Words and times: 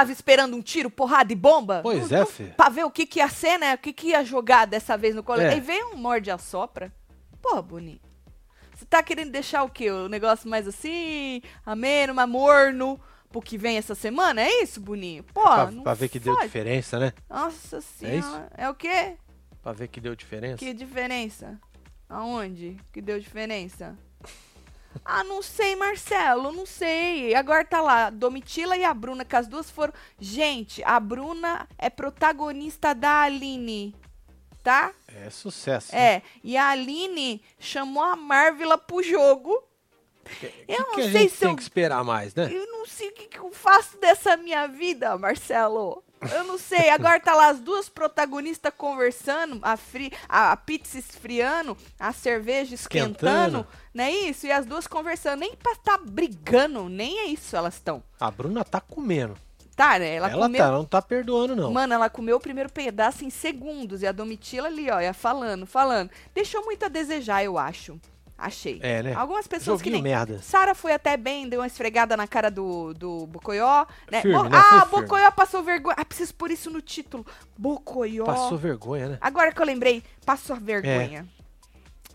tava 0.00 0.12
esperando 0.12 0.56
um 0.56 0.62
tiro, 0.62 0.90
porrada 0.90 1.32
e 1.32 1.36
bomba? 1.36 1.80
Pois 1.82 2.10
Não- 2.10 2.22
é, 2.22 2.26
filho. 2.26 2.54
Pra 2.54 2.68
ver 2.68 2.84
o 2.84 2.90
que 2.90 3.06
que 3.06 3.18
ia 3.18 3.28
ser, 3.28 3.58
né? 3.58 3.74
O 3.74 3.78
que 3.78 3.92
que 3.92 4.08
ia 4.08 4.24
jogar 4.24 4.66
dessa 4.66 4.96
vez 4.96 5.14
no 5.14 5.22
colégio. 5.22 5.50
É. 5.50 5.54
Aí 5.54 5.60
veio 5.60 5.92
um 5.92 5.96
morde 5.96 6.30
a 6.30 6.38
sopra. 6.38 6.92
Porra, 7.42 7.62
Boninho. 7.62 8.00
Você 8.74 8.86
tá 8.86 9.02
querendo 9.02 9.30
deixar 9.30 9.62
o 9.62 9.68
quê? 9.68 9.90
O 9.90 10.08
negócio 10.08 10.48
mais 10.48 10.66
assim, 10.66 11.42
ameno, 11.66 12.14
mais 12.14 12.28
morno, 12.28 12.98
pro 13.30 13.42
que 13.42 13.58
vem 13.58 13.76
essa 13.76 13.94
semana? 13.94 14.40
É 14.40 14.62
isso, 14.62 14.80
Boninho? 14.80 15.22
Pô, 15.34 15.42
pra, 15.42 15.70
não 15.70 15.82
pra 15.82 15.92
ver 15.94 16.08
que 16.08 16.18
deu 16.18 16.34
diferença, 16.38 16.98
né? 16.98 17.12
Nossa 17.28 17.78
isso? 17.78 17.98
senhora. 17.98 18.50
É 18.56 18.68
o 18.70 18.74
quê? 18.74 19.16
Pra 19.62 19.72
ver 19.72 19.88
que 19.88 20.00
deu 20.00 20.16
diferença. 20.16 20.56
Que 20.56 20.72
diferença? 20.72 21.60
Aonde 22.08 22.78
que 22.90 23.02
deu 23.02 23.20
diferença? 23.20 23.96
Ah, 25.04 25.22
não 25.24 25.40
sei, 25.42 25.76
Marcelo, 25.76 26.52
não 26.52 26.66
sei. 26.66 27.34
Agora 27.34 27.64
tá 27.64 27.80
lá, 27.80 28.10
Domitila 28.10 28.76
e 28.76 28.84
a 28.84 28.92
Bruna, 28.92 29.24
que 29.24 29.36
as 29.36 29.46
duas 29.46 29.70
foram. 29.70 29.92
Gente, 30.18 30.82
a 30.84 30.98
Bruna 30.98 31.68
é 31.78 31.88
protagonista 31.88 32.94
da 32.94 33.22
Aline, 33.22 33.94
tá? 34.62 34.92
É 35.08 35.30
sucesso. 35.30 35.92
né? 35.94 36.16
É, 36.16 36.22
e 36.42 36.56
a 36.56 36.68
Aline 36.70 37.42
chamou 37.58 38.02
a 38.02 38.16
Marvila 38.16 38.76
pro 38.76 39.02
jogo. 39.02 39.52
O 39.52 40.46
eu 40.68 40.78
não 40.80 40.94
que, 40.94 41.02
que 41.02 41.08
a 41.08 41.12
sei 41.12 41.28
se 41.28 41.38
tem 41.38 41.48
eu- 41.50 41.56
que 41.56 41.62
esperar 41.62 42.04
mais, 42.04 42.34
né? 42.34 42.48
Eu 42.52 42.66
não 42.66 42.86
sei 42.86 43.08
o 43.08 43.12
que, 43.12 43.26
que 43.26 43.38
eu 43.38 43.50
faço 43.52 43.96
dessa 43.98 44.36
minha 44.36 44.66
vida, 44.68 45.16
Marcelo. 45.18 46.04
Eu 46.32 46.44
não 46.44 46.58
sei. 46.58 46.90
Agora 46.90 47.18
tá 47.20 47.34
lá 47.34 47.48
as 47.48 47.60
duas 47.60 47.88
protagonistas 47.88 48.72
conversando, 48.76 49.58
a, 49.62 49.76
fri, 49.76 50.12
a, 50.28 50.52
a 50.52 50.56
pizza 50.56 50.98
esfriando, 50.98 51.76
a 51.98 52.12
cerveja 52.12 52.74
esquentando, 52.74 53.58
Esquentando. 53.58 53.66
não 53.94 54.04
é 54.04 54.10
isso? 54.10 54.46
E 54.46 54.52
as 54.52 54.66
duas 54.66 54.86
conversando. 54.86 55.40
Nem 55.40 55.54
pra 55.56 55.74
tá 55.76 55.98
brigando, 55.98 56.88
nem 56.88 57.20
é 57.20 57.24
isso 57.26 57.56
elas 57.56 57.74
estão. 57.74 58.02
A 58.18 58.30
Bruna 58.30 58.64
tá 58.64 58.80
comendo. 58.80 59.34
Tá, 59.76 59.98
né? 59.98 60.16
Ela, 60.16 60.28
Ela, 60.30 60.42
comeu. 60.42 60.58
tá, 60.62 60.70
não 60.70 60.84
tá 60.84 61.00
perdoando, 61.00 61.56
não. 61.56 61.72
Mano, 61.72 61.94
ela 61.94 62.10
comeu 62.10 62.36
o 62.36 62.40
primeiro 62.40 62.70
pedaço 62.70 63.24
em 63.24 63.30
segundos. 63.30 64.02
E 64.02 64.06
a 64.06 64.12
Domitila 64.12 64.68
ali, 64.68 64.90
ó, 64.90 65.00
ia 65.00 65.14
falando, 65.14 65.64
falando. 65.64 66.10
Deixou 66.34 66.62
muito 66.66 66.84
a 66.84 66.88
desejar, 66.88 67.42
eu 67.42 67.56
acho. 67.56 67.98
Achei. 68.40 68.80
É, 68.82 69.02
né? 69.02 69.14
Algumas 69.14 69.46
pessoas 69.46 69.82
que 69.82 69.90
Joguinho 69.90 70.02
nem. 70.02 70.12
merda. 70.14 70.38
Sara 70.40 70.74
foi 70.74 70.92
até 70.94 71.16
bem, 71.16 71.46
deu 71.48 71.60
uma 71.60 71.66
esfregada 71.66 72.16
na 72.16 72.26
cara 72.26 72.50
do, 72.50 72.94
do 72.94 73.26
Bocoió. 73.26 73.84
Né? 74.10 74.22
Firme, 74.22 74.36
Bo- 74.38 74.44
né? 74.48 74.50
Ah, 74.56 74.86
Foi. 74.86 75.02
Bocoió 75.02 75.30
passou 75.30 75.62
vergonha. 75.62 75.94
Ah, 75.98 76.04
preciso 76.04 76.34
pôr 76.34 76.50
isso 76.50 76.70
no 76.70 76.80
título. 76.80 77.26
Bocoió. 77.58 78.24
Passou 78.24 78.56
vergonha, 78.56 79.08
né? 79.10 79.18
Agora 79.20 79.52
que 79.52 79.60
eu 79.60 79.66
lembrei, 79.66 80.02
passou 80.24 80.56
vergonha. 80.56 81.26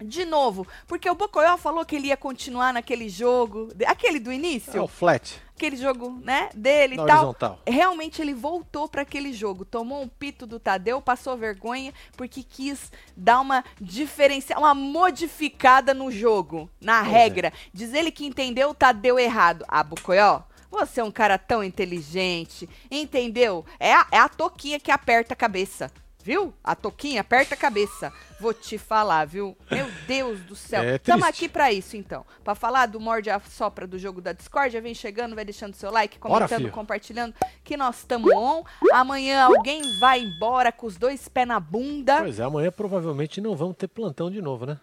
De 0.04 0.26
novo, 0.26 0.68
porque 0.88 1.10
o 1.10 1.16
Bocoió 1.16 1.56
falou 1.58 1.86
que 1.86 1.96
ele 1.96 2.08
ia 2.08 2.18
continuar 2.18 2.74
naquele 2.74 3.08
jogo, 3.08 3.70
aquele 3.88 4.20
do 4.20 4.30
É 4.30 4.36
início, 4.36 4.84
o 4.84 4.88
flat, 4.90 5.42
aquele 5.56 5.78
jogo, 5.78 6.20
né, 6.24 6.50
dele 6.54 6.96
e 6.96 6.98
tal. 6.98 7.08
horizontal. 7.08 7.60
Realmente 7.66 8.22
ele 8.22 8.34
voltou 8.34 8.88
para 8.88 9.02
aquele 9.04 9.34
jogo, 9.34 9.64
tomou 9.66 10.02
um 10.02 10.08
pito 10.08 10.46
do 10.46 10.60
Tadeu, 10.60 11.02
passou 11.02 11.38
vergonha 11.38 11.94
porque 12.18 12.44
quis 12.44 12.92
dar 13.16 13.40
uma 13.40 13.64
diferencial, 13.80 14.60
uma 14.60 14.76
modificada 14.76 15.94
no 15.94 16.12
jogo, 16.12 16.70
na 16.80 17.00
Pois 17.02 17.08
é. 17.08 17.18
regra. 17.18 17.54
Diz 17.74 17.94
ele 17.94 18.12
que 18.12 18.26
entendeu 18.26 18.70
o 18.70 18.74
Tadeu 18.74 19.18
errado. 19.18 19.64
Ah, 19.68 19.84
Bucoió, 19.84 20.42
você 20.70 21.00
é 21.00 21.04
um 21.04 21.12
cara 21.12 21.38
tão 21.38 21.64
inteligente, 21.64 22.70
entendeu? 22.92 23.66
É 23.80 23.94
a, 23.94 24.08
é 24.12 24.18
a 24.18 24.28
toquinha 24.30 24.80
que 24.80 24.92
aperta 24.92 25.34
a 25.34 25.38
cabeça. 25.38 25.92
Viu? 26.26 26.56
A 26.64 26.74
toquinha 26.76 27.22
aperta 27.22 27.54
a 27.54 27.58
cabeça. 27.58 28.12
Vou 28.40 28.52
te 28.52 28.80
falar, 28.80 29.26
viu? 29.26 29.56
Meu 29.70 29.86
Deus 30.08 30.40
do 30.40 30.56
céu. 30.56 30.82
É 30.82 30.98
Tamo 30.98 31.22
triste. 31.22 31.46
aqui 31.46 31.48
pra 31.48 31.72
isso, 31.72 31.96
então. 31.96 32.26
Pra 32.44 32.56
falar 32.56 32.88
do 32.88 33.00
Morde 33.00 33.30
a 33.30 33.40
Sopra 33.40 33.86
do 33.86 34.00
jogo 34.00 34.22
da 34.22 34.34
Discord, 34.34 34.80
vem 34.80 34.96
chegando, 34.96 35.36
vai 35.36 35.46
deixando 35.46 35.76
seu 35.76 35.92
like, 35.92 36.18
comentando, 36.18 36.72
compartilhando, 36.72 37.36
que 37.64 37.78
nós 37.78 37.98
estamos 38.00 38.34
on. 38.34 38.64
Amanhã 38.92 39.44
alguém 39.44 40.00
vai 40.00 40.20
embora 40.20 40.72
com 40.72 40.88
os 40.88 40.98
dois 40.98 41.28
pés 41.28 41.48
na 41.48 41.60
bunda. 41.60 42.24
Pois 42.24 42.40
é, 42.40 42.44
amanhã 42.44 42.72
provavelmente 42.72 43.40
não 43.40 43.56
vamos 43.56 43.78
ter 43.78 43.88
plantão 43.88 44.32
de 44.32 44.42
novo, 44.42 44.66
né? 44.66 44.80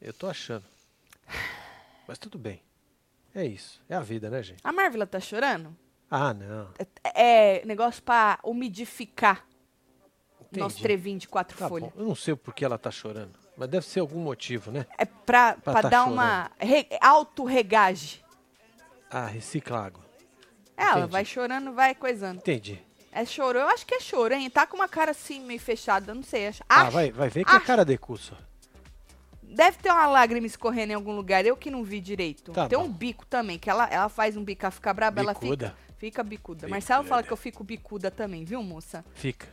Eu 0.00 0.12
tô 0.12 0.26
achando. 0.26 0.64
Mas 2.08 2.18
tudo 2.18 2.36
bem. 2.36 2.60
É 3.32 3.46
isso. 3.46 3.80
É 3.88 3.94
a 3.94 4.00
vida, 4.00 4.28
né, 4.28 4.42
gente? 4.42 4.58
A 4.64 4.72
Marvila 4.72 5.06
tá 5.06 5.20
chorando? 5.20 5.72
Ah, 6.10 6.32
não. 6.34 6.68
É, 7.04 7.58
é 7.60 7.64
negócio 7.64 8.02
pra 8.02 8.38
umidificar 8.44 9.44
nosso 10.52 10.76
Entendi. 10.76 10.82
trevinho 10.82 11.18
de 11.18 11.28
quatro 11.28 11.56
Tá 11.58 11.68
folhas. 11.68 11.90
bom. 11.92 12.00
Eu 12.00 12.06
não 12.06 12.14
sei 12.14 12.32
o 12.34 12.36
porquê 12.36 12.64
ela 12.64 12.78
tá 12.78 12.90
chorando. 12.90 13.38
Mas 13.56 13.68
deve 13.68 13.86
ser 13.86 14.00
algum 14.00 14.20
motivo, 14.20 14.70
né? 14.70 14.86
É 14.98 15.04
pra 15.04 15.54
tá 15.54 15.80
dar 15.82 16.04
uma 16.04 16.50
re, 16.58 16.86
auto-regage. 17.00 18.24
Ah, 19.10 19.26
recicla 19.26 19.86
água. 19.86 20.04
Ela 20.76 20.98
Entendi. 20.98 21.12
vai 21.12 21.24
chorando, 21.24 21.72
vai 21.72 21.94
coisando. 21.94 22.38
Entendi. 22.38 22.80
É 23.10 23.24
choro? 23.24 23.58
Eu 23.58 23.68
acho 23.68 23.86
que 23.86 23.94
é 23.94 24.00
choro, 24.00 24.34
hein? 24.34 24.50
Tá 24.50 24.66
com 24.66 24.76
uma 24.76 24.88
cara 24.88 25.12
assim 25.12 25.40
meio 25.40 25.58
fechada, 25.58 26.14
não 26.14 26.22
sei. 26.22 26.48
Acho, 26.48 26.62
Ah, 26.68 26.90
vai, 26.90 27.10
vai 27.10 27.30
ver 27.30 27.44
que 27.46 27.56
é 27.56 27.60
cara 27.60 27.82
de 27.82 27.96
cu 27.96 28.16
só. 28.18 28.34
Deve 29.42 29.78
ter 29.78 29.90
uma 29.90 30.06
lágrima 30.06 30.46
escorrendo 30.46 30.92
em 30.92 30.94
algum 30.94 31.12
lugar, 31.16 31.46
eu 31.46 31.56
que 31.56 31.70
não 31.70 31.82
vi 31.82 31.98
direito. 32.00 32.52
Tá 32.52 32.68
Tem 32.68 32.76
bom. 32.78 32.84
um 32.84 32.92
bico 32.92 33.24
também, 33.24 33.58
que 33.58 33.70
ela, 33.70 33.86
ela 33.88 34.08
faz 34.10 34.36
um 34.36 34.44
bico, 34.44 34.64
ela 34.66 34.70
fica 34.72 34.92
braba, 34.92 35.20
ela 35.20 35.32
Bicuda. 35.32 35.68
fica, 35.70 35.85
fica 35.98 36.22
bicuda. 36.22 36.60
Bicuda. 36.60 36.68
Marcelo 36.68 37.04
fala 37.04 37.22
que 37.22 37.32
eu 37.32 37.36
fico 37.36 37.62
bicuda 37.64 38.10
também, 38.10 38.44
viu, 38.44 38.62
moça? 38.62 39.04
Fica. 39.14 39.48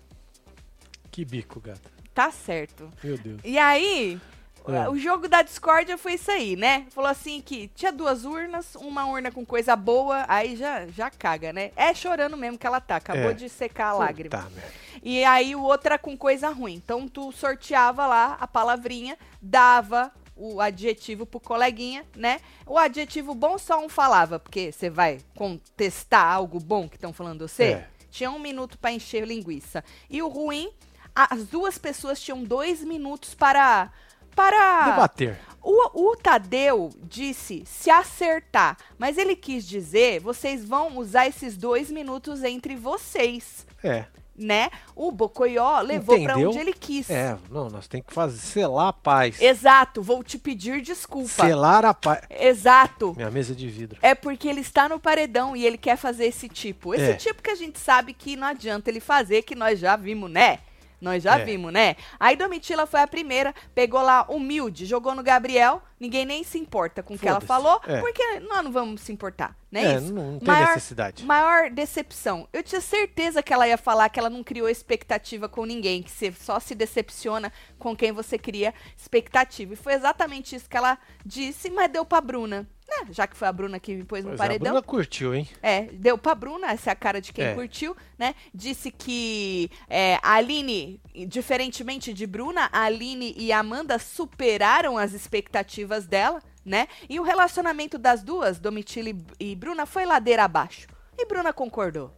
Que 1.12 1.24
bico, 1.24 1.60
gata. 1.60 1.92
Tá 2.14 2.32
certo. 2.32 2.90
Meu 3.04 3.18
Deus. 3.18 3.42
E 3.44 3.58
aí, 3.58 4.20
É. 4.68 4.88
o 4.90 4.98
jogo 4.98 5.28
da 5.28 5.42
discórdia 5.42 5.98
foi 5.98 6.14
isso 6.14 6.32
aí, 6.32 6.56
né? 6.56 6.86
Falou 6.92 7.10
assim 7.10 7.42
que 7.42 7.68
tinha 7.70 7.92
duas 7.92 8.24
urnas, 8.26 8.76
uma 8.76 9.06
urna 9.08 9.32
com 9.32 9.46
coisa 9.46 9.76
boa, 9.76 10.26
aí 10.28 10.56
já, 10.56 10.88
já 10.88 11.10
caga, 11.12 11.52
né? 11.52 11.72
É 11.76 11.94
chorando 11.94 12.38
mesmo 12.38 12.58
que 12.58 12.66
ela 12.66 12.80
tá, 12.80 12.96
acabou 12.96 13.32
É. 13.32 13.34
de 13.34 13.50
secar 13.50 13.88
a 13.90 13.94
lágrima. 13.94 14.30
Tá, 14.30 14.50
merda. 14.50 14.72
E 15.04 15.24
aí 15.26 15.56
o 15.56 15.62
outro 15.62 15.88
era 15.90 15.98
com 16.00 16.16
coisa 16.16 16.50
ruim. 16.50 16.76
Então 16.76 17.08
tu 17.08 17.32
sorteava 17.32 18.06
lá 18.08 18.38
a 18.40 18.48
palavrinha, 18.48 19.18
dava 19.42 20.12
o 20.36 20.60
adjetivo 20.60 21.26
pro 21.26 21.40
coleguinha, 21.40 22.06
né? 22.16 22.40
O 22.66 22.78
adjetivo 22.78 23.34
bom 23.36 23.58
só 23.58 23.84
um 23.84 23.90
falava, 23.90 24.40
porque 24.40 24.72
você 24.72 24.90
vai 24.90 25.20
contestar 25.36 26.26
algo 26.26 26.60
bom 26.60 26.88
que 26.88 26.96
estão 26.96 27.14
falando 27.14 27.48
você. 27.48 27.64
É. 27.64 27.88
Tinha 28.10 28.32
um 28.32 28.40
minuto 28.40 28.78
pra 28.78 28.92
encher 28.92 29.26
linguiça. 29.26 29.84
E 30.10 30.22
o 30.22 30.28
ruim, 30.28 30.72
as 31.16 31.48
duas 31.48 31.78
pessoas 31.78 32.22
tinham 32.22 32.44
dois 32.44 32.84
minutos 32.84 33.34
para 33.34 33.92
para 34.36 34.90
Debater. 34.90 35.40
o, 35.62 36.10
o 36.12 36.16
Tadeu 36.16 36.90
disse 37.04 37.64
se 37.68 37.92
acertar, 37.92 38.78
mas 38.98 39.16
ele 39.16 39.36
quis 39.36 39.68
dizer 39.68 40.20
vocês 40.22 40.66
vão 40.66 40.98
usar 40.98 41.28
esses 41.28 41.56
dois 41.56 41.92
minutos 41.92 42.44
entre 42.44 42.76
vocês, 42.76 43.68
É. 43.84 44.08
né? 44.36 44.70
O 44.96 45.12
Bocoió 45.12 45.80
levou 45.82 46.20
pra 46.22 46.34
Entendeu? 46.34 46.50
onde 46.50 46.60
ele 46.60 46.74
quis. 46.74 47.10
É, 47.10 47.38
não, 47.52 47.70
nós 47.70 47.88
temos 47.88 48.08
que 48.08 48.14
fazer 48.14 48.38
selar 48.40 48.88
a 48.88 48.94
paz. 48.94 49.42
Exato, 49.42 50.02
vou 50.02 50.24
te 50.24 50.38
pedir 50.38 50.82
desculpa. 50.82 51.28
Selar 51.46 51.86
a 51.86 51.94
paz. 51.94 52.22
Exato. 52.30 53.14
Minha 53.16 53.30
mesa 53.32 53.54
de 53.56 53.68
vidro. 53.68 54.00
É 54.02 54.16
porque 54.16 54.48
ele 54.48 54.62
está 54.62 54.88
no 54.90 55.00
paredão 55.00 55.56
e 55.56 55.66
ele 55.66 55.78
quer 55.78 55.98
fazer 55.98 56.26
esse 56.26 56.50
tipo. 56.50 56.94
Esse 56.94 57.12
É. 57.12 57.14
tipo 57.14 57.42
que 57.42 57.50
a 57.52 57.56
gente 57.56 57.80
sabe 57.80 58.14
que 58.14 58.36
não 58.36 58.48
adianta 58.48 58.90
ele 58.90 59.00
fazer, 59.00 59.44
que 59.44 59.56
nós 59.56 59.80
já 59.80 59.96
vimos, 59.96 60.30
né? 60.32 60.60
Nós 61.04 61.22
já 61.22 61.38
É. 61.38 61.44
vimos, 61.44 61.72
né? 61.74 61.98
Aí 62.18 62.36
Domitila 62.38 62.88
foi 62.88 63.02
a 63.02 63.08
primeira, 63.08 63.54
pegou 63.76 64.02
lá 64.02 64.26
humilde, 64.30 64.86
jogou 64.86 65.14
no 65.14 65.22
Gabriel, 65.22 65.82
ninguém 66.00 66.26
nem 66.26 66.44
se 66.44 66.58
importa 66.58 67.04
com 67.04 67.16
o 67.16 67.20
que 67.20 67.28
ela 67.28 67.42
falou, 67.42 67.82
É. 67.86 68.00
porque 68.00 68.40
nós 68.40 68.64
não 68.64 68.72
vamos 68.72 69.02
se 69.02 69.12
importar, 69.12 69.54
né? 69.70 69.84
É, 69.84 69.96
isso? 69.98 70.14
não, 70.14 70.32
não 70.32 70.40
tem 70.40 70.48
Maior- 70.48 70.68
necessidade. 70.70 71.26
Maior 71.26 71.70
decepção. 71.70 72.48
Eu 72.54 72.64
tinha 72.64 72.80
certeza 72.82 73.44
que 73.44 73.54
ela 73.54 73.68
ia 73.68 73.78
falar 73.78 74.08
que 74.08 74.18
ela 74.18 74.30
não 74.30 74.44
criou 74.44 74.70
expectativa 74.70 75.50
com 75.50 75.66
ninguém, 75.66 76.02
que 76.02 76.10
você 76.10 76.32
só 76.32 76.58
se 76.60 76.74
decepciona 76.74 77.52
com 77.78 77.94
quem 77.96 78.14
você 78.14 78.38
cria 78.38 78.74
expectativa. 78.98 79.74
E 79.74 79.76
foi 79.76 79.94
exatamente 79.94 80.56
isso 80.56 80.70
que 80.70 80.78
ela 80.78 80.98
disse, 81.26 81.70
mas 81.70 81.92
deu 81.92 82.06
pra 82.06 82.22
Bruna. 82.22 82.66
Né? 83.02 83.08
Já 83.12 83.26
que 83.28 83.36
foi 83.36 83.48
a 83.48 83.52
Bruna 83.52 83.80
que 83.80 83.96
me 83.96 84.04
pôs 84.04 84.24
no 84.24 84.32
Pois 84.32 84.40
é, 84.40 84.44
a 84.44 84.48
paredão. 84.48 84.72
Bruna 84.72 84.82
curtiu, 84.84 85.34
hein? 85.34 85.48
É, 85.62 85.84
deu 85.84 86.18
pra 86.18 86.36
Bruna, 86.36 86.72
essa 86.72 86.90
é 86.90 86.94
a 86.94 86.96
cara 86.96 87.20
de 87.20 87.34
quem 87.34 87.46
É. 87.46 87.54
curtiu, 87.56 87.96
né? 88.18 88.36
Disse 88.54 88.92
que 88.92 89.70
é, 89.90 90.16
a 90.22 90.34
Aline, 90.36 91.02
diferentemente 91.28 92.14
de 92.14 92.28
Bruna, 92.28 92.70
a 92.72 92.84
Aline 92.84 93.34
e 93.38 93.52
a 93.52 93.60
Amanda 93.60 93.98
superaram 94.00 94.98
as 94.98 95.14
expectativas 95.14 96.06
dela, 96.06 96.42
né? 96.66 96.88
E 97.10 97.20
o 97.20 97.24
relacionamento 97.24 97.98
das 97.98 98.22
duas, 98.24 98.60
Domitila 98.60 99.10
e- 99.10 99.18
e 99.52 99.56
Bruna, 99.56 99.86
foi 99.86 100.06
ladeira 100.06 100.44
abaixo. 100.44 100.88
E 101.18 101.26
Bruna 101.26 101.52
concordou. 101.54 102.14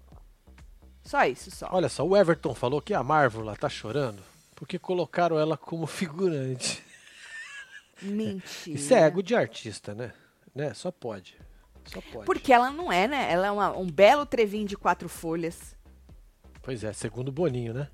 Só 1.04 1.24
isso, 1.26 1.52
só. 1.52 1.68
Olha 1.72 1.88
só, 1.90 2.06
o 2.06 2.18
Everton 2.18 2.54
falou 2.56 2.82
que 2.82 2.94
a 2.94 3.04
Marvel 3.04 3.56
tá 3.56 3.70
chorando 3.70 4.22
porque 4.56 4.80
colocaram 4.80 5.38
ela 5.40 5.56
como 5.58 5.86
figurante. 5.88 6.84
Mentira. 8.02 8.78
Isso 8.78 8.94
é 8.94 9.02
ego 9.02 9.24
de 9.24 9.36
artista, 9.36 9.94
né? 9.94 10.12
Né? 10.56 10.74
Só 10.74 10.90
pode. 10.92 11.38
Só 11.86 12.02
pode. 12.02 12.26
Porque 12.26 12.52
ela 12.54 12.72
não 12.72 12.92
é, 12.92 13.08
né? 13.08 13.32
Ela 13.32 13.48
é 13.48 13.52
uma- 13.52 13.78
um 13.78 13.86
belo 13.88 14.26
trevinho 14.26 14.66
de 14.66 14.76
quatro 14.78 15.08
folhas. 15.10 15.76
Pois 16.64 16.84
é, 16.84 16.92
segundo 16.94 17.32
Boninho, 17.32 17.74
né? 17.74 17.90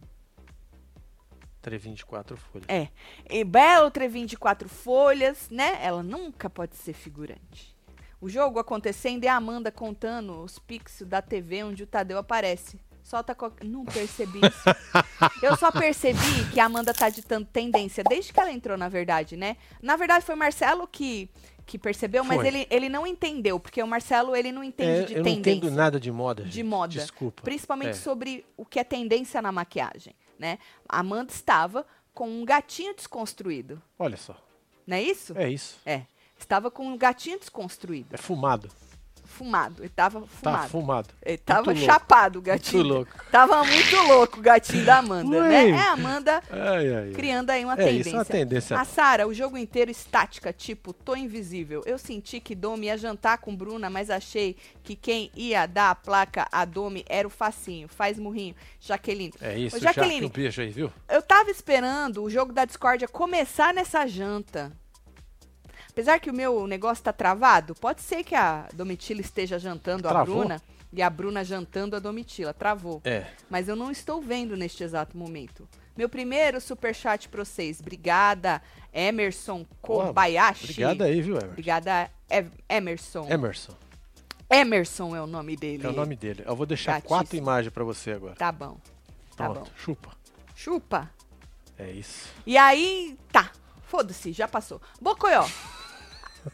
Trevinho 1.61 1.95
de 1.95 2.05
quatro 2.05 2.35
folhas. 2.37 2.65
É. 2.67 2.87
E 3.29 3.43
belo 3.43 3.91
trevinho 3.91 4.25
de 4.25 4.35
quatro 4.37 4.67
folhas, 4.67 5.47
né? 5.51 5.77
Ela 5.81 6.01
nunca 6.01 6.49
pode 6.49 6.75
ser 6.75 6.93
figurante. 6.93 7.75
o 8.19 8.29
jogo 8.29 8.59
acontecendo 8.59 9.23
e 9.23 9.27
a 9.27 9.35
Amanda 9.35 9.71
contando 9.71 10.43
os 10.43 10.59
pixels 10.59 11.09
da 11.09 11.23
TV 11.23 11.63
onde 11.63 11.81
o 11.83 11.87
Tadeu 11.87 12.19
aparece. 12.19 12.79
Solta 13.03 13.33
co... 13.33 13.51
Não 13.63 13.83
percebi 13.83 14.37
isso. 14.39 14.63
Eu 15.43 15.57
só 15.57 15.71
percebi 15.71 16.47
que 16.53 16.59
a 16.59 16.65
Amanda 16.65 16.93
tá 16.93 17.09
ditando 17.09 17.47
tendência 17.51 18.03
desde 18.03 18.31
que 18.31 18.39
ela 18.39 18.51
entrou, 18.51 18.77
na 18.77 18.87
verdade, 18.89 19.35
né? 19.35 19.57
Na 19.81 19.95
verdade, 19.95 20.23
foi 20.23 20.35
Marcelo 20.35 20.87
que, 20.87 21.31
que 21.71 21.77
percebeu, 21.79 22.23
mas 22.25 22.37
Foi. 22.37 22.47
ele, 22.47 22.67
ele 22.69 22.89
não 22.89 23.07
entendeu, 23.07 23.57
porque 23.59 23.81
o 23.81 23.87
Marcelo 23.87 24.35
ele 24.35 24.51
não 24.51 24.61
entende 24.61 25.03
É, 25.03 25.03
de 25.05 25.13
eu 25.13 25.17
não 25.19 25.23
tendência. 25.23 25.57
entendo 25.57 25.71
nada 25.73 25.99
de 25.99 26.11
moda. 26.11 26.43
De 26.43 26.51
gente. 26.51 26.63
moda. 26.65 26.93
Desculpa. 26.93 27.41
Principalmente 27.43 27.91
É. 27.91 27.93
sobre 27.93 28.45
o 28.57 28.65
que 28.65 28.77
é 28.77 28.83
tendência 28.83 29.41
na 29.41 29.51
maquiagem, 29.53 30.13
né? 30.37 30.59
A 30.89 30.99
Amanda 30.99 31.31
estava 31.31 31.85
com 32.13 32.27
um 32.29 32.43
gatinho 32.43 32.93
desconstruído. 32.93 33.81
Olha 33.97 34.17
só. 34.17 34.35
Não 34.85 34.97
é 34.97 35.01
isso? 35.01 35.33
É 35.37 35.49
isso. 35.49 35.79
É. 35.85 36.01
Estava 36.37 36.69
com 36.69 36.85
um 36.87 36.97
gatinho 36.97 37.39
desconstruído. 37.39 38.13
É 38.13 38.17
fumado. 38.17 38.67
Fumado. 39.31 39.81
Ele 39.81 39.89
tava 39.89 40.21
Tá 40.21 40.27
fumado. 40.27 40.69
fumado. 40.69 41.09
Ele 41.25 41.37
tava 41.37 41.63
Muito 41.63 41.79
chapado, 41.81 42.39
o 42.39 42.41
gatinho. 42.41 42.83
Muito 42.83 42.93
louco. 42.95 43.11
Tava 43.31 43.63
muito 43.63 43.95
louco 44.03 44.39
o 44.39 44.41
gatinho 44.41 44.85
da 44.85 44.97
Amanda, 44.97 45.41
né? 45.47 45.69
É 45.69 45.79
a 45.79 45.91
Amanda 45.93 46.43
Ai, 46.51 46.95
ai, 46.95 47.11
criando 47.11 47.49
aí 47.49 47.63
uma 47.63 47.73
É 47.73 47.77
tendência. 47.77 48.09
isso, 48.09 48.17
uma 48.17 48.25
tendência. 48.25 48.79
A 48.79 48.85
Sara, 48.85 49.27
o 49.27 49.33
jogo 49.33 49.57
inteiro 49.57 49.89
estática, 49.89 50.51
tipo, 50.53 50.93
tô 50.93 51.15
invisível. 51.15 51.81
Eu 51.85 51.97
senti 51.97 52.39
que 52.39 52.53
Domi 52.53 52.87
ia 52.87 52.97
jantar 52.97 53.37
com 53.39 53.55
Bruna, 53.55 53.89
mas 53.89 54.09
achei 54.09 54.55
que 54.83 54.95
quem 54.95 55.31
ia 55.35 55.65
dar 55.65 55.91
a 55.91 55.95
placa 55.95 56.47
a 56.51 56.65
Domi 56.65 57.05
era 57.07 57.27
o 57.27 57.31
Facinho. 57.31 57.87
Faz 57.87 58.19
murrinho. 58.19 58.55
Jaqueline. 58.79 59.33
É 59.41 59.57
isso, 59.57 59.77
Ô, 59.77 59.79
já 59.79 59.93
que 59.93 59.99
Jaqueline, 60.01 60.25
um 60.25 60.29
beijo 60.29 60.61
aí, 60.61 60.69
viu? 60.69 60.91
eu 61.09 61.21
tava 61.21 61.49
esperando 61.49 62.21
o 62.23 62.29
jogo 62.29 62.51
da 62.51 62.65
discórdia 62.65 63.07
começar 63.07 63.73
nessa 63.73 64.05
janta. 64.05 64.71
Apesar 65.91 66.19
que 66.19 66.29
o 66.29 66.33
meu 66.33 66.65
negócio 66.67 67.03
tá 67.03 67.11
travado, 67.11 67.75
pode 67.75 68.01
ser 68.01 68.23
que 68.23 68.33
a 68.33 68.67
Domitila 68.73 69.19
esteja 69.21 69.59
jantando 69.59 70.07
a 70.07 70.11
Travou? 70.11 70.39
Bruna 70.39 70.61
e 70.93 71.01
a 71.01 71.09
Bruna 71.09 71.43
jantando 71.43 71.95
a 71.95 71.99
Domitila. 71.99 72.53
Travou. 72.53 73.01
É. 73.03 73.25
Mas 73.49 73.67
eu 73.67 73.75
não 73.75 73.91
estou 73.91 74.21
vendo 74.21 74.55
neste 74.55 74.83
exato 74.83 75.17
momento. 75.17 75.67
Meu 75.95 76.07
primeiro 76.07 76.61
superchat 76.61 77.27
pra 77.27 77.43
vocês. 77.43 77.81
Obrigada, 77.81 78.61
Emerson 78.93 79.65
Kobayashi. 79.81 80.63
Obrigado 80.63 81.01
aí, 81.03 81.21
viu, 81.21 81.33
Emerson? 81.35 81.51
Obrigada, 81.51 82.11
Emerson. 82.69 83.27
Emerson. 83.29 83.73
Emerson 84.49 85.15
é 85.15 85.21
o 85.21 85.27
nome 85.27 85.55
dele. 85.57 85.85
É 85.85 85.89
o 85.89 85.93
nome 85.93 86.15
dele. 86.15 86.43
Eu 86.45 86.55
vou 86.55 86.65
deixar 86.65 86.93
Gatíssimo. 86.93 87.09
quatro 87.09 87.35
imagens 87.37 87.73
pra 87.73 87.83
você 87.83 88.11
agora. 88.11 88.35
Tá 88.35 88.51
bom. 88.51 88.77
Tá 89.35 89.49
Pronto, 89.49 89.59
bom. 89.59 89.71
chupa. 89.77 90.09
Chupa. 90.55 91.11
É 91.77 91.91
isso. 91.91 92.29
E 92.45 92.57
aí, 92.57 93.17
tá. 93.31 93.51
Foda-se, 93.87 94.31
já 94.31 94.47
passou. 94.47 94.81
Bocoió. 95.01 95.45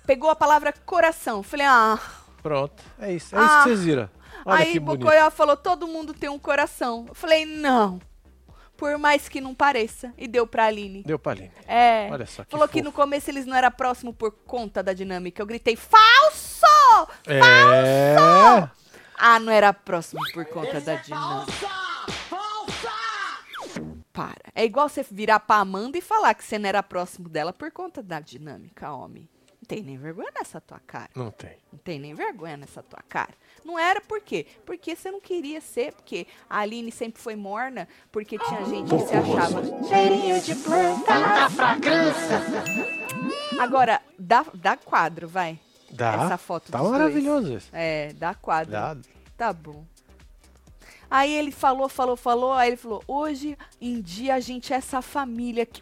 Pegou 0.06 0.30
a 0.30 0.36
palavra 0.36 0.74
coração. 0.86 1.42
Falei, 1.44 1.66
ah. 1.68 2.00
Pronto. 2.44 2.84
É 3.00 3.13
isso. 3.13 3.36
É 3.36 3.39
Ah. 3.39 3.44
isso 3.45 3.57
que 3.57 3.63
vocês 3.63 3.84
viram. 3.84 4.10
Olha 4.45 4.63
aí 4.63 4.72
que. 4.74 4.80
Bocoió 4.80 5.30
falou, 5.31 5.57
todo 5.57 5.88
mundo 5.88 6.13
tem 6.13 6.30
um 6.30 6.39
coração. 6.39 7.06
Eu 7.07 7.16
falei, 7.16 7.45
não. 7.45 8.00
Por 8.78 8.98
mais 9.00 9.28
que 9.28 9.42
não 9.42 9.56
pareça. 9.56 10.13
E 10.18 10.28
deu 10.28 10.45
pra 10.45 10.66
Aline. 10.66 11.01
Deu 11.04 11.18
pra 11.18 11.31
Aline. 11.31 11.51
É. 11.68 12.07
Olha 12.12 12.25
só 12.28 12.44
que 12.44 12.51
Falou 12.51 12.68
que 12.68 12.74
fofo. 12.80 12.86
no 12.86 12.92
começo 12.92 13.30
eles 13.30 13.45
não 13.48 13.56
eram 13.57 13.72
próximos 13.72 14.16
por 14.16 14.31
conta 14.31 14.84
da 14.84 14.94
dinâmica. 14.94 15.42
Eu 15.42 15.45
gritei, 15.48 15.75
falso! 15.75 17.12
É. 17.25 17.39
Ah, 19.19 19.39
não 19.39 19.51
era 19.51 19.74
próximo 19.74 20.22
por 20.31 20.45
conta 20.45 20.80
da 20.80 20.94
dinâmica. 20.95 21.68
Para. 24.13 24.36
É 24.56 24.63
igual 24.66 24.89
você 24.89 25.04
virar 25.10 25.39
pra 25.39 25.57
Amanda 25.57 25.98
e 25.98 26.01
falar 26.01 26.34
que 26.34 26.44
você 26.44 26.57
não 26.57 26.68
era 26.69 26.81
próximo 26.81 27.30
dela 27.30 27.54
por 27.54 27.72
conta 27.72 28.01
da 28.01 28.19
dinâmica, 28.19 28.92
homem. 28.92 29.28
Não 29.59 29.68
tem 29.68 29.81
nem 29.83 29.98
vergonha 29.98 30.31
nessa 30.36 30.62
tua 30.62 30.80
cara. 30.80 31.09
Não 31.15 31.31
tem. 31.31 31.57
Não 31.71 31.80
tem 31.80 32.00
nem 32.00 32.13
vergonha 32.13 32.56
nessa 32.57 32.83
tua 32.83 33.01
cara. 33.09 33.33
Não 33.65 33.77
era 33.77 34.00
por 34.00 34.21
quê? 34.21 34.45
Porque 34.65 34.95
você 34.95 35.09
não 35.12 35.19
queria 35.19 35.59
ser, 35.59 35.94
porque 35.94 36.27
a 36.50 36.59
Aline 36.59 36.92
sempre 36.92 37.21
foi 37.21 37.36
morna, 37.36 37.88
porque 38.12 38.38
tinha 38.38 38.63
gente 38.65 38.89
que 38.89 39.00
se 39.07 39.15
achava. 39.15 39.62
Cheirinho 39.88 40.39
de 40.42 40.56
planta 40.56 41.19
da 41.19 41.50
fragrância. 41.50 42.39
Agora, 43.59 44.01
dá, 44.18 44.45
dá 44.54 44.77
quadro, 44.77 45.27
vai. 45.27 45.60
Dá. 45.92 46.25
Essa 46.25 46.38
foto 46.38 46.71
Tá 46.71 46.77
dos 46.80 46.88
dois. 46.89 47.00
maravilhoso 47.00 47.53
isso. 47.57 47.69
É, 47.74 48.13
dá 48.13 48.36
quadro. 48.36 48.71
Dá. 48.71 48.95
Tá 49.36 49.51
bom. 49.53 49.86
Aí 51.10 51.31
ele 51.33 51.51
falou, 51.51 51.88
falou, 51.88 52.15
falou, 52.18 52.53
aí 52.53 52.69
ele 52.69 52.77
falou: 52.77 53.01
hoje 53.07 53.57
em 53.80 54.01
dia 54.01 54.36
a 54.36 54.39
gente 54.39 54.74
é 54.74 54.75
essa 54.75 55.01
família 55.01 55.65
que. 55.65 55.81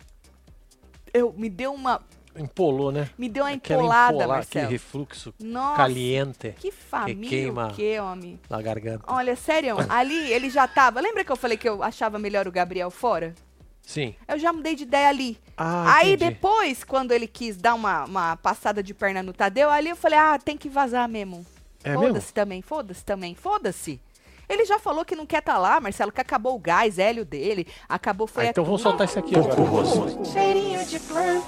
Eu, 1.14 1.34
me 1.34 1.50
deu 1.50 1.74
uma. 1.74 2.02
Empolou, 2.38 2.92
né? 2.92 3.10
Me 3.18 3.30
deu 3.30 3.44
uma 3.46 3.52
Aquela 3.52 3.82
empolada, 3.82 4.14
empolar, 4.18 4.28
Marcelo. 4.38 4.66
Aquele 4.66 4.78
refluxo 4.78 5.34
Nossa, 5.40 5.78
caliente 5.78 6.54
que 6.60 6.72
família 6.72 7.30
queima. 7.30 7.68
o 7.68 7.74
quê, 7.74 8.00
homem? 8.00 8.40
na 8.50 8.62
garganta. 8.62 9.04
Olha, 9.08 9.36
sério, 9.36 9.78
ali 9.90 10.32
ele 10.32 10.50
já 10.50 10.68
tava. 10.68 11.00
Lembra 11.00 11.24
que 11.24 11.32
eu 11.32 11.36
falei 11.38 11.58
que 11.58 11.68
eu 11.68 11.82
achava 11.82 12.20
melhor 12.20 12.48
o 12.48 12.52
Gabriel 12.52 12.92
fora? 12.92 13.34
Sim. 13.82 14.16
Eu 14.28 14.38
já 14.40 14.52
mudei 14.52 14.76
de 14.76 14.84
ideia 14.84 15.08
ali. 15.10 15.38
Ah, 15.56 15.96
Aí 15.98 16.14
entendi. 16.14 16.32
depois, 16.32 16.84
quando 16.84 17.12
ele 17.12 17.28
quis 17.28 17.56
dar 17.56 17.76
uma, 17.76 18.04
uma 18.06 18.36
passada 18.38 18.82
de 18.82 18.94
perna 18.94 19.22
no 19.22 19.32
Tadeu, 19.32 19.70
ali 19.70 19.90
eu 19.90 19.96
falei, 19.96 20.18
ah, 20.18 20.40
tem 20.44 20.58
que 20.58 20.68
vazar 20.68 21.08
mesmo. 21.08 21.46
É 21.84 21.92
mesmo? 21.92 22.08
foda-se 22.08 22.34
também, 22.34 22.62
foda-se 22.64 23.06
também, 23.06 23.36
foda-se. 23.36 24.02
Ele 24.48 24.66
já 24.66 24.78
falou 24.80 25.04
que 25.06 25.16
não 25.16 25.26
quer 25.26 25.40
estar 25.40 25.58
lá, 25.58 25.80
Marcelo, 25.80 26.12
que 26.12 26.22
acabou 26.22 26.56
o 26.56 26.60
gás 26.60 27.00
hélio 27.00 27.26
dele, 27.26 27.68
acabou 27.90 28.28
foi 28.28 28.46
Ah, 28.46 28.48
a 28.48 28.50
então 28.52 28.64
vamos 28.66 28.82
soltar 28.82 29.08
isso 29.08 29.20
aqui 29.20 29.36
agora. 29.36 30.26
Cheirinho 30.26 30.86
de 30.86 31.00
planta. 31.00 31.46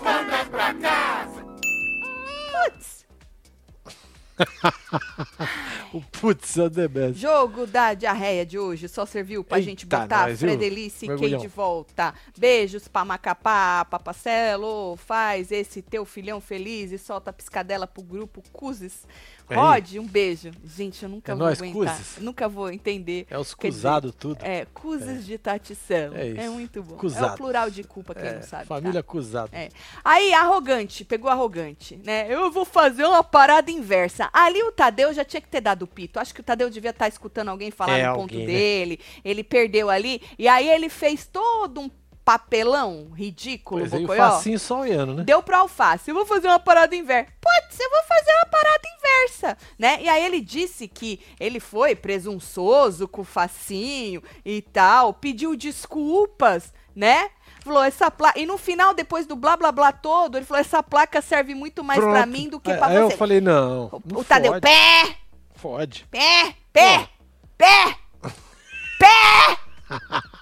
Putz, 2.52 3.06
O 5.94 6.02
putz, 6.02 6.58
é 6.58 6.64
o 6.64 6.70
The 6.70 6.88
Best. 6.88 7.20
jogo 7.20 7.66
da 7.66 7.94
diarreia 7.94 8.46
de 8.46 8.60
hoje 8.60 8.88
só 8.88 9.06
serviu 9.06 9.44
pra 9.44 9.60
gente 9.62 9.86
Eita, 9.86 10.00
botar 10.02 10.28
nós? 10.28 10.40
Fredelice 10.40 11.06
e 11.06 11.18
Kay 11.18 11.38
de 11.38 11.48
volta. 11.48 12.14
Beijos 12.38 12.88
pra 12.88 13.04
Macapá, 13.06 13.86
Papacelo, 13.86 14.96
faz 14.98 15.52
esse 15.52 15.82
teu 15.82 16.06
filhão 16.06 16.40
feliz 16.42 16.92
e 16.92 16.98
solta 17.00 17.30
a 17.32 17.34
piscadela 17.34 17.88
pro 17.88 18.04
grupo 18.04 18.44
Cuzes. 18.52 19.08
Rod, 19.56 19.96
um 19.98 20.06
beijo. 20.06 20.52
Gente, 20.66 21.04
eu 21.04 21.10
nunca 21.10 21.32
É 21.32 21.36
vou 21.36 21.46
nóis, 21.46 21.62
aguentar. 21.62 21.96
Cuzes. 21.98 22.18
Nunca 22.20 22.50
vou 22.50 22.72
entender. 22.72 23.26
É 23.30 23.38
os 23.38 23.54
cruzados 23.54 24.14
tudo. 24.18 24.44
É, 24.44 24.66
Cuzes 24.74 25.26
de 25.26 25.38
Tatição. 25.38 26.14
É 26.16 26.28
É, 26.28 26.28
isso. 26.44 26.52
muito 26.52 26.84
bom. 26.84 26.96
É 26.96 26.98
Cusado. 26.98 27.34
o 27.34 27.38
plural 27.38 27.70
de 27.70 27.84
culpa, 27.84 28.14
quem 28.14 28.28
É, 28.28 28.36
não 28.36 28.42
sabe. 28.42 28.66
família 28.66 28.94
tá? 28.94 29.00
acusada. 29.00 29.50
É. 29.54 29.70
Aí, 30.04 30.34
arrogante, 30.34 31.06
pegou 31.06 31.30
arrogante, 31.30 31.96
né? 32.04 32.28
Eu 32.30 32.52
vou 32.52 32.66
fazer 32.66 33.06
uma 33.06 33.24
parada 33.24 33.72
inversa. 33.72 34.30
Ali 34.34 34.62
o 34.64 34.72
Tadeu 34.72 35.14
já 35.14 35.24
tinha 35.24 35.42
que 35.42 35.48
ter 35.48 35.62
dado 35.62 35.84
o 35.84 35.88
pito. 35.88 36.20
Acho 36.20 36.34
que 36.34 36.42
o 36.42 36.44
Tadeu 36.44 36.70
devia 36.70 36.90
estar 36.92 37.08
escutando 37.08 37.50
alguém 37.50 37.72
falar 37.72 37.98
É, 37.98 38.08
no 38.08 38.16
ponto 38.16 38.22
alguém, 38.34 38.40
né? 38.48 38.54
dele. 38.54 39.00
Ele 39.24 39.44
perdeu 39.44 39.90
ali. 39.90 40.22
E 40.38 40.48
aí 40.48 40.68
ele 40.70 40.90
fez 40.90 41.26
todo 41.26 41.82
um 41.82 41.90
papelão 42.26 43.10
ridículo, 43.16 43.88
Pois 43.88 43.92
Bocoió. 44.02 44.18
facinho 44.32 44.60
só 44.60 44.82
olhando, 44.82 45.14
né? 45.16 45.24
Deu 45.24 45.42
pro 45.42 45.56
alface. 45.56 46.10
Eu 46.12 46.16
vou 46.16 46.26
fazer 46.26 46.48
uma 46.50 46.60
parada 46.60 46.94
inversa. 46.94 47.32
Putz, 47.40 47.80
eu 47.80 47.90
vou 47.90 48.04
fazer 48.04 48.32
uma 48.34 48.46
parada 48.48 48.82
inversa, 48.97 48.97
né? 49.78 50.00
E 50.02 50.10
aí 50.10 50.24
ele 50.26 50.42
disse 50.42 50.88
que 50.88 51.20
ele 51.40 51.60
foi 51.60 51.96
presunçoso 51.96 53.08
com 53.08 53.22
o 53.22 53.26
facinho 53.26 54.22
e 54.46 54.62
tal, 54.62 55.14
pediu 55.14 55.56
desculpas, 55.56 56.74
né? 56.96 57.30
Falou, 57.64 57.84
essa 57.84 58.10
placa. 58.10 58.40
E 58.40 58.46
no 58.46 58.58
final, 58.58 58.94
depois 58.94 59.26
do 59.26 59.36
blá 59.36 59.58
blá 59.58 59.72
blá 59.72 59.92
todo, 59.92 60.38
ele 60.38 60.46
falou: 60.46 60.62
essa 60.62 60.82
placa 60.82 61.22
serve 61.22 61.54
muito 61.54 61.84
mais 61.84 62.00
pra 62.00 62.12
Pronto. 62.24 62.28
mim 62.30 62.50
do 62.50 62.60
que 62.60 62.72
Aí- 62.72 62.78
pra 62.78 62.88
Aí 62.88 62.96
eu 62.96 63.10
você. 63.10 63.18
falei, 63.18 63.42
não. 63.42 63.88
O, 63.88 64.02
não 64.06 64.20
o 64.22 64.24
Tadeu, 64.24 64.54
fode, 64.54 64.62
pé, 64.62 65.18
Fode. 65.56 66.08
pé, 66.10 66.56
pé, 66.72 67.10
pé, 67.58 67.98
pé. 69.00 69.58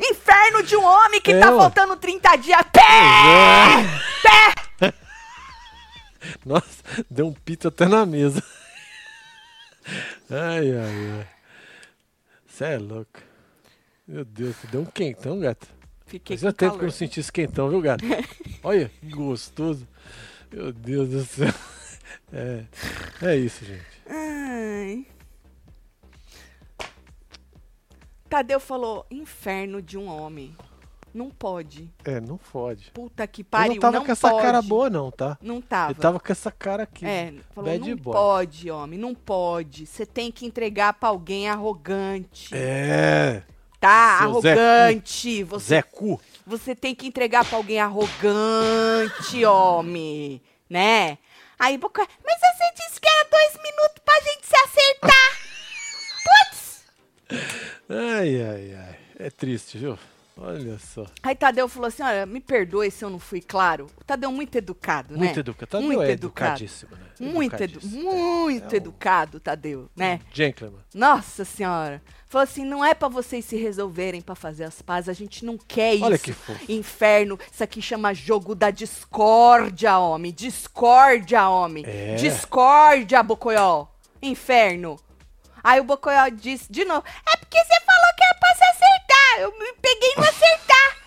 Inferno 0.00 0.62
de 0.62 0.76
um 0.76 0.84
homem 0.84 1.20
que 1.20 1.32
É, 1.32 1.40
tá 1.40 1.50
ué. 1.50 1.56
faltando 1.56 1.96
30 1.96 2.36
dias. 2.36 2.62
Pé! 2.72 2.80
É. 2.80 4.67
Nossa, 6.44 6.82
deu 7.10 7.26
um 7.28 7.32
pito 7.32 7.68
até 7.68 7.86
na 7.86 8.04
mesa. 8.06 8.42
Ai, 10.30 10.70
ai, 10.76 11.10
ai. 11.18 11.28
Você 12.46 12.64
é 12.64 12.78
louco. 12.78 13.20
Meu 14.06 14.22
Deus, 14.22 14.54
deu 14.70 14.82
um 14.82 14.84
quentão, 14.84 15.40
gato. 15.40 15.66
Fiquei 16.04 16.36
Fazia 16.36 16.52
com 16.52 16.56
tempo 16.58 16.72
que 16.72 16.76
eu 16.76 16.78
calor. 16.80 16.82
não 16.82 16.90
senti 16.90 17.20
esse 17.20 17.32
quentão, 17.32 17.70
viu, 17.70 17.80
gato? 17.80 18.04
Olha, 18.62 18.90
que 19.00 19.08
gostoso. 19.08 19.88
Meu 20.52 20.70
Deus 20.72 21.08
do 21.08 21.24
céu. 21.24 21.54
É, 22.30 22.64
é 23.22 23.36
isso, 23.36 23.64
gente. 23.64 23.86
Ai. 24.06 25.06
Tadeu 28.28 28.60
falou, 28.60 29.06
inferno 29.10 29.80
de 29.80 29.96
um 29.96 30.06
homem. 30.06 30.54
Não 31.14 31.30
pode. 31.30 31.90
É, 32.04 32.20
não 32.20 32.38
fode. 32.38 32.90
Puta 32.92 33.26
que 33.26 33.42
Eu 33.42 33.46
pariu, 33.46 33.74
não 33.74 33.80
tava 33.80 34.04
com 34.04 34.12
essa 34.12 34.30
pode. 34.30 34.42
cara 34.42 34.62
boa, 34.62 34.88
não, 34.90 35.10
tá? 35.10 35.38
Não 35.40 35.60
tava. 35.60 35.92
Ele 35.92 36.00
tava 36.00 36.20
com 36.20 36.32
essa 36.32 36.50
cara 36.50 36.82
aqui. 36.84 37.04
É, 37.06 37.32
falou, 37.54 37.70
bad 37.70 37.90
não 37.90 37.96
boy. 37.96 38.12
pode, 38.12 38.70
homem, 38.70 38.98
não 38.98 39.14
pode. 39.14 39.86
Você 39.86 40.04
tem 40.06 40.30
que 40.30 40.46
entregar 40.46 40.92
pra 40.94 41.08
alguém 41.08 41.48
arrogante. 41.48 42.50
É. 42.54 43.42
Tá, 43.80 44.18
seu 44.22 44.40
Zé 44.40 44.52
arrogante. 44.52 45.44
Você, 45.44 45.66
Zé 45.66 45.82
Cu. 45.82 46.20
você 46.46 46.74
tem 46.74 46.94
que 46.94 47.06
entregar 47.06 47.44
pra 47.44 47.56
alguém 47.58 47.78
arrogante, 47.80 49.44
homem, 49.44 50.42
né? 50.68 51.16
Aí 51.58 51.76
Bocoió, 51.78 52.06
mas 52.24 52.38
você 52.40 52.72
disse 52.76 53.00
que 53.00 53.08
era 53.08 53.28
dois 53.30 53.52
minutos 53.62 54.02
pra 54.04 54.14
gente 54.20 54.46
se 54.46 54.56
acertar. 54.56 55.30
Putz! 56.50 56.84
Ai, 57.88 58.42
ai, 58.42 58.74
ai. 58.74 58.96
É 59.20 59.30
triste, 59.30 59.78
viu? 59.78 59.98
Olha 60.40 60.78
só. 60.78 61.04
Aí 61.22 61.34
Tadeu 61.34 61.68
falou 61.68 61.88
assim, 61.88 62.02
olha, 62.02 62.24
me 62.24 62.38
perdoe 62.40 62.90
se 62.92 63.04
eu 63.04 63.10
não 63.10 63.18
fui 63.18 63.40
claro. 63.40 63.86
O 64.00 64.04
Tadeu 64.04 64.30
muito 64.30 64.56
educado, 64.56 65.14
né? 65.14 65.18
Muito 65.24 65.40
educado. 65.40 65.70
Tadeu 65.72 65.86
Muito 65.88 66.02
é 66.02 66.10
educado. 66.12 66.50
educadíssimo, 66.52 66.92
né? 66.96 67.06
Muito, 67.20 67.60
edu 67.60 67.80
muito 67.88 68.66
É 68.66 68.74
um- 68.74 68.76
educado, 68.76 69.40
Tadeu, 69.40 69.90
né? 69.96 70.20
Gentleman. 70.32 70.78
Nossa 70.94 71.44
senhora. 71.44 72.00
Falou 72.28 72.44
assim, 72.44 72.64
não 72.64 72.84
é 72.84 72.94
pra 72.94 73.08
vocês 73.08 73.44
se 73.44 73.56
resolverem 73.56 74.20
pra 74.20 74.34
fazer 74.36 74.62
as 74.64 74.80
pazes, 74.80 75.08
a 75.08 75.12
gente 75.12 75.44
não 75.44 75.58
quer 75.58 75.94
isso. 75.94 76.04
Olha 76.04 76.18
que 76.18 76.32
fofo. 76.32 76.60
Inferno, 76.70 77.36
isso 77.50 77.64
aqui 77.64 77.82
chama 77.82 78.14
jogo 78.14 78.54
da 78.54 78.70
discórdia, 78.70 79.98
homem. 79.98 80.32
Discórdia, 80.32 81.48
homem. 81.48 81.84
É. 81.86 82.14
Discórdia, 82.14 83.22
Bocoió. 83.22 83.86
Inferno. 84.22 84.96
Aí 85.64 85.80
o 85.80 85.84
Bocoió 85.84 86.28
disse 86.28 86.70
de 86.70 86.84
novo, 86.84 87.02
é 87.26 87.36
porque 87.38 87.58
você 87.58 87.80
falou 87.80 88.14
que 88.16 88.24
era 88.24 88.34
pra 88.34 88.54
se 88.54 88.64
acertar. 88.64 88.97
Eu 89.38 89.52
me 89.58 89.72
peguei 89.80 90.14
no 90.16 90.22
acertar. 90.22 90.98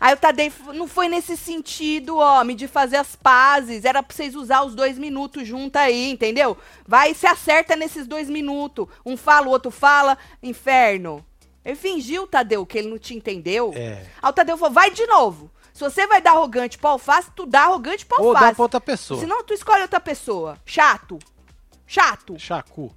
Aí 0.00 0.12
o 0.12 0.16
Tadei 0.16 0.52
não 0.74 0.86
foi 0.86 1.08
nesse 1.08 1.36
sentido, 1.36 2.18
homem, 2.18 2.54
de 2.54 2.68
fazer 2.68 2.96
as 2.96 3.16
pazes. 3.16 3.84
Era 3.84 4.02
pra 4.02 4.14
vocês 4.14 4.34
usar 4.34 4.62
os 4.62 4.74
dois 4.74 4.98
minutos 4.98 5.46
junto 5.46 5.76
aí, 5.76 6.10
entendeu? 6.10 6.58
Vai 6.86 7.12
e 7.12 7.14
se 7.14 7.26
acerta 7.26 7.74
nesses 7.74 8.06
dois 8.06 8.28
minutos. 8.28 8.86
Um 9.06 9.16
fala, 9.16 9.46
o 9.46 9.50
outro 9.50 9.70
fala. 9.70 10.18
Inferno. 10.42 11.24
Ele 11.64 11.76
fingiu, 11.76 12.26
Tadeu, 12.26 12.66
que 12.66 12.76
ele 12.76 12.88
não 12.88 12.98
te 12.98 13.14
entendeu. 13.14 13.72
É. 13.74 14.04
Aí 14.20 14.30
o 14.30 14.32
Tadeu 14.32 14.58
falou, 14.58 14.74
vai 14.74 14.90
de 14.90 15.06
novo. 15.06 15.50
Se 15.72 15.82
você 15.82 16.06
vai 16.06 16.20
dar 16.20 16.32
arrogante 16.32 16.76
pro 16.76 16.90
alface, 16.90 17.30
tu 17.34 17.46
dá 17.46 17.62
arrogante 17.62 18.06
Ou 18.18 18.28
alface. 18.28 18.46
dá 18.46 18.54
pra 18.54 18.62
outra 18.62 18.80
pessoa. 18.80 19.18
Senão 19.18 19.42
tu 19.42 19.54
escolhe 19.54 19.82
outra 19.82 20.00
pessoa. 20.00 20.58
Chato. 20.66 21.18
Chato. 21.86 22.38
Chacu. 22.38 22.94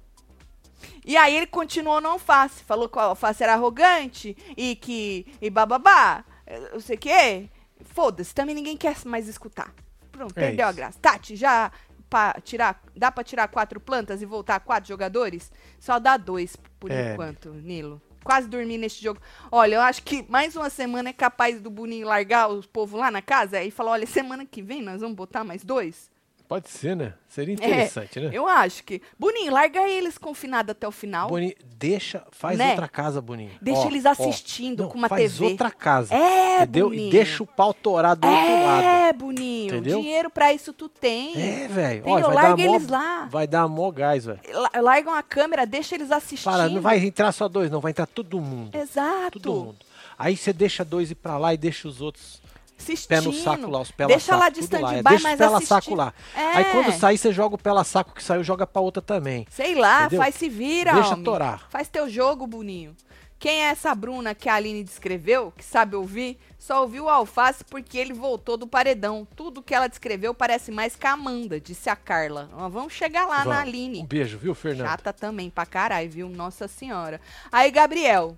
E 1.04 1.16
aí 1.16 1.36
ele 1.36 1.46
continuou 1.46 2.00
no 2.00 2.08
alface. 2.10 2.62
Falou 2.64 2.88
que 2.88 2.96
o 2.98 3.00
alface 3.00 3.42
era 3.42 3.54
arrogante 3.54 4.36
e 4.56 4.76
que. 4.76 5.26
e 5.40 5.50
bababá. 5.50 6.24
Não 6.72 6.80
sei 6.80 6.96
o 6.96 6.98
quê. 6.98 7.48
Foda-se, 7.84 8.34
também 8.34 8.54
ninguém 8.54 8.76
quer 8.76 8.96
mais 9.04 9.28
escutar. 9.28 9.72
Pronto, 10.10 10.36
É 10.36 10.48
perdeu 10.48 10.66
a 10.66 10.70
isso. 10.70 10.76
graça. 10.76 10.98
Tati, 11.00 11.36
já 11.36 11.70
pra 12.10 12.34
tirar, 12.42 12.82
dá 12.96 13.12
pra 13.12 13.22
tirar 13.22 13.46
quatro 13.48 13.78
plantas 13.78 14.20
e 14.22 14.26
voltar 14.26 14.56
a 14.56 14.60
quatro 14.60 14.88
jogadores? 14.88 15.52
Só 15.78 15.98
dá 15.98 16.16
dois 16.16 16.56
por 16.80 16.90
É. 16.90 17.12
enquanto, 17.12 17.50
Nilo. 17.50 18.00
Quase 18.24 18.48
dormi 18.48 18.76
neste 18.76 19.02
jogo. 19.02 19.20
Olha, 19.50 19.76
eu 19.76 19.80
acho 19.80 20.02
que 20.02 20.24
mais 20.28 20.56
uma 20.56 20.68
semana 20.68 21.10
é 21.10 21.12
capaz 21.12 21.60
do 21.60 21.70
Boninho 21.70 22.06
largar 22.06 22.48
os 22.48 22.66
povo 22.66 22.96
lá 22.96 23.10
na 23.10 23.22
casa 23.22 23.62
e 23.62 23.70
falar: 23.70 23.92
olha, 23.92 24.06
semana 24.06 24.44
que 24.44 24.60
vem 24.60 24.82
nós 24.82 25.00
vamos 25.00 25.16
botar 25.16 25.44
mais 25.44 25.62
dois. 25.64 26.10
Pode 26.48 26.70
ser, 26.70 26.96
né? 26.96 27.12
Seria 27.28 27.52
interessante, 27.52 28.18
né? 28.18 28.30
É, 28.32 28.38
Eu 28.38 28.48
acho 28.48 28.82
que. 28.82 29.02
Boninho, 29.18 29.52
larga 29.52 29.86
eles 29.86 30.16
confinados 30.16 30.70
até 30.70 30.88
o 30.88 30.90
final. 30.90 31.28
Boninho, 31.28 31.52
deixa, 31.76 32.24
faz 32.32 32.56
Né? 32.56 32.70
outra 32.70 32.88
casa, 32.88 33.20
Boninho. 33.20 33.50
Deixa 33.60 33.82
Ó, 33.82 33.86
eles 33.86 34.06
assistindo 34.06 34.84
Não, 34.84 34.88
com 34.90 34.96
uma 34.96 35.10
faz 35.10 35.32
TV. 35.32 35.44
outra 35.44 35.70
casa. 35.70 36.14
É, 36.14 36.62
entendeu? 36.62 36.88
Boninho. 36.88 37.08
E 37.08 37.10
deixa 37.10 37.42
o 37.42 37.46
pau 37.46 37.74
torar 37.74 38.16
do 38.16 38.26
outro 38.26 38.64
lado. 38.64 38.82
É, 38.82 39.12
Boninho. 39.12 39.74
Entendeu? 39.74 40.00
Dinheiro 40.00 40.30
pra 40.30 40.50
isso 40.54 40.72
tu 40.72 40.88
tem. 40.88 41.34
É, 41.38 41.68
velho. 41.68 42.04
Larga 42.08 42.32
dar 42.32 42.56
mó, 42.56 42.74
eles 42.74 42.88
lá. 42.88 43.24
Vai 43.30 43.46
dar 43.46 43.68
mó 43.68 43.90
gás, 43.90 44.24
velho. 44.24 44.40
La- 44.50 44.80
Largam 44.80 45.12
a 45.14 45.22
câmera, 45.22 45.66
deixa 45.66 45.94
eles 45.96 46.10
assistindo. 46.10 46.50
Fala, 46.50 46.68
não 46.70 46.80
vai 46.80 46.98
entrar 47.04 47.30
só 47.32 47.46
dois, 47.46 47.70
não. 47.70 47.80
Vai 47.80 47.90
entrar 47.90 48.06
todo 48.06 48.40
mundo. 48.40 48.74
Exato. 48.74 49.38
Todo 49.38 49.64
mundo. 49.66 49.76
Aí 50.18 50.34
você 50.34 50.52
deixa 50.52 50.82
dois 50.82 51.10
ir 51.10 51.14
pra 51.14 51.36
lá 51.36 51.52
e 51.52 51.58
deixa 51.58 51.86
os 51.86 52.00
outros 52.00 52.40
Assistindo. 52.78 53.08
pé 53.08 53.20
no 53.20 53.32
saco 53.32 53.70
lá, 53.70 53.80
os 53.80 53.90
pé 53.90 54.06
Deixa 54.06 54.26
saco, 54.26 54.38
lá 54.40 54.48
de 54.48 54.60
stand-by, 54.60 55.02
Deixa 55.02 55.22
mas 55.28 55.40
assistindo. 55.40 55.66
saco 55.68 55.94
lá. 55.94 56.14
É. 56.34 56.40
Aí 56.58 56.64
quando 56.66 56.92
sair, 56.92 57.18
você 57.18 57.32
joga 57.32 57.56
o 57.56 57.58
pé 57.58 57.70
saco 57.84 58.14
que 58.14 58.22
saiu, 58.22 58.42
joga 58.44 58.66
pra 58.66 58.80
outra 58.80 59.02
também. 59.02 59.46
Sei 59.50 59.74
lá, 59.74 60.02
Entendeu? 60.06 60.20
faz 60.20 60.34
se 60.34 60.48
vira, 60.48 60.92
Deixa 60.94 61.10
homem. 61.10 61.24
torar. 61.24 61.66
Faz 61.70 61.88
teu 61.88 62.08
jogo, 62.08 62.46
Boninho. 62.46 62.94
Quem 63.38 63.62
é 63.62 63.68
essa 63.68 63.94
Bruna 63.94 64.34
que 64.34 64.48
a 64.48 64.54
Aline 64.54 64.82
descreveu, 64.82 65.52
que 65.56 65.64
sabe 65.64 65.94
ouvir, 65.94 66.36
só 66.58 66.82
ouviu 66.82 67.04
o 67.04 67.08
alface 67.08 67.64
porque 67.64 67.96
ele 67.96 68.12
voltou 68.12 68.56
do 68.56 68.66
paredão. 68.66 69.28
Tudo 69.36 69.62
que 69.62 69.72
ela 69.72 69.86
descreveu 69.86 70.34
parece 70.34 70.72
mais 70.72 70.96
que 70.96 71.06
a 71.06 71.12
Amanda, 71.12 71.60
disse 71.60 71.88
a 71.88 71.94
Carla. 71.94 72.50
Ó, 72.52 72.68
Vamos 72.68 72.92
chegar 72.94 73.26
lá 73.28 73.38
na 73.38 73.44
Vamos. 73.44 73.58
Aline. 73.60 74.00
Um 74.02 74.06
beijo, 74.06 74.38
viu, 74.38 74.56
Fernando? 74.56 74.88
Chata 74.88 75.12
também 75.12 75.50
pra 75.50 75.64
caralho, 75.64 76.10
viu? 76.10 76.28
Nossa 76.28 76.66
senhora. 76.66 77.20
Aí, 77.52 77.70
Gabriel. 77.70 78.36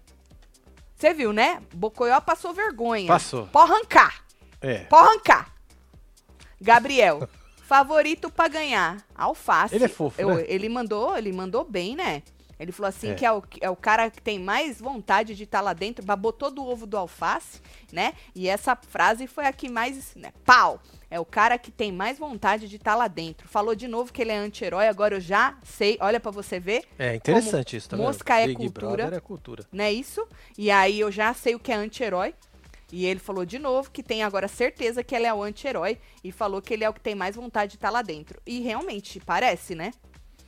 Você 0.95 1.15
viu, 1.15 1.33
né? 1.33 1.63
Bocoió 1.73 2.21
passou 2.21 2.53
vergonha. 2.53 3.07
Passou. 3.09 3.47
Pode 3.47 3.73
arrancar. 3.73 4.23
É. 4.61 4.81
Pode 4.85 5.09
arrancar. 5.09 5.53
Gabriel. 6.61 7.29
Favorito 7.63 8.31
pra 8.31 8.49
ganhar. 8.49 9.05
Alface. 9.15 9.75
Ele 9.75 9.85
é 9.85 9.89
fofo, 9.89 10.21
Eu- 10.21 10.35
né? 10.37 10.45
Ele 10.49 10.69
mandou, 10.69 11.17
ele 11.17 11.33
mandou 11.33 11.65
bem, 11.65 11.95
né? 11.95 12.23
Ele 12.59 12.73
falou 12.73 12.89
assim 12.91 13.13
É. 13.13 13.15
que 13.15 13.25
é 13.25 13.33
o, 13.33 13.43
é 13.61 13.71
o 13.71 13.77
cara 13.77 14.11
que 14.11 14.21
tem 14.21 14.39
mais 14.39 14.79
vontade 14.81 15.35
de 15.35 15.45
estar 15.45 15.63
lá 15.63 15.73
dentro, 15.73 16.05
babou 16.05 16.31
todo 16.31 16.61
o 16.63 16.69
ovo 16.69 16.85
do 16.87 16.99
alface, 16.99 17.59
né? 17.91 18.13
E 18.35 18.49
essa 18.51 18.77
frase 18.77 19.27
foi 19.27 19.47
a 19.47 19.53
que 19.53 19.67
mais, 19.71 20.15
né? 20.15 20.31
Pau! 20.45 20.79
É 21.11 21.19
o 21.19 21.25
cara 21.25 21.57
que 21.57 21.71
tem 21.71 21.91
mais 21.91 22.19
vontade 22.19 22.69
de 22.69 22.77
estar 22.77 22.95
lá 22.97 23.09
dentro. 23.09 23.49
Falou 23.49 23.75
de 23.75 23.89
novo 23.89 24.13
que 24.13 24.21
ele 24.21 24.31
é 24.31 24.37
anti-herói, 24.37 24.89
agora 24.89 25.15
eu 25.17 25.21
já 25.21 25.57
sei, 25.63 25.97
olha 26.03 26.21
pra 26.21 26.31
você 26.31 26.61
ver, 26.61 26.85
É 26.99 27.15
interessante 27.15 27.77
isso, 27.77 27.89
tá 27.89 27.97
vendo? 27.97 28.05
mosca 28.07 28.39
é 28.39 28.47
Big 28.49 28.57
cultura. 28.57 28.97
Brother 29.05 29.15
é 29.19 29.21
cultura. 29.21 29.65
não 29.73 29.85
é 29.85 29.91
isso? 29.93 30.27
E 30.59 30.71
aí 30.71 31.01
eu 31.01 31.11
já 31.11 31.33
sei 31.33 31.55
o 31.55 31.59
que 31.59 31.73
é 31.73 31.77
anti-herói. 31.77 32.35
E 32.93 33.07
ele 33.07 33.21
falou 33.21 33.45
de 33.47 33.59
novo 33.59 33.91
que 33.91 34.03
tem 34.03 34.23
agora 34.23 34.49
certeza 34.49 35.03
que 35.05 35.15
ele 35.15 35.27
é 35.27 35.33
o 35.33 35.43
anti-herói 35.43 35.99
e 36.25 36.33
falou 36.33 36.61
que 36.61 36.75
ele 36.75 36.83
é 36.85 36.89
o 36.89 36.93
que 36.95 37.01
tem 37.01 37.15
mais 37.15 37.37
vontade 37.37 37.73
de 37.73 37.77
estar 37.77 37.91
lá 37.91 38.03
dentro. 38.03 38.41
E 38.47 38.61
realmente, 38.61 39.21
parece, 39.21 39.75
né? 39.75 39.93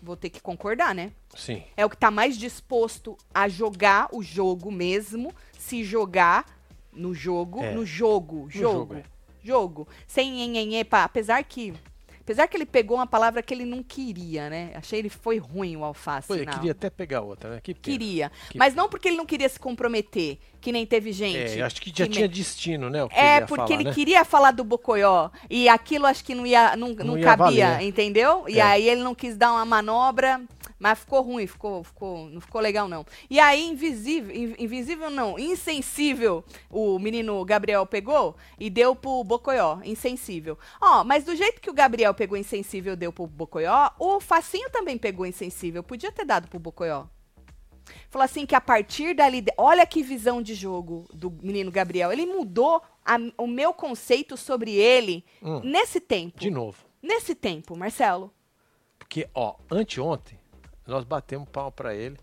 Vou 0.03 0.17
ter 0.17 0.31
que 0.31 0.41
concordar, 0.41 0.93
né? 0.95 1.13
Sim. 1.37 1.63
É 1.77 1.87
o 1.87 1.91
que 1.91 1.97
tá 1.97 2.11
mais 2.11 2.37
disposto 2.37 3.17
a 3.33 3.49
jogar 3.49 4.09
o 4.13 4.21
jogo 4.23 4.73
mesmo, 4.73 5.33
se 5.57 5.85
jogar 5.85 6.45
no 6.93 7.15
jogo, 7.15 7.63
É. 7.63 7.73
no 7.73 7.87
jogo, 7.87 8.43
No 8.45 8.51
jogo, 8.51 8.73
jogo, 8.73 8.95
é. 8.97 9.03
jogo, 9.43 9.89
sem 10.07 10.33
nhenhenhê, 10.33 10.83
pá. 10.85 11.05
apesar 11.05 11.43
que 11.45 11.73
apesar 12.21 12.47
que 12.49 12.57
ele 12.57 12.67
pegou 12.67 12.99
uma 12.99 13.07
palavra 13.07 13.43
que 13.43 13.53
ele 13.55 13.65
não 13.65 13.83
queria, 13.83 14.49
né? 14.51 14.73
Achei 14.75 14.99
ele 14.99 15.09
foi 15.09 15.39
ruim 15.39 15.77
o 15.77 15.85
alface, 15.85 16.27
Foi, 16.29 16.45
não. 16.45 16.53
queria 16.53 16.73
até 16.73 16.91
pegar 16.91 17.21
outra, 17.23 17.51
né? 17.55 17.61
Que 17.63 17.73
pena. 17.75 17.83
Queria. 17.99 18.33
Que 18.51 18.59
Mas 18.59 18.75
não 18.75 18.89
porque 18.89 19.09
ele 19.09 19.17
não 19.17 19.27
queria 19.27 19.49
se 19.49 19.59
comprometer, 19.59 20.39
que 20.63 20.73
nem 20.73 20.87
teve 20.87 21.13
gente. 21.13 21.59
É, 21.59 21.63
acho 21.63 21.83
que 21.83 21.93
já 21.95 22.05
me- 22.05 22.11
tinha 22.11 22.29
destino, 22.29 22.89
né? 22.89 23.07
que 23.09 23.15
É, 23.15 23.41
porque 23.41 23.57
falar, 23.57 23.73
ele 23.75 23.85
né? 23.85 23.93
queria 23.93 24.25
falar 24.25 24.53
do 24.53 24.65
Bocoió. 24.65 25.29
E 25.51 25.69
aquilo 25.69 26.07
acho 26.07 26.25
que 26.25 26.35
não 26.35 26.47
ia, 26.47 26.77
não, 26.77 26.91
não, 26.91 27.05
Não 27.05 27.19
ia 27.19 27.25
cabia, 27.25 27.71
valer. 27.73 27.87
entendeu? 27.87 28.45
E 28.49 28.59
É. 28.59 28.63
aí 28.63 28.89
ele 28.89 29.03
não 29.03 29.15
quis 29.15 29.37
dar 29.37 29.53
uma 29.53 29.65
manobra, 29.65 30.41
mas 30.79 30.99
ficou 31.01 31.21
ruim, 31.21 31.47
ficou, 31.47 31.83
ficou, 31.85 32.29
não 32.29 32.41
ficou 32.41 32.61
legal, 32.61 32.89
não. 32.89 33.05
E 33.29 33.39
aí, 33.41 33.67
invisível, 33.69 34.35
in- 34.35 34.55
invisível 34.59 35.11
não, 35.11 35.39
insensível, 35.39 36.45
o 36.71 36.99
menino 36.99 37.45
Gabriel 37.45 37.85
pegou 37.85 38.37
e 38.59 38.71
deu 38.71 38.95
pro 38.95 39.23
Bocoió, 39.25 39.79
insensível. 39.85 40.57
Ó, 40.81 41.03
mas 41.05 41.25
do 41.25 41.35
jeito 41.35 41.61
que 41.61 41.71
o 41.71 41.75
Gabriel 41.75 42.15
pegou 42.15 42.37
insensível, 42.39 42.95
deu 42.97 43.13
pro 43.13 43.27
Bocoió, 43.27 43.91
o 43.99 44.21
Facinho 44.21 44.71
também 44.71 44.97
pegou 44.97 45.27
insensível. 45.27 45.83
Podia 45.83 46.13
ter 46.13 46.25
dado 46.25 46.47
pro 46.49 46.59
Bocoió. 46.59 47.05
Falou 48.11 48.25
assim 48.25 48.45
que 48.47 48.55
a 48.55 48.61
partir 48.61 49.15
dali. 49.15 49.45
Olha 49.57 49.87
que 49.87 50.03
visão 50.03 50.41
de 50.43 50.55
jogo 50.55 51.09
do 51.13 51.31
menino 51.31 51.71
Gabriel. 51.71 52.13
Ele 52.13 52.27
mudou 52.27 52.83
a- 53.05 53.19
o 53.39 53.47
meu 53.47 53.73
conceito 53.73 54.37
sobre 54.37 54.73
ele 54.73 55.25
Hum. 55.43 55.61
nesse 55.65 56.01
tempo. 56.01 56.39
De 56.39 56.51
novo. 56.51 56.79
Nesse 57.03 57.35
tempo, 57.35 57.77
Marcelo. 57.77 58.33
Porque, 58.99 59.29
ó, 59.35 59.57
anteontem, 59.71 60.39
nós 60.87 61.05
batemos 61.05 61.49
pau 61.51 61.71
pra 61.73 61.95
ele, 61.95 62.17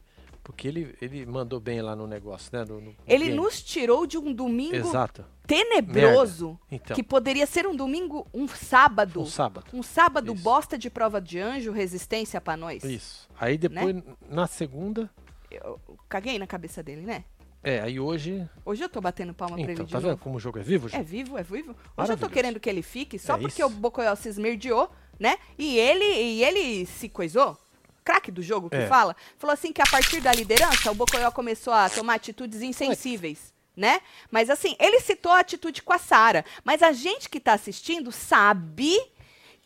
porque 0.43 0.67
ele, 0.67 0.95
ele 1.01 1.25
mandou 1.25 1.59
bem 1.59 1.81
lá 1.81 1.95
no 1.95 2.07
negócio, 2.07 2.49
né? 2.53 2.63
no- 2.65 2.79
no- 2.81 2.95
Ele 3.05 3.25
game. 3.25 3.35
nos 3.37 3.61
tirou 3.61 4.07
de 4.07 4.17
um 4.17 4.31
domingo 4.33 4.75
Exato. 4.75 5.25
tenebroso. 5.45 6.59
Então, 6.71 6.95
Que 6.95 7.03
poderia 7.03 7.45
ser 7.45 7.67
um 7.67 7.75
domingo, 7.75 8.25
um 8.33 8.47
sábado. 8.47 9.21
um 9.21 9.25
sábado. 9.25 9.65
Um 9.73 9.83
sábado 9.83 10.33
Isso. 10.33 10.43
bosta 10.43 10.77
de 10.77 10.89
prova 10.89 11.21
de 11.21 11.39
anjo, 11.39 11.71
resistência 11.71 12.39
pra 12.41 12.55
nós. 12.57 12.83
Isso. 12.83 13.27
Aí 13.39 13.57
depois, 13.57 13.95
Né? 13.95 14.03
na 14.29 14.47
segunda, 14.47 15.09
Eu 15.51 15.79
caguei 16.07 16.37
na 16.39 16.47
cabeça 16.47 16.81
dele, 16.83 17.01
né? 17.01 17.23
é, 17.63 17.81
aí 17.81 17.99
hoje. 17.99 18.47
Hoje 18.65 18.81
eu 18.83 18.87
tô 18.89 19.01
batendo 19.01 19.33
palma 19.33 19.55
pra 19.55 19.63
ele 19.63 19.73
Então, 19.73 19.85
de 19.85 19.91
tá 19.91 19.97
novo. 19.99 20.09
vendo 20.09 20.19
como 20.19 20.35
o 20.37 20.39
jogo 20.39 20.59
é 20.59 20.63
vivo, 20.63 20.87
É 20.87 20.99
Ju? 20.99 21.03
vivo, 21.03 21.37
é 21.37 21.43
vivo. 21.43 21.75
Hoje 21.97 22.13
eu 22.13 22.17
tô 22.17 22.29
querendo 22.29 22.59
que 22.59 22.69
ele 22.69 22.81
fique 22.81 23.19
só 23.19 23.35
É 23.35 23.39
porque 23.39 23.61
isso. 23.61 23.65
o 23.65 23.69
Bocoyó 23.69 24.15
se 24.15 24.29
esmerdeou, 24.29 24.89
né? 25.19 25.37
E 25.57 25.77
ele, 25.77 26.05
e 26.05 26.43
ele 26.43 26.85
se 26.85 27.09
coisou. 27.09 27.57
Craque 28.03 28.31
do 28.31 28.41
jogo 28.41 28.69
que 28.69 28.77
É. 28.77 28.87
fala. 28.87 29.15
Falou 29.37 29.53
assim 29.53 29.73
que 29.73 29.81
a 29.81 29.85
partir 29.91 30.21
da 30.21 30.31
liderança, 30.33 30.89
o 30.89 30.95
Bocoyó 30.95 31.29
começou 31.31 31.73
a 31.73 31.89
tomar 31.89 32.13
atitudes 32.15 32.61
insensíveis. 32.61 33.53
Né? 33.75 34.01
Mas 34.31 34.49
assim, 34.49 34.75
ele 34.79 34.99
citou 34.99 35.31
a 35.31 35.39
atitude 35.39 35.81
com 35.83 35.93
a 35.93 35.97
Sara. 35.97 36.43
Mas 36.65 36.81
a 36.83 36.91
gente 36.91 37.29
que 37.29 37.39
tá 37.39 37.53
assistindo 37.53 38.11
sabe 38.11 38.97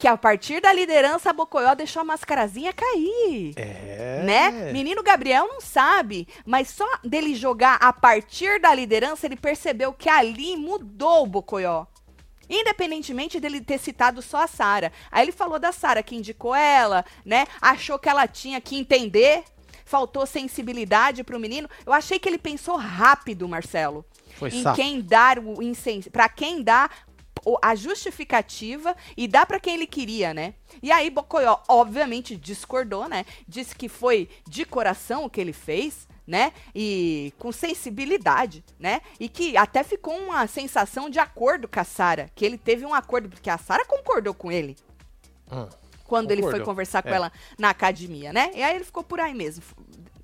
que 0.03 0.07
a 0.09 0.17
partir 0.17 0.59
da 0.59 0.73
liderança, 0.73 1.29
a 1.29 1.33
Bocoyó 1.33 1.73
deixou 1.73 2.01
a 2.01 2.03
mascarazinha 2.03 2.73
cair 2.73 3.53
É. 3.55 4.21
né? 4.25 4.71
Menino 4.73 5.01
Gabriel 5.01 5.47
não 5.47 5.61
sabe, 5.61 6.27
mas 6.45 6.67
só 6.67 6.85
dele 7.05 7.33
jogar 7.33 7.77
a 7.79 7.93
partir 7.93 8.59
da 8.59 8.75
liderança, 8.75 9.25
ele 9.25 9.37
percebeu 9.37 9.93
que 9.93 10.09
ali 10.09 10.57
mudou 10.57 11.23
o 11.23 11.27
Bocoió. 11.27 11.85
Independentemente 12.49 13.39
dele 13.39 13.61
ter 13.61 13.77
citado 13.77 14.21
só 14.21 14.43
a 14.43 14.47
Sara. 14.47 14.91
Aí 15.09 15.23
ele 15.23 15.31
falou 15.31 15.57
da 15.57 15.71
Sara 15.71 16.03
que 16.03 16.17
indicou 16.17 16.53
ela, 16.53 17.05
né? 17.23 17.45
Achou 17.61 17.97
que 17.97 18.09
ela 18.09 18.27
tinha 18.27 18.59
que 18.59 18.77
entender, 18.77 19.41
faltou 19.85 20.25
sensibilidade 20.25 21.23
pro 21.23 21.39
menino. 21.39 21.69
Eu 21.85 21.93
achei 21.93 22.19
que 22.19 22.27
ele 22.27 22.37
pensou 22.37 22.75
rápido, 22.75 23.47
Marcelo, 23.47 24.03
Foi 24.35 24.49
em 24.49 24.61
safo. 24.63 24.75
quem 24.75 24.99
dar 24.99 25.39
o 25.39 25.63
incen... 25.63 26.01
para 26.11 26.27
quem 26.27 26.61
dá 26.61 26.89
o- 27.07 27.12
a 27.61 27.75
justificativa 27.75 28.95
e 29.17 29.27
dá 29.27 29.45
pra 29.45 29.59
quem 29.59 29.75
ele 29.75 29.87
queria, 29.87 30.33
né? 30.33 30.53
E 30.81 30.91
aí 30.91 31.09
Bocoió, 31.09 31.57
obviamente, 31.67 32.35
discordou, 32.35 33.07
né? 33.07 33.25
Disse 33.47 33.75
que 33.75 33.87
foi 33.89 34.29
de 34.47 34.65
coração 34.65 35.25
o 35.25 35.29
que 35.29 35.39
ele 35.41 35.53
fez, 35.53 36.07
né? 36.25 36.53
E 36.73 37.33
com 37.37 37.51
sensibilidade, 37.51 38.63
né? 38.79 39.01
E 39.19 39.27
que 39.27 39.57
até 39.57 39.83
ficou 39.83 40.17
uma 40.17 40.47
sensação 40.47 41.09
de 41.09 41.19
acordo 41.19 41.67
com 41.67 41.79
a 41.79 41.83
Sara, 41.83 42.29
que 42.33 42.45
ele 42.45 42.57
teve 42.57 42.85
um 42.85 42.93
acordo 42.93 43.29
porque 43.29 43.49
a 43.49 43.57
Sara 43.57 43.85
concordou 43.85 44.33
com 44.33 44.51
ele 44.51 44.75
Hum. 45.51 45.67
quando 46.05 46.31
ele 46.31 46.41
foi 46.41 46.51
Concordou. 46.51 46.65
conversar 46.73 47.03
com 47.03 47.09
É. 47.09 47.13
ela 47.15 47.31
na 47.59 47.69
academia, 47.69 48.31
né? 48.31 48.51
E 48.55 48.63
aí 48.63 48.75
ele 48.75 48.85
ficou 48.85 49.03
por 49.03 49.19
aí 49.19 49.33
mesmo. 49.33 49.63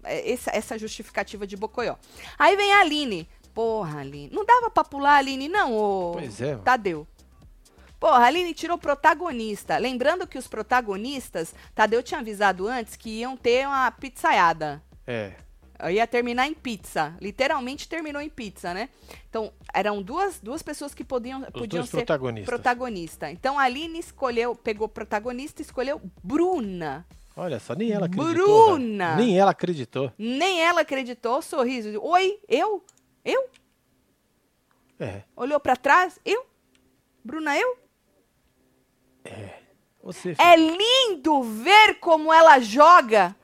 Essa, 0.02 0.52
essa 0.56 0.80
justificativa 0.80 1.46
de 1.46 1.58
Bocoió. 1.58 1.96
Aí 2.38 2.56
vem 2.56 2.72
a 2.74 2.80
Aline. 2.80 3.28
Porra, 3.60 4.00
Aline. 4.00 4.30
Não 4.32 4.46
dava 4.46 4.70
pra 4.70 4.86
pular 4.86 5.18
Aline, 5.18 5.50
não, 5.50 5.76
ô. 5.76 6.12
Pois 6.14 6.40
é. 6.40 6.56
Tadeu. 6.60 7.06
Porra, 8.00 8.20
a 8.20 8.26
Aline 8.28 8.54
tirou 8.54 8.78
protagonista. 8.78 9.78
Lembrando 9.78 10.26
que 10.26 10.38
os 10.38 10.48
protagonistas, 10.48 11.54
Tadeu 11.76 12.02
tinha 12.02 12.22
avisado 12.22 12.70
antes 12.70 12.96
que 12.96 13.20
iam 13.20 13.36
ter 13.36 13.68
uma 13.68 13.92
pizzaiada. 13.92 14.82
É. 15.06 15.34
Ia 15.92 16.08
terminar 16.08 16.48
em 16.48 16.54
pizza. 16.54 17.14
Literalmente 17.20 17.90
terminou 17.90 18.22
em 18.22 18.30
pizza, 18.30 18.74
né? 18.74 18.88
Então, 19.30 19.52
eram 19.74 20.02
duas, 20.02 20.40
duas 20.40 20.64
pessoas 20.64 20.94
que 20.94 21.04
podiam, 21.04 21.42
Os 21.42 21.50
podiam 21.50 21.86
ser 21.86 21.98
protagonistas. 21.98 22.46
protagonista. 22.46 23.30
Então 23.30 23.60
a 23.60 23.64
Aline 23.64 24.00
escolheu, 24.00 24.56
pegou 24.56 24.88
protagonista 24.88 25.62
e 25.62 25.66
escolheu 25.66 26.00
Bruna. 26.24 27.06
Olha 27.36 27.60
só, 27.60 27.76
nem 27.76 27.92
ela 27.92 28.06
acreditou. 28.06 28.36
Bruna! 28.78 29.16
velho. 29.16 29.28
Nem 29.28 29.38
ela 29.38 29.52
acreditou. 29.52 30.14
Nem 30.18 30.62
ela 30.62 30.80
acreditou, 30.80 31.42
sorriso. 31.42 32.00
Oi, 32.02 32.40
eu? 32.48 32.82
Eu? 33.24 33.50
É. 35.00 35.24
Olhou 35.36 35.60
pra 35.60 35.76
trás? 35.76 36.20
Eu? 36.26 36.46
Bruna, 37.24 37.58
eu? 37.58 37.78
Você 40.02 40.36
É 40.38 40.56
lindo 40.56 41.44
ver 41.44 42.00
como 42.00 42.32
ela 42.34 42.60
joga. 42.60 43.36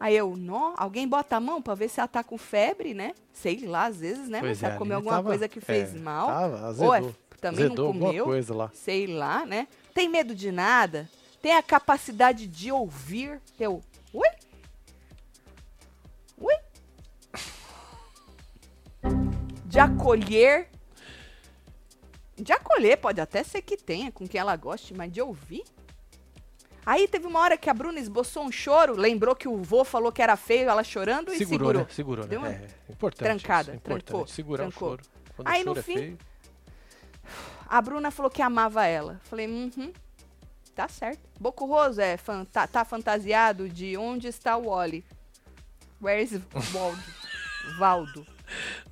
Aí 0.00 0.16
eu, 0.16 0.36
nó, 0.36 0.74
alguém 0.76 1.08
bota 1.08 1.36
a 1.36 1.40
mão 1.40 1.60
pra 1.60 1.74
ver 1.74 1.88
se 1.88 1.98
ela 1.98 2.06
tá 2.06 2.22
com 2.22 2.38
febre, 2.38 2.94
né? 2.94 3.14
Sei 3.32 3.66
lá, 3.66 3.86
às 3.86 3.96
vezes, 3.98 4.28
né? 4.28 4.38
Pois 4.38 4.58
Mas 4.58 4.62
é, 4.62 4.66
ela 4.66 4.78
comeu 4.78 4.96
alguma 4.96 5.16
tava- 5.16 5.28
coisa 5.28 5.48
que 5.48 5.60
fez 5.60 5.94
é, 5.94 5.98
mal. 5.98 6.28
Tava, 6.28 6.84
Ou 6.84 6.94
é, 6.94 6.98
azedou. 6.98 7.16
também 7.40 7.64
azedou 7.66 7.84
não 7.86 7.92
alguma 7.92 8.06
comeu. 8.10 8.24
coisa 8.24 8.54
lá. 8.54 8.70
Sei 8.72 9.06
lá, 9.08 9.44
né? 9.44 9.66
Tem 9.92 10.08
medo 10.08 10.36
de 10.36 10.52
nada? 10.52 11.10
Tem 11.42 11.52
a 11.56 11.62
capacidade 11.62 12.46
de 12.46 12.70
ouvir? 12.70 13.40
Eu, 13.58 13.82
De 19.78 19.82
acolher? 19.82 20.68
De 22.36 22.52
acolher, 22.52 22.96
pode 22.96 23.20
até 23.20 23.44
ser 23.44 23.62
que 23.62 23.76
tenha, 23.76 24.10
com 24.10 24.26
quem 24.26 24.40
ela 24.40 24.56
goste, 24.56 24.92
mas 24.92 25.12
de 25.12 25.22
ouvir? 25.22 25.62
Aí 26.84 27.06
teve 27.06 27.28
uma 27.28 27.38
hora 27.38 27.56
que 27.56 27.70
a 27.70 27.74
Bruna 27.74 28.00
esboçou 28.00 28.42
um 28.42 28.50
choro, 28.50 28.96
lembrou 28.96 29.36
que 29.36 29.46
o 29.46 29.58
vô 29.58 29.84
falou 29.84 30.10
que 30.10 30.20
era 30.20 30.34
feio, 30.34 30.68
ela 30.68 30.82
chorando 30.82 31.32
e 31.32 31.38
Segurou, 31.38 31.68
segurou. 31.68 31.82
né? 31.82 31.88
Segurou, 31.90 32.24
né? 32.24 32.28
Deu 32.28 32.40
uma 32.40 32.48
É, 32.48 32.66
é 32.88 32.92
importante. 32.92 33.22
trancada, 33.22 33.62
isso, 33.62 33.70
é 33.70 33.74
importante. 33.76 34.04
trancou, 34.06 34.26
Segurar 34.26 34.62
trancou. 34.64 34.88
o 34.88 34.90
choro. 34.96 35.02
Quando 35.36 35.46
Aí, 35.48 35.62
o 35.62 35.66
no 35.66 35.74
choro 35.74 35.82
fim, 35.84 35.92
é 35.92 35.98
feio. 35.98 36.18
A 37.68 37.80
Bruna 37.80 38.10
falou 38.10 38.30
que 38.32 38.42
amava 38.42 38.84
ela. 38.84 39.20
Falei, 39.26 39.46
uhum. 39.46 39.92
Tá 40.74 40.88
certo. 40.88 41.20
Boco 41.38 41.66
Roso 41.66 42.00
é 42.00 42.16
tá, 42.72 42.84
fantasiado 42.84 43.68
de 43.68 43.96
onde 43.96 44.26
está 44.26 44.56
o 44.56 44.70
Wally? 44.70 45.04
Where's 46.02 46.32
Waldo? 46.74 46.98
Valdo. 47.78 48.37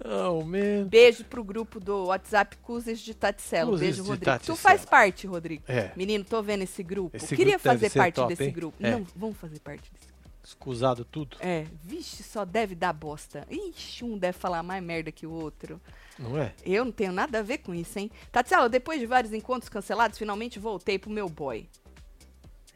Oh, 0.04 0.42
man. 0.44 0.86
Beijo 0.88 1.24
pro 1.24 1.42
grupo 1.42 1.80
do 1.80 2.06
WhatsApp 2.06 2.56
Cuzes 2.58 3.00
de 3.00 3.14
Taticelo. 3.14 3.78
Beijo, 3.78 4.02
Rodrigo. 4.02 4.20
Tu 4.20 4.24
Taticelo. 4.24 4.56
faz 4.56 4.84
parte, 4.84 5.26
Rodrigo. 5.26 5.64
É. 5.66 5.92
Menino, 5.96 6.24
tô 6.24 6.42
vendo 6.42 6.62
esse 6.62 6.82
grupo. 6.82 7.16
Esse 7.16 7.34
Queria 7.34 7.54
grupo 7.54 7.68
fazer 7.68 7.90
parte 7.90 8.14
top, 8.14 8.28
desse 8.28 8.44
hein? 8.44 8.52
grupo. 8.52 8.76
É. 8.84 8.90
Não, 8.90 9.06
vamos 9.14 9.36
fazer 9.38 9.58
parte 9.60 9.90
desse 9.92 10.06
grupo. 10.06 10.16
Escusado 10.46 11.04
tudo. 11.04 11.36
É, 11.40 11.66
vixe, 11.82 12.22
só 12.22 12.44
deve 12.44 12.76
dar 12.76 12.92
bosta. 12.92 13.44
Ixi, 13.50 14.04
um 14.04 14.16
deve 14.16 14.38
falar 14.38 14.62
mais 14.62 14.80
merda 14.80 15.10
que 15.10 15.26
o 15.26 15.32
outro. 15.32 15.80
Não 16.16 16.38
é? 16.38 16.54
Eu 16.64 16.84
não 16.84 16.92
tenho 16.92 17.12
nada 17.12 17.40
a 17.40 17.42
ver 17.42 17.58
com 17.58 17.74
isso, 17.74 17.98
hein? 17.98 18.10
Tatiana, 18.30 18.68
depois 18.68 19.00
de 19.00 19.06
vários 19.06 19.32
encontros 19.32 19.68
cancelados, 19.68 20.16
finalmente 20.16 20.60
voltei 20.60 21.00
pro 21.00 21.10
meu 21.10 21.28
boy. 21.28 21.68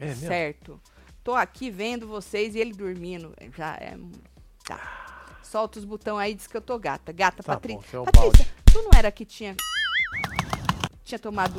É 0.01 0.07
mesmo? 0.07 0.27
certo. 0.27 0.81
Tô 1.23 1.33
aqui 1.35 1.71
vendo 1.71 2.09
vocês 2.09 2.57
e 2.57 2.59
ele 2.59 2.73
dormindo. 2.73 3.35
Já 3.57 3.75
é. 3.77 3.97
Tá. 4.65 5.10
Solta 5.51 5.81
os 5.81 5.85
botão 5.85 6.17
aí, 6.17 6.33
diz 6.33 6.47
que 6.47 6.57
eu 6.57 6.61
tô 6.61 6.79
gata. 6.79 7.11
Gata, 7.13 7.43
Tá 7.43 7.55
Patrícia. 7.55 7.99
bom, 7.99 8.03
é 8.03 8.05
Patrícia, 8.13 8.45
balde. 8.47 8.55
tu 8.73 8.83
não 8.83 8.91
era 8.97 9.11
que 9.11 9.25
tinha. 9.25 9.57
Tinha 11.03 11.19
tomado 11.19 11.55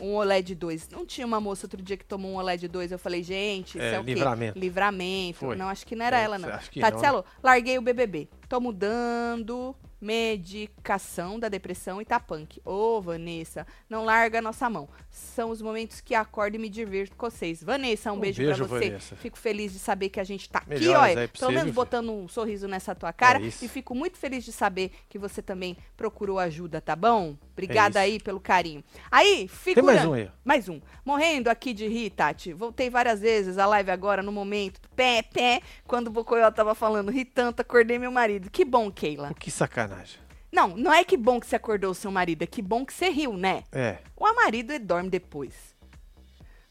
um, 0.00 0.04
um 0.08 0.14
olé 0.16 0.42
de 0.42 0.54
dois. 0.54 0.86
Não 0.90 1.06
tinha 1.06 1.26
uma 1.26 1.40
moça 1.40 1.64
outro 1.64 1.80
dia 1.80 1.96
que 1.96 2.04
tomou 2.04 2.32
um 2.32 2.34
olé 2.36 2.58
de 2.58 2.68
dois. 2.68 2.92
Eu 2.92 2.98
falei, 2.98 3.22
gente, 3.22 3.78
isso 3.78 3.80
É, 3.80 3.94
é, 3.94 4.00
o 4.00 4.04
quê? 4.04 4.12
livramento. 4.12 4.58
Livramento. 4.58 5.38
Foi. 5.38 5.56
Não, 5.56 5.66
acho 5.70 5.86
que 5.86 5.96
não 5.96 6.04
era 6.04 6.20
É, 6.20 6.24
ela, 6.24 6.38
não. 6.38 6.46
acho 6.50 6.70
que 6.70 6.78
não, 6.78 6.86
né? 6.88 6.92
Tatielo, 6.92 7.24
larguei 7.42 7.78
o 7.78 7.80
BBB. 7.80 8.28
Tô 8.50 8.60
mudando 8.60 9.74
medicação 10.00 11.38
da 11.38 11.48
depressão 11.48 12.00
e 12.00 12.04
tá 12.04 12.20
punk. 12.20 12.60
Ô, 12.64 13.00
Vanessa, 13.00 13.66
não 13.88 14.04
larga 14.04 14.38
a 14.38 14.42
nossa 14.42 14.68
mão. 14.68 14.88
São 15.10 15.50
os 15.50 15.62
momentos 15.62 16.00
que 16.00 16.14
acordo 16.14 16.56
e 16.56 16.58
me 16.58 16.68
divirto 16.68 17.16
com 17.16 17.28
vocês. 17.30 17.62
Vanessa, 17.62 18.12
um, 18.12 18.16
Um 18.16 18.20
beijo, 18.20 18.42
beijo, 18.42 18.66
pra 18.66 18.78
você. 18.78 18.86
Vanessa. 18.86 19.16
Fico 19.16 19.38
feliz 19.38 19.72
de 19.72 19.78
saber 19.78 20.08
que 20.08 20.20
a 20.20 20.24
gente 20.24 20.48
tá 20.48 20.58
aqui, 20.58 20.88
olha. 20.88 21.28
pra 21.28 21.40
Pelo 21.40 21.52
menos 21.52 21.72
botando 21.72 22.12
um 22.12 22.28
sorriso 22.28 22.68
nessa 22.68 22.94
tua 22.94 23.12
cara. 23.12 23.38
É 23.38 23.46
e 23.46 23.68
fico 23.68 23.94
muito 23.94 24.18
feliz 24.18 24.44
de 24.44 24.52
saber 24.52 24.92
que 25.08 25.18
você 25.18 25.40
também 25.40 25.76
procurou 25.96 26.38
ajuda, 26.38 26.80
tá 26.80 26.94
bom? 26.94 27.36
Obrigada 27.52 28.00
É 28.00 28.02
aí 28.02 28.20
pelo 28.20 28.38
carinho. 28.38 28.84
Aí, 29.10 29.38
Tem 29.38 29.48
figura... 29.48 29.94
mais 29.94 30.04
um 30.04 30.12
aí. 30.12 30.30
Mais 30.44 30.68
um. 30.68 30.80
Morrendo 31.04 31.48
aqui 31.48 31.72
de 31.72 31.88
rir, 31.88 32.10
Tati. 32.10 32.52
Voltei 32.52 32.90
várias 32.90 33.20
vezes 33.20 33.58
a 33.58 33.66
live 33.66 33.90
agora, 33.90 34.22
no 34.22 34.30
momento. 34.30 34.80
Pé, 34.96 35.22
pé. 35.22 35.60
Quando 35.86 36.08
o 36.08 36.10
Bocoyó 36.10 36.50
tava 36.50 36.74
falando, 36.74 37.10
ri 37.12 37.24
tanto, 37.24 37.60
acordei 37.60 37.98
meu 37.98 38.10
marido. 38.10 38.50
Que 38.50 38.64
bom, 38.64 38.90
Keila. 38.90 39.32
Que 39.38 39.50
sacanagem. 39.50 40.18
Não, 40.50 40.68
não 40.68 40.92
é 40.92 41.04
que 41.04 41.16
bom 41.16 41.38
que 41.38 41.46
você 41.46 41.56
acordou 41.56 41.90
o 41.90 41.94
seu 41.94 42.10
marido, 42.10 42.42
é 42.42 42.46
que 42.46 42.62
bom 42.62 42.84
que 42.86 42.92
você 42.94 43.10
riu, 43.10 43.34
né? 43.36 43.62
É. 43.70 43.98
O 44.16 44.32
marido 44.34 44.78
dorme 44.78 45.10
depois. 45.10 45.52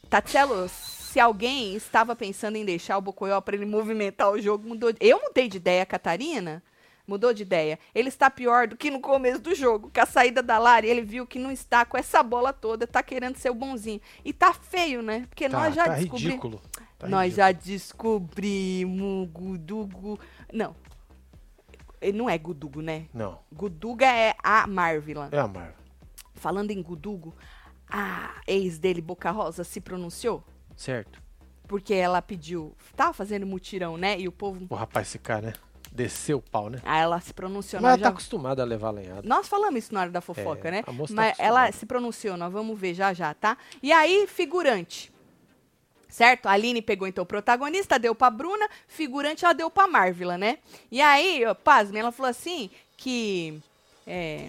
Tatielo, 0.08 0.68
se 0.68 1.18
alguém 1.18 1.74
estava 1.74 2.14
pensando 2.14 2.56
em 2.56 2.64
deixar 2.64 2.96
o 2.98 3.00
Bocoyó 3.00 3.40
para 3.40 3.56
ele 3.56 3.66
movimentar 3.66 4.30
o 4.30 4.40
jogo, 4.40 4.68
mudou. 4.68 4.92
de- 4.92 4.98
Eu 5.00 5.20
mudei 5.20 5.48
de 5.48 5.56
ideia, 5.56 5.84
Catarina. 5.84 6.62
Mudou 7.06 7.32
de 7.32 7.42
ideia. 7.42 7.78
Ele 7.94 8.08
está 8.08 8.28
pior 8.28 8.66
do 8.66 8.76
que 8.76 8.90
no 8.90 8.98
começo 9.00 9.38
do 9.38 9.54
jogo. 9.54 9.90
Com 9.94 10.00
a 10.00 10.06
saída 10.06 10.42
da 10.42 10.58
Lari, 10.58 10.88
ele 10.88 11.02
viu 11.02 11.24
que 11.24 11.38
não 11.38 11.52
está 11.52 11.84
com 11.84 11.96
essa 11.96 12.20
bola 12.20 12.52
toda, 12.52 12.84
tá 12.84 13.00
querendo 13.00 13.36
ser 13.36 13.50
o 13.50 13.54
bonzinho. 13.54 14.00
E 14.24 14.32
tá 14.32 14.52
feio, 14.52 15.02
né? 15.02 15.24
Porque 15.28 15.48
Tá, 15.48 15.56
nós 15.60 15.74
já 15.74 15.84
tá 15.84 15.94
descobrimos. 15.94 16.22
ridículo. 16.24 16.62
Tá 16.98 17.08
nós 17.08 17.24
ridículo. 17.24 17.36
já 17.46 17.52
descobrimos 17.52 19.28
Gudugo. 19.30 20.18
Não. 20.52 20.74
Ele 22.00 22.16
não 22.18 22.28
é 22.28 22.36
Gudugo, 22.38 22.80
né? 22.82 23.06
Não, 23.12 23.38
Guduga 23.52 24.06
é 24.06 24.34
a 24.42 24.66
Marvila. 24.66 25.28
é 25.32 25.38
a 25.38 25.48
Marvel. 25.48 25.74
Falando 26.34 26.70
em 26.70 26.82
Gudugo, 26.82 27.34
a 27.88 28.40
ex 28.46 28.78
dele, 28.78 29.00
Boca 29.00 29.30
Rosa, 29.30 29.64
se 29.64 29.80
pronunciou? 29.80 30.44
Certo. 30.76 31.22
Porque 31.66 31.94
ela 31.94 32.20
pediu. 32.22 32.74
Tava 32.94 33.12
fazendo 33.12 33.46
mutirão, 33.46 33.96
né? 33.96 34.18
E 34.20 34.28
o 34.28 34.32
povo. 34.32 34.66
O 34.70 34.74
rapaz 34.74 35.10
ficar, 35.10 35.42
né? 35.42 35.52
Desceu 35.90 36.38
o 36.38 36.42
pau, 36.42 36.68
né? 36.68 36.78
Aí 36.84 37.00
ela 37.00 37.18
se 37.20 37.32
pronunciou. 37.32 37.80
Mas 37.80 37.88
ela 37.92 37.98
tá 37.98 38.04
já- 38.04 38.10
acostumada 38.10 38.62
a 38.62 38.66
levar 38.66 38.90
lenhada. 38.90 39.22
Nós 39.26 39.48
falamos 39.48 39.78
isso 39.84 39.94
na 39.94 40.02
hora 40.02 40.10
da 40.10 40.20
fofoca, 40.20 40.68
É, 40.68 40.70
né? 40.70 40.84
a 40.86 40.92
moça 40.92 41.14
tá 41.14 41.22
Mas 41.22 41.28
acostumada. 41.32 41.42
ela 41.62 41.72
se 41.72 41.86
pronunciou, 41.86 42.36
nós 42.36 42.52
vamos 42.52 42.78
ver 42.78 42.92
já 42.94 43.12
já, 43.14 43.32
tá? 43.32 43.56
E 43.82 43.90
aí, 43.92 44.26
figurante. 44.28 45.10
Certo? 46.08 46.46
A 46.46 46.52
Aline 46.52 46.80
pegou 46.80 47.06
então 47.06 47.22
o 47.24 47.26
protagonista, 47.26 47.98
deu 47.98 48.14
pra 48.14 48.30
Bruna, 48.30 48.68
figurante 48.88 49.44
ela 49.44 49.52
deu 49.52 49.68
pra 49.70 49.86
Marvila, 49.88 50.38
né? 50.38 50.58
E 50.90 51.00
aí, 51.00 51.42
pasme, 51.64 51.98
ela 51.98 52.12
falou 52.12 52.30
assim 52.30 52.70
que. 52.96 53.60
É. 54.06 54.48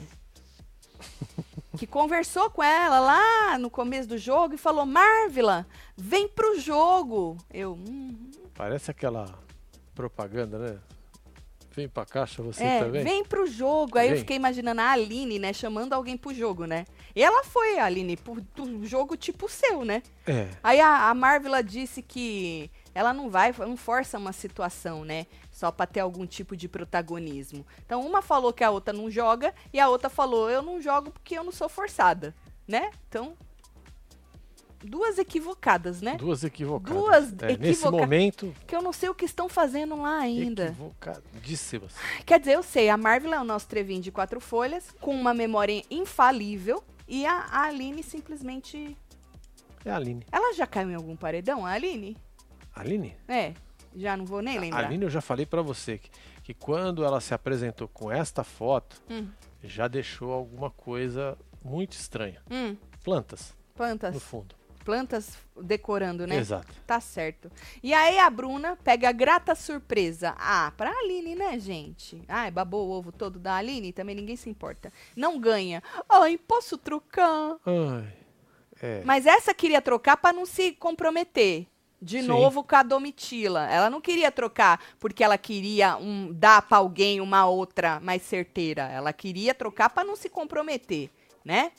Que 1.77 1.85
conversou 1.85 2.49
com 2.49 2.63
ela 2.63 2.99
lá 2.99 3.57
no 3.59 3.69
começo 3.69 4.07
do 4.07 4.17
jogo 4.17 4.55
e 4.55 4.57
falou: 4.57 4.85
Marvila, 4.85 5.67
vem 5.95 6.27
pro 6.27 6.59
jogo. 6.59 7.37
Eu. 7.53 7.73
"Hum, 7.73 8.31
Parece 8.55 8.89
aquela 8.89 9.37
propaganda, 9.93 10.57
né? 10.57 10.77
Vem 11.75 11.87
pra 11.87 12.05
caixa 12.05 12.41
você 12.41 12.63
É, 12.63 12.79
também. 12.79 13.03
vem 13.03 13.23
pro 13.23 13.45
jogo. 13.45 13.99
Aí 13.99 14.07
eu 14.07 14.11
Vem. 14.13 14.19
fiquei 14.21 14.35
imaginando 14.35 14.81
a 14.81 14.89
Aline, 14.91 15.37
né, 15.37 15.53
chamando 15.53 15.93
alguém 15.93 16.17
pro 16.17 16.33
jogo, 16.33 16.65
né? 16.65 16.85
E 17.17 17.23
ela 17.23 17.43
foi, 17.43 17.79
Aline, 17.79 18.15
pro, 18.15 18.39
pro 18.43 18.85
jogo 18.85 19.17
tipo 19.17 19.49
seu, 19.49 19.83
né? 19.83 20.03
É. 20.27 20.49
Aí 20.61 20.79
a, 20.79 21.09
a 21.09 21.15
Marvila 21.15 21.63
disse 21.63 22.03
que 22.03 22.69
ela 22.93 23.11
não 23.11 23.27
vai, 23.27 23.51
não 23.57 23.75
força 23.75 24.19
uma 24.19 24.31
situação, 24.31 25.03
né? 25.03 25.25
Só 25.51 25.71
pra 25.71 25.87
ter 25.87 25.99
algum 26.01 26.27
tipo 26.27 26.55
de 26.55 26.67
protagonismo. 26.67 27.65
Então, 27.83 28.05
uma 28.05 28.21
falou 28.21 28.53
que 28.53 28.63
a 28.63 28.69
outra 28.69 28.93
não 28.93 29.09
joga 29.09 29.51
e 29.73 29.79
a 29.79 29.89
outra 29.89 30.11
falou: 30.11 30.47
eu 30.47 30.61
não 30.61 30.79
jogo 30.79 31.09
porque 31.09 31.35
eu 31.35 31.43
não 31.43 31.51
sou 31.51 31.67
forçada, 31.67 32.35
né? 32.67 32.91
Então, 33.09 33.35
duas 34.83 35.17
equivocadas, 35.17 36.01
né? 36.03 36.17
Duas 36.17 36.43
equivocadas. 36.43 37.01
Duas 37.01 37.33
É, 37.41 37.57
Nesse 37.57 37.81
equivoca- 37.81 37.97
momento, 37.97 38.53
Que 38.67 38.75
eu 38.75 38.81
não 38.83 38.93
sei 38.93 39.09
o 39.09 39.15
que 39.15 39.25
estão 39.25 39.49
fazendo 39.49 39.99
lá 39.99 40.19
ainda. 40.19 40.65
equivocadíssimas. 40.67 41.95
Quer 42.27 42.39
dizer, 42.39 42.53
eu 42.53 42.61
sei, 42.61 42.89
a 42.89 42.95
Marvel 42.97 43.33
é 43.33 43.39
o 43.41 43.43
nosso 43.43 43.67
trevinho 43.67 44.03
de 44.03 44.11
quatro 44.11 44.39
folhas, 44.39 44.91
com 45.01 45.15
uma 45.19 45.33
memória 45.33 45.81
infalível, 45.89 46.83
e 47.07 47.25
a, 47.25 47.33
a 47.51 47.63
Aline 47.65 48.03
simplesmente. 48.03 48.97
É 49.85 49.91
a 49.91 49.95
Aline. 49.95 50.25
Ela 50.31 50.53
já 50.53 50.67
caiu 50.67 50.89
em 50.91 50.95
algum 50.95 51.15
paredão, 51.15 51.65
a 51.65 51.71
Aline? 51.71 52.17
Aline? 52.75 53.15
É, 53.27 53.53
já 53.95 54.15
não 54.17 54.25
vou 54.25 54.41
nem 54.41 54.57
A 54.57 54.61
lembrar. 54.61 54.85
Aline 54.85 55.03
eu 55.05 55.09
já 55.09 55.21
falei 55.21 55.45
pra 55.45 55.61
você 55.61 55.97
que, 55.97 56.09
que 56.43 56.53
quando 56.53 57.03
ela 57.05 57.19
se 57.21 57.33
apresentou 57.33 57.87
com 57.87 58.11
esta 58.11 58.43
foto, 58.43 59.01
Hum. 59.09 59.27
já 59.63 59.87
deixou 59.87 60.31
alguma 60.33 60.69
coisa 60.69 61.37
muito 61.63 61.93
estranha. 61.93 62.41
Hum, 62.51 62.75
Plantas, 63.03 63.55
plantas, 63.73 64.13
no 64.13 64.19
fundo. 64.19 64.53
Plantas 64.87 65.37
decorando, 65.61 66.25
né? 66.25 66.37
Exato. 66.37 66.73
Tá 66.87 67.01
certo. 67.01 67.51
E 67.83 67.93
aí 67.93 68.17
a 68.17 68.29
Bruna 68.29 68.77
pega 68.81 69.09
a 69.09 69.11
grata 69.11 69.53
surpresa. 69.53 70.33
Ah, 70.37 70.71
pra 70.77 70.89
Aline, 70.89 71.35
né, 71.35 71.59
gente? 71.59 72.23
Ai, 72.25 72.49
babou 72.49 72.87
o 72.87 72.91
ovo 72.91 73.11
todo 73.11 73.37
da 73.37 73.55
Aline, 73.57 73.91
também 73.91 74.15
ninguém 74.15 74.37
se 74.37 74.49
importa. 74.49 74.89
Não 75.13 75.37
ganha. 75.41 75.83
Ai, 76.07 76.37
posso 76.37 76.77
trocar? 76.77 77.57
Ai, 77.65 78.13
é. 78.81 79.01
Mas 79.03 79.25
essa 79.25 79.53
queria 79.53 79.81
trocar 79.81 80.15
pra 80.15 80.31
não 80.31 80.45
se 80.45 80.71
comprometer. 80.71 81.67
De 81.99 82.21
Sim. 82.21 82.27
novo 82.27 82.63
com 82.63 82.75
a 82.75 82.83
Domitila. 82.83 83.67
Ela 83.69 83.89
não 83.89 83.99
queria 83.99 84.31
trocar 84.31 84.79
porque 84.99 85.23
ela 85.23 85.37
queria 85.37 85.97
um, 85.97 86.31
dar 86.31 86.61
pra 86.61 86.77
alguém 86.77 87.19
uma 87.19 87.47
outra 87.47 87.99
mais 87.99 88.21
certeira. 88.21 88.83
Ela 88.83 89.11
queria 89.11 89.53
trocar 89.53 89.89
pra 89.89 90.03
não 90.03 90.15
se 90.15 90.29
comprometer, 90.29 91.09
né? 91.43 91.71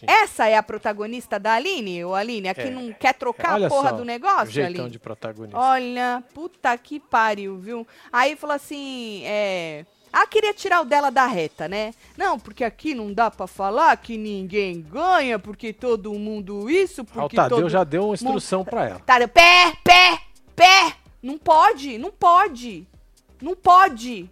Sim. 0.00 0.06
Essa 0.08 0.46
é 0.48 0.56
a 0.56 0.62
protagonista 0.62 1.38
da 1.38 1.52
Aline, 1.54 2.04
ou 2.04 2.14
Aline, 2.14 2.48
a 2.48 2.54
que 2.54 2.62
É. 2.62 2.70
não 2.70 2.92
quer 2.92 3.14
trocar 3.14 3.62
a 3.62 3.68
porra 3.68 3.90
só, 3.90 3.96
do 3.96 4.04
negócio, 4.04 4.50
Jeitão 4.50 4.70
Aline? 4.84 4.90
de 4.90 4.98
protagonista. 4.98 5.58
Olha, 5.58 6.24
puta 6.34 6.76
que 6.78 6.98
pariu, 6.98 7.58
viu? 7.58 7.86
Aí 8.12 8.34
falou 8.36 8.56
assim, 8.56 9.22
é... 9.24 9.84
Ah, 10.12 10.26
queria 10.26 10.52
tirar 10.52 10.80
o 10.80 10.84
dela 10.84 11.08
da 11.08 11.24
reta, 11.26 11.68
né? 11.68 11.94
Não, 12.16 12.36
porque 12.36 12.64
aqui 12.64 12.94
não 12.94 13.12
dá 13.12 13.30
pra 13.30 13.46
falar 13.46 13.96
que 13.96 14.16
ninguém 14.16 14.80
ganha, 14.82 15.38
porque 15.38 15.72
todo 15.72 16.12
mundo 16.14 16.68
isso, 16.68 17.02
Ah, 17.02 17.04
o 17.04 17.06
porque 17.06 17.36
Tadeu 17.36 17.68
já 17.68 17.84
deu 17.84 18.06
uma 18.06 18.14
instrução 18.14 18.64
pra 18.64 18.88
ela. 18.88 18.98
Tadeu, 19.00 19.28
pé, 19.28 19.72
pé, 19.84 20.18
pé! 20.56 20.96
Não 21.22 21.38
pode, 21.38 21.96
não 21.98 22.10
pode, 22.10 22.88
não 23.40 23.54
pode. 23.54 24.28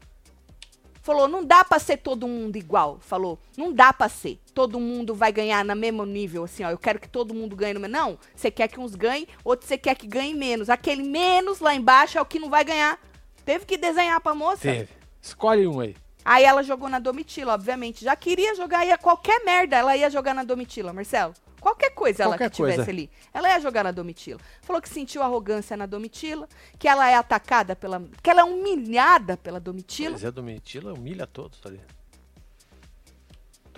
Falou, 1.00 1.28
não 1.28 1.44
dá 1.44 1.64
pra 1.64 1.78
ser 1.78 1.98
todo 1.98 2.26
mundo 2.26 2.56
igual. 2.56 2.98
Falou, 3.00 3.38
não 3.56 3.72
dá 3.72 3.92
pra 3.92 4.08
ser. 4.08 4.38
Todo 4.58 4.80
mundo 4.80 5.14
vai 5.14 5.30
ganhar 5.30 5.64
no 5.64 5.76
mesmo 5.76 6.04
nível, 6.04 6.42
assim, 6.42 6.64
ó. 6.64 6.70
Eu 6.70 6.78
quero 6.78 6.98
que 6.98 7.08
todo 7.08 7.32
mundo 7.32 7.54
ganhe 7.54 7.74
no 7.74 7.78
mesmo. 7.78 7.96
Não, 7.96 8.18
você 8.34 8.50
quer 8.50 8.66
que 8.66 8.80
uns 8.80 8.96
ganhem, 8.96 9.28
outros 9.44 9.68
você 9.68 9.78
quer 9.78 9.94
que 9.94 10.04
ganhe 10.04 10.34
menos. 10.34 10.68
Aquele 10.68 11.04
menos 11.04 11.60
lá 11.60 11.72
embaixo 11.76 12.18
é 12.18 12.20
o 12.20 12.26
que 12.26 12.40
não 12.40 12.50
vai 12.50 12.64
ganhar. 12.64 12.98
Teve 13.44 13.64
que 13.64 13.76
desenhar 13.76 14.20
pra 14.20 14.34
moça. 14.34 14.62
Teve. 14.62 14.88
Escolhe 15.22 15.64
um 15.64 15.78
aí. 15.78 15.94
Aí 16.24 16.42
ela 16.42 16.64
jogou 16.64 16.88
na 16.88 16.98
Domitila, 16.98 17.54
obviamente. 17.54 18.04
Já 18.04 18.16
queria 18.16 18.52
jogar, 18.56 18.84
ia 18.84 18.98
qualquer 18.98 19.44
merda, 19.44 19.76
ela 19.76 19.96
ia 19.96 20.10
jogar 20.10 20.34
na 20.34 20.42
Domitila, 20.42 20.92
Marcelo. 20.92 21.34
Qualquer 21.60 21.90
coisa 21.90 22.24
ela 22.24 22.32
Qualquer 22.32 22.50
que 22.50 22.56
tivesse 22.56 22.76
coisa. 22.78 22.90
ali. 22.90 23.08
Ela 23.32 23.50
ia 23.50 23.60
jogar 23.60 23.84
na 23.84 23.92
Domitila. 23.92 24.40
Falou 24.62 24.82
que 24.82 24.88
sentiu 24.88 25.22
arrogância 25.22 25.76
na 25.76 25.86
Domitila, 25.86 26.48
que 26.76 26.88
ela 26.88 27.08
é 27.08 27.14
atacada 27.14 27.76
pela. 27.76 28.02
que 28.20 28.28
ela 28.28 28.40
é 28.40 28.44
humilhada 28.44 29.36
pela 29.36 29.60
Domitila. 29.60 30.12
Mas 30.14 30.24
a 30.24 30.30
Domitila 30.32 30.94
humilha 30.94 31.28
todos 31.28 31.60
ali. 31.64 31.80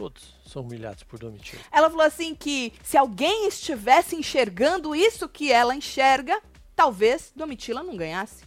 Todos 0.01 0.35
são 0.47 0.63
humilhados 0.63 1.03
por 1.03 1.19
Domitila. 1.19 1.61
Ela 1.71 1.91
falou 1.91 2.07
assim 2.07 2.35
que 2.35 2.73
se 2.83 2.97
alguém 2.97 3.47
estivesse 3.47 4.17
enxergando 4.17 4.97
isso 4.97 5.29
que 5.29 5.53
ela 5.53 5.75
enxerga, 5.75 6.41
talvez 6.75 7.31
Domitila 7.37 7.83
não 7.83 7.99
ganhasse. 7.99 8.43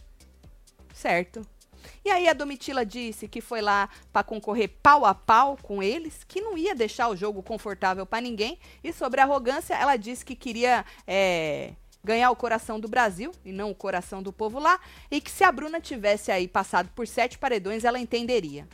Certo. 0.92 1.46
E 2.04 2.10
aí 2.10 2.26
a 2.26 2.32
Domitila 2.32 2.84
disse 2.84 3.28
que 3.28 3.40
foi 3.40 3.60
lá 3.60 3.88
pra 4.12 4.24
concorrer 4.24 4.68
pau 4.82 5.04
a 5.04 5.14
pau 5.14 5.56
com 5.62 5.80
eles, 5.80 6.24
que 6.24 6.40
não 6.40 6.58
ia 6.58 6.74
deixar 6.74 7.08
o 7.08 7.14
jogo 7.14 7.40
confortável 7.40 8.04
pra 8.04 8.20
ninguém. 8.20 8.58
E 8.82 8.92
sobre 8.92 9.20
arrogância, 9.20 9.74
ela 9.74 9.94
disse 9.96 10.24
que 10.24 10.34
queria 10.34 10.84
é, 11.06 11.74
ganhar 12.02 12.32
o 12.32 12.36
coração 12.36 12.80
do 12.80 12.88
Brasil 12.88 13.30
e 13.44 13.52
não 13.52 13.70
o 13.70 13.76
coração 13.76 14.24
do 14.24 14.32
povo 14.32 14.58
lá, 14.58 14.80
e 15.08 15.20
que 15.20 15.30
se 15.30 15.44
a 15.44 15.52
Bruna 15.52 15.80
tivesse 15.80 16.32
aí 16.32 16.48
passado 16.48 16.90
por 16.96 17.06
sete 17.06 17.38
paredões, 17.38 17.84
ela 17.84 18.00
entenderia. 18.00 18.66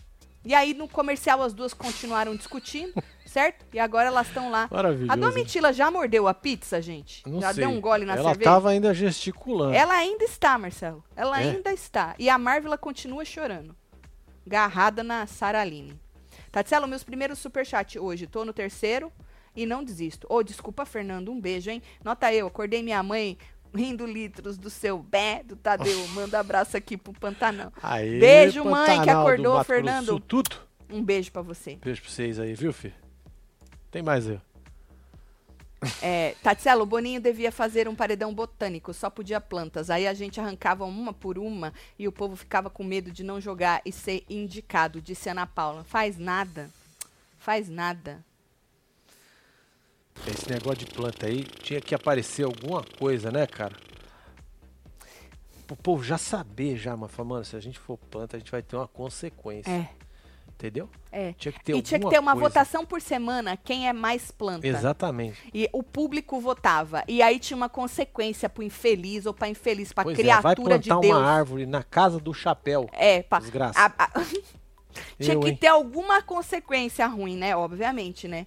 E 0.45 0.55
aí 0.55 0.73
no 0.75 0.89
comercial 0.89 1.43
as 1.43 1.53
duas 1.53 1.75
continuaram 1.75 2.35
discutindo, 2.35 2.95
certo? 3.27 3.67
E 3.73 3.79
agora 3.79 4.09
elas 4.09 4.27
estão 4.29 4.51
lá. 4.51 4.69
Maravilhoso. 4.71 5.13
A 5.13 5.17
Domitila 5.17 5.73
já 5.73 5.91
mordeu 5.91 6.27
a 6.27 6.33
pizza, 6.35 6.81
gente? 6.81 7.23
Não 7.29 7.41
já 7.41 7.53
sei. 7.53 7.65
deu 7.65 7.71
um 7.71 7.81
gole 7.81 8.05
na 8.07 8.15
Ela 8.15 8.31
cerveja? 8.31 8.51
tava 8.51 8.71
ainda 8.71 8.95
gesticulando. 8.95 9.75
Ela 9.75 9.95
ainda 9.95 10.25
está, 10.25 10.57
Marcelo. 10.59 11.05
Ela 11.15 11.41
É? 11.43 11.51
ainda 11.51 11.73
está. 11.73 12.15
E 12.19 12.31
a 12.31 12.39
Marvel 12.39 12.77
continua 12.79 13.25
chorando. 13.25 13.77
Garrada 14.47 15.03
na 15.03 15.27
Saraline. 15.27 16.01
Tatselo, 16.51 16.89
meus 16.89 17.05
primeiros 17.05 17.39
superchat 17.39 17.99
hoje. 17.99 18.27
Tô 18.27 18.45
no 18.45 18.53
terceiro 18.53 19.13
e 19.55 19.67
não 19.67 19.85
desisto. 19.85 20.27
Ô, 20.31 20.43
desculpa, 20.43 20.85
Fernando. 20.87 21.31
Um 21.31 21.41
beijo, 21.41 21.71
hein? 21.71 21.83
Nota 22.03 22.33
eu, 22.33 22.47
acordei 22.47 22.83
minha 22.83 23.03
mãe 23.03 23.37
rindo 23.75 24.07
litros 24.07 24.57
do 24.59 24.71
seu 24.71 24.99
bé, 24.99 25.43
do 25.45 25.57
Tadeu. 25.57 26.07
Manda 26.09 26.39
abraço 26.41 26.77
aqui 26.77 26.97
pro 26.97 27.13
Pantanal. 27.13 27.73
Aê, 27.83 28.19
Beijo, 28.19 28.65
mãe, 28.65 28.87
que 28.87 28.97
Pantanal 28.97 29.25
do 29.25 29.31
acordou, 29.31 29.65
Fernando. 29.65 30.07
Sul, 30.07 30.21
tudo. 30.21 30.57
Um 30.89 31.03
beijo 31.03 31.31
pra 31.31 31.43
você. 31.43 31.77
Beijo 31.77 32.03
pra 32.03 32.11
vocês 32.11 32.39
aí, 32.39 32.55
viu, 32.55 32.73
filho? 32.73 32.95
Tem 33.91 34.03
mais 34.03 34.29
aí. 34.29 34.41
É, 36.03 36.35
Tatselo, 36.43 36.83
o 36.83 36.87
Boninho 36.87 37.21
devia 37.21 37.51
fazer 37.51 37.89
um 37.89 37.95
paredão 37.95 38.35
botânico, 38.35 38.93
só 38.93 39.09
podia 39.09 39.41
plantas. 39.41 39.89
Aí 39.89 40.07
a 40.07 40.13
gente 40.13 40.39
arrancava 40.39 40.85
uma 40.85 41.13
por 41.13 41.39
uma 41.39 41.73
e 41.99 42.07
o 42.07 42.13
povo 42.13 42.37
ficava 42.37 42.69
com 42.69 42.85
medo 42.85 43.11
de 43.11 43.25
não 43.25 43.41
jogar 43.41 43.81
e 43.85 43.91
ser 43.93 44.25
indicado, 44.29 45.01
disse 45.01 45.31
Ana 45.31 45.47
Paula. 45.47 45.83
Faz 45.85 46.19
nada. 46.19 46.71
Faz 47.39 47.69
nada. 47.69 48.23
Esse 50.27 50.49
negócio 50.51 50.79
de 50.79 50.87
planta 50.87 51.27
aí, 51.27 51.43
tinha 51.45 51.81
que 51.81 51.95
aparecer 51.95 52.45
alguma 52.45 52.85
coisa, 52.99 53.31
né, 53.31 53.47
cara? 53.47 53.75
O 55.71 55.77
povo 55.77 56.03
já 56.03 56.19
saber 56.19 56.77
já, 56.77 56.97
mas 56.97 57.11
mano, 57.19 57.45
se 57.45 57.55
a 57.57 57.61
gente 57.61 57.79
for 57.79 57.97
planta, 57.97 58.37
a 58.37 58.41
gente 58.41 58.51
vai 58.51 58.63
ter 58.63 58.77
uma 58.77 58.89
consequência. 58.89 59.71
É, 59.71 59.89
Entendeu? 60.49 60.89
é. 61.13 61.33
Tinha 61.35 61.53
que 61.53 61.63
ter 61.65 61.75
E 61.77 61.81
tinha 61.83 61.99
que 62.01 62.09
ter 62.11 62.19
uma 62.19 62.33
coisa. 62.33 62.49
votação 62.49 62.85
por 62.85 63.01
semana, 63.01 63.57
quem 63.57 63.89
é 63.89 63.93
mais 63.93 64.31
planta. 64.33 64.67
Exatamente. 64.67 65.39
E 65.55 65.69
o 65.73 65.83
público 65.83 66.41
votava. 66.41 67.03
E 67.09 67.23
aí 67.23 67.39
tinha 67.39 67.57
uma 67.57 67.69
consequência 67.69 68.49
pro 68.49 68.63
infeliz 68.65 69.27
ou 69.27 69.33
pra 69.33 69.49
infeliz, 69.49 69.93
pra 69.93 70.03
Pois 70.05 70.19
é, 70.19 70.23
vai 70.23 70.55
criatura 70.55 70.79
de 70.79 70.89
plantar 70.89 71.01
Deus. 71.07 71.17
uma 71.19 71.25
árvore 71.31 71.67
na 71.67 71.83
casa 71.85 72.19
do 72.21 72.35
chapéu. 72.35 72.89
É, 72.93 73.23
pra, 73.23 73.39
Desgraça. 73.39 73.79
a- 73.81 73.95
a- 73.97 74.11
Tinha 75.21 75.35
Eu, 75.35 75.41
que 75.41 75.49
hein? 75.51 75.57
ter 75.57 75.69
alguma 75.69 76.21
consequência 76.21 77.07
ruim, 77.07 77.37
né? 77.37 77.55
Obviamente, 77.57 78.27
né? 78.27 78.47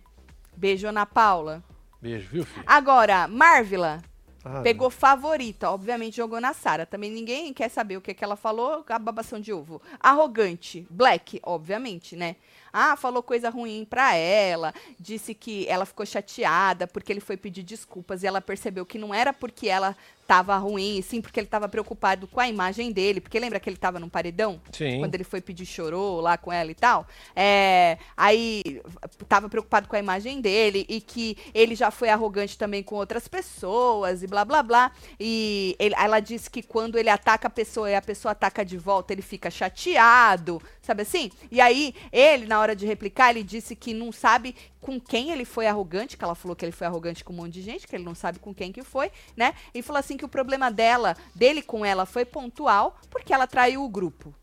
Beijo, 0.56 0.88
Ana 0.88 1.06
Paula. 1.06 1.64
Beijo, 2.02 2.30
viu, 2.30 2.46
filho? 2.46 2.64
Agora, 2.66 3.28
Marvila 3.28 4.02
Ah, 4.46 4.62
pegou 4.62 4.90
favorita, 4.90 5.70
obviamente 5.72 6.18
jogou 6.18 6.42
na 6.42 6.54
Sara. 6.54 6.86
Também 6.86 7.10
ninguém 7.10 7.54
quer 7.54 7.70
saber 7.70 7.96
o 7.96 8.02
que, 8.02 8.14
que 8.14 8.24
ela 8.24 8.36
falou, 8.36 8.84
a 8.88 9.00
babação 9.00 9.40
de 9.40 9.54
ovo. 9.54 9.82
Arrogante, 10.00 10.86
Black, 10.90 11.40
obviamente, 11.44 12.16
né? 12.16 12.36
Ah, 12.74 12.98
falou 12.98 13.22
coisa 13.22 13.52
ruim 13.52 13.86
pra 13.88 14.16
ela, 14.16 14.74
disse 15.00 15.36
que 15.36 15.68
ela 15.70 15.86
ficou 15.86 16.06
chateada 16.06 16.88
porque 16.88 17.12
ele 17.14 17.20
foi 17.20 17.38
pedir 17.38 17.62
desculpas 17.62 18.24
e 18.24 18.28
ela 18.28 18.42
percebeu 18.42 18.84
que 18.86 18.98
não 18.98 19.14
era 19.14 19.32
porque 19.32 19.70
ela 19.70 19.96
tava 20.26 20.56
ruim, 20.58 21.02
sim 21.02 21.22
porque 21.22 21.38
ele 21.40 21.48
tava 21.48 21.68
preocupado 21.68 22.28
com 22.28 22.40
a 22.40 22.48
imagem 22.48 22.92
dele. 22.92 23.20
Porque 23.22 23.38
lembra 23.40 23.60
que 23.60 23.70
ele 23.70 23.76
tava 23.78 24.00
num 24.00 24.08
paredão? 24.10 24.60
Sim. 24.72 24.98
quando 25.00 25.14
ele 25.16 25.24
foi 25.26 25.42
pedir 25.42 25.66
chorou 25.66 26.20
lá 26.22 26.38
com 26.38 26.52
ela 26.52 26.72
e 26.72 26.76
tal. 26.76 27.06
É, 27.36 27.98
aí 28.18 28.82
tava 29.28 29.50
preocupado 29.50 29.88
com 29.88 29.96
a 29.96 30.00
imagem 30.00 30.40
dele 30.42 30.86
e 30.90 31.00
que 31.02 31.38
ele 31.54 31.76
já 31.76 31.92
foi 31.92 32.10
arrogante 32.10 32.58
também 32.58 32.82
com 32.82 32.96
outras 32.96 33.28
pessoas 33.28 34.24
e 34.24 34.28
blá 34.28 34.44
blá 34.46 34.64
blá. 34.64 34.92
E 35.20 35.76
ele- 35.78 35.94
ela 35.98 36.20
disse 36.22 36.50
que 36.50 36.64
quando 36.64 36.98
ele 36.98 37.10
ataca 37.10 37.48
a 37.48 37.52
pessoa 37.52 37.90
e 37.92 37.96
a 37.96 38.02
pessoa 38.02 38.32
ataca 38.32 38.64
de 38.66 38.78
volta, 38.78 39.12
ele 39.14 39.22
fica 39.22 39.52
chateado, 39.52 40.62
sabe 40.82 41.02
assim? 41.04 41.30
E 41.52 41.60
aí 41.62 41.94
ele, 42.12 42.46
na 42.48 42.60
hora 42.64 42.76
de 42.76 42.86
replicar, 42.86 43.30
ele 43.30 43.44
disse 43.44 43.76
que 43.76 43.94
não 43.94 44.12
sabe 44.12 44.56
com 44.82 45.00
quem 45.00 45.32
ele 45.32 45.46
foi 45.46 45.68
arrogante, 45.68 46.18
que 46.18 46.24
ela 46.24 46.36
falou 46.36 46.56
que 46.56 46.66
ele 46.66 46.72
foi 46.72 46.88
arrogante 46.88 47.24
com 47.24 47.34
um 47.34 47.38
monte 47.38 47.54
de 47.54 47.62
gente, 47.62 47.88
que 47.88 47.96
ele 47.96 48.04
não 48.04 48.16
sabe 48.16 48.40
com 48.40 48.54
quem 48.54 48.72
que 48.72 48.84
foi, 48.84 49.12
né? 49.36 49.54
E 49.74 49.82
falou 49.82 50.00
assim 50.00 50.18
que 50.18 50.26
o 50.26 50.30
problema 50.30 50.72
dela, 50.72 51.16
dele 51.36 51.62
com 51.62 51.86
ela 51.86 52.06
foi 52.06 52.26
pontual, 52.26 52.98
porque 53.10 53.34
ela 53.34 53.48
traiu 53.48 53.84
o 53.84 53.90
grupo. 53.90 54.34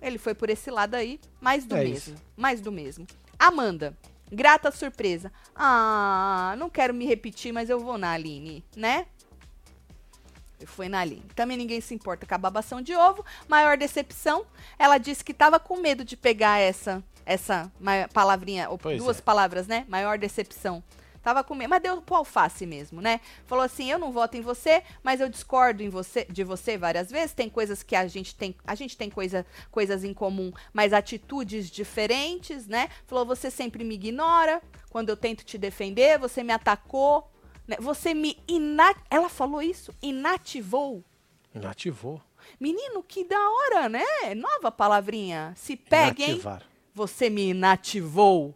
Ele 0.00 0.18
foi 0.18 0.34
por 0.34 0.48
esse 0.48 0.70
lado 0.70 0.94
aí, 0.94 1.20
mais 1.40 1.64
do 1.64 1.76
É 1.76 1.84
mesmo. 1.84 2.16
Mais 2.36 2.60
do 2.60 2.70
mesmo. 2.70 3.06
Amanda, 3.38 3.96
grata 4.30 4.70
surpresa. 4.70 5.32
Ah, 5.54 6.54
não 6.58 6.70
quero 6.70 6.94
me 6.94 7.04
repetir, 7.04 7.52
mas 7.52 7.68
eu 7.68 7.80
vou 7.80 7.98
na 7.98 8.12
Aline, 8.12 8.64
né? 8.76 9.06
Foi 10.66 10.88
na 10.88 11.00
Aline. 11.00 11.24
Também 11.34 11.56
ninguém 11.56 11.80
se 11.80 11.94
importa 11.94 12.26
com 12.26 12.34
a 12.34 12.38
babação 12.38 12.82
de 12.82 12.94
ovo. 12.94 13.24
Maior 13.46 13.76
decepção, 13.76 14.44
ela 14.78 14.98
disse 14.98 15.24
que 15.24 15.34
tava 15.34 15.58
com 15.60 15.76
medo 15.76 16.04
de 16.04 16.16
pegar 16.16 16.58
essa 16.58 17.02
essa 17.24 17.70
palavrinha, 18.14 18.70
ou 18.70 18.78
Pois 18.78 18.96
duas 18.96 19.18
é. 19.18 19.20
palavras, 19.22 19.66
né? 19.66 19.84
Maior 19.86 20.16
decepção. 20.16 20.82
Tava 21.22 21.44
com 21.44 21.54
medo, 21.54 21.68
mas 21.68 21.82
deu 21.82 22.00
pro 22.00 22.14
alface 22.16 22.64
mesmo, 22.64 23.02
né? 23.02 23.20
Falou 23.44 23.62
assim: 23.62 23.90
"Eu 23.90 23.98
não 23.98 24.10
voto 24.10 24.36
em 24.38 24.40
você, 24.40 24.82
mas 25.02 25.20
eu 25.20 25.28
discordo 25.28 25.82
em 25.82 25.90
você, 25.90 26.24
de 26.24 26.42
você 26.42 26.78
várias 26.78 27.10
vezes. 27.10 27.34
Tem 27.34 27.50
coisas 27.50 27.82
que 27.82 27.94
a 27.94 28.06
gente 28.06 28.34
tem, 28.34 28.54
a 28.66 28.74
gente 28.74 28.96
tem 28.96 29.10
coisa, 29.10 29.44
coisas 29.70 30.04
em 30.04 30.14
comum, 30.14 30.50
mas 30.72 30.94
atitudes 30.94 31.70
diferentes, 31.70 32.66
né? 32.66 32.88
Falou: 33.06 33.26
"Você 33.26 33.50
sempre 33.50 33.84
me 33.84 33.94
ignora 33.96 34.62
quando 34.88 35.10
eu 35.10 35.16
tento 35.18 35.44
te 35.44 35.58
defender, 35.58 36.18
você 36.18 36.42
me 36.42 36.52
atacou, 36.52 37.30
né? 37.68 37.76
Você 37.78 38.14
me 38.14 38.36
ina 38.48 38.94
Ela 39.10 39.28
falou 39.28 39.62
isso, 39.62 39.94
inativou. 40.02 41.04
Inativou. 41.54 42.20
Menino, 42.58 43.02
que 43.02 43.24
da 43.24 43.38
hora, 43.38 43.88
né? 43.88 44.04
Nova 44.34 44.72
palavrinha. 44.72 45.52
Se 45.54 45.76
pegue, 45.76 46.22
hein? 46.22 46.30
Inativar. 46.30 46.62
Você 46.94 47.28
me 47.28 47.50
inativou. 47.50 48.54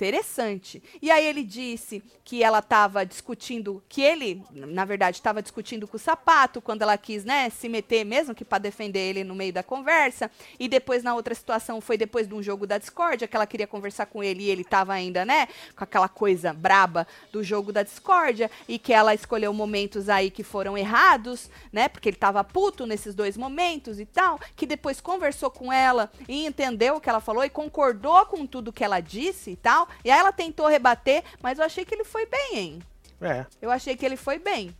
Interessante. 0.00 0.82
E 1.02 1.10
aí 1.10 1.26
ele 1.26 1.44
disse 1.44 2.02
que 2.24 2.42
ela 2.42 2.60
estava 2.60 3.04
discutindo, 3.04 3.82
que 3.86 4.00
ele, 4.00 4.42
na 4.50 4.86
verdade, 4.86 5.18
estava 5.18 5.42
discutindo 5.42 5.86
com 5.86 5.98
o 5.98 6.00
sapato 6.00 6.62
quando 6.62 6.80
ela 6.80 6.96
quis, 6.96 7.22
né, 7.22 7.50
se 7.50 7.68
meter 7.68 8.02
mesmo 8.04 8.34
que 8.34 8.42
para 8.42 8.58
defender 8.58 9.00
ele 9.00 9.24
no 9.24 9.34
meio 9.34 9.52
da 9.52 9.62
conversa. 9.62 10.30
E 10.58 10.68
depois 10.68 11.02
na 11.02 11.14
outra 11.14 11.34
situação 11.34 11.82
foi 11.82 11.98
depois 11.98 12.26
de 12.26 12.34
um 12.34 12.42
jogo 12.42 12.66
da 12.66 12.78
discórdia 12.78 13.28
que 13.28 13.36
ela 13.36 13.46
queria 13.46 13.66
conversar 13.66 14.06
com 14.06 14.24
ele 14.24 14.44
e 14.44 14.48
ele 14.48 14.62
estava 14.62 14.94
ainda, 14.94 15.26
né, 15.26 15.48
com 15.76 15.84
aquela 15.84 16.08
coisa 16.08 16.54
braba 16.54 17.06
do 17.30 17.44
jogo 17.44 17.70
da 17.70 17.82
discórdia 17.82 18.50
e 18.66 18.78
que 18.78 18.94
ela 18.94 19.12
escolheu 19.12 19.52
momentos 19.52 20.08
aí 20.08 20.30
que 20.30 20.42
foram 20.42 20.78
errados, 20.78 21.50
né, 21.70 21.90
porque 21.90 22.08
ele 22.08 22.16
estava 22.16 22.42
puto 22.42 22.86
nesses 22.86 23.14
dois 23.14 23.36
momentos 23.36 24.00
e 24.00 24.06
tal, 24.06 24.40
que 24.56 24.64
depois 24.64 24.98
conversou 24.98 25.50
com 25.50 25.70
ela 25.70 26.10
e 26.26 26.46
entendeu 26.46 26.96
o 26.96 27.00
que 27.02 27.10
ela 27.10 27.20
falou 27.20 27.44
e 27.44 27.50
concordou 27.50 28.24
com 28.24 28.46
tudo 28.46 28.72
que 28.72 28.82
ela 28.82 29.00
disse 29.00 29.50
e 29.50 29.56
tal. 29.56 29.89
E 30.04 30.10
aí 30.10 30.18
ela 30.18 30.32
tentou 30.32 30.66
rebater, 30.66 31.22
mas 31.42 31.58
eu 31.58 31.64
achei 31.64 31.84
que 31.84 31.94
ele 31.94 32.04
foi 32.04 32.26
bem, 32.26 32.56
hein? 32.56 32.82
É. 33.20 33.44
Eu 33.60 33.70
achei 33.70 33.96
que 33.96 34.04
ele 34.04 34.16
foi 34.16 34.38
bem. 34.38 34.74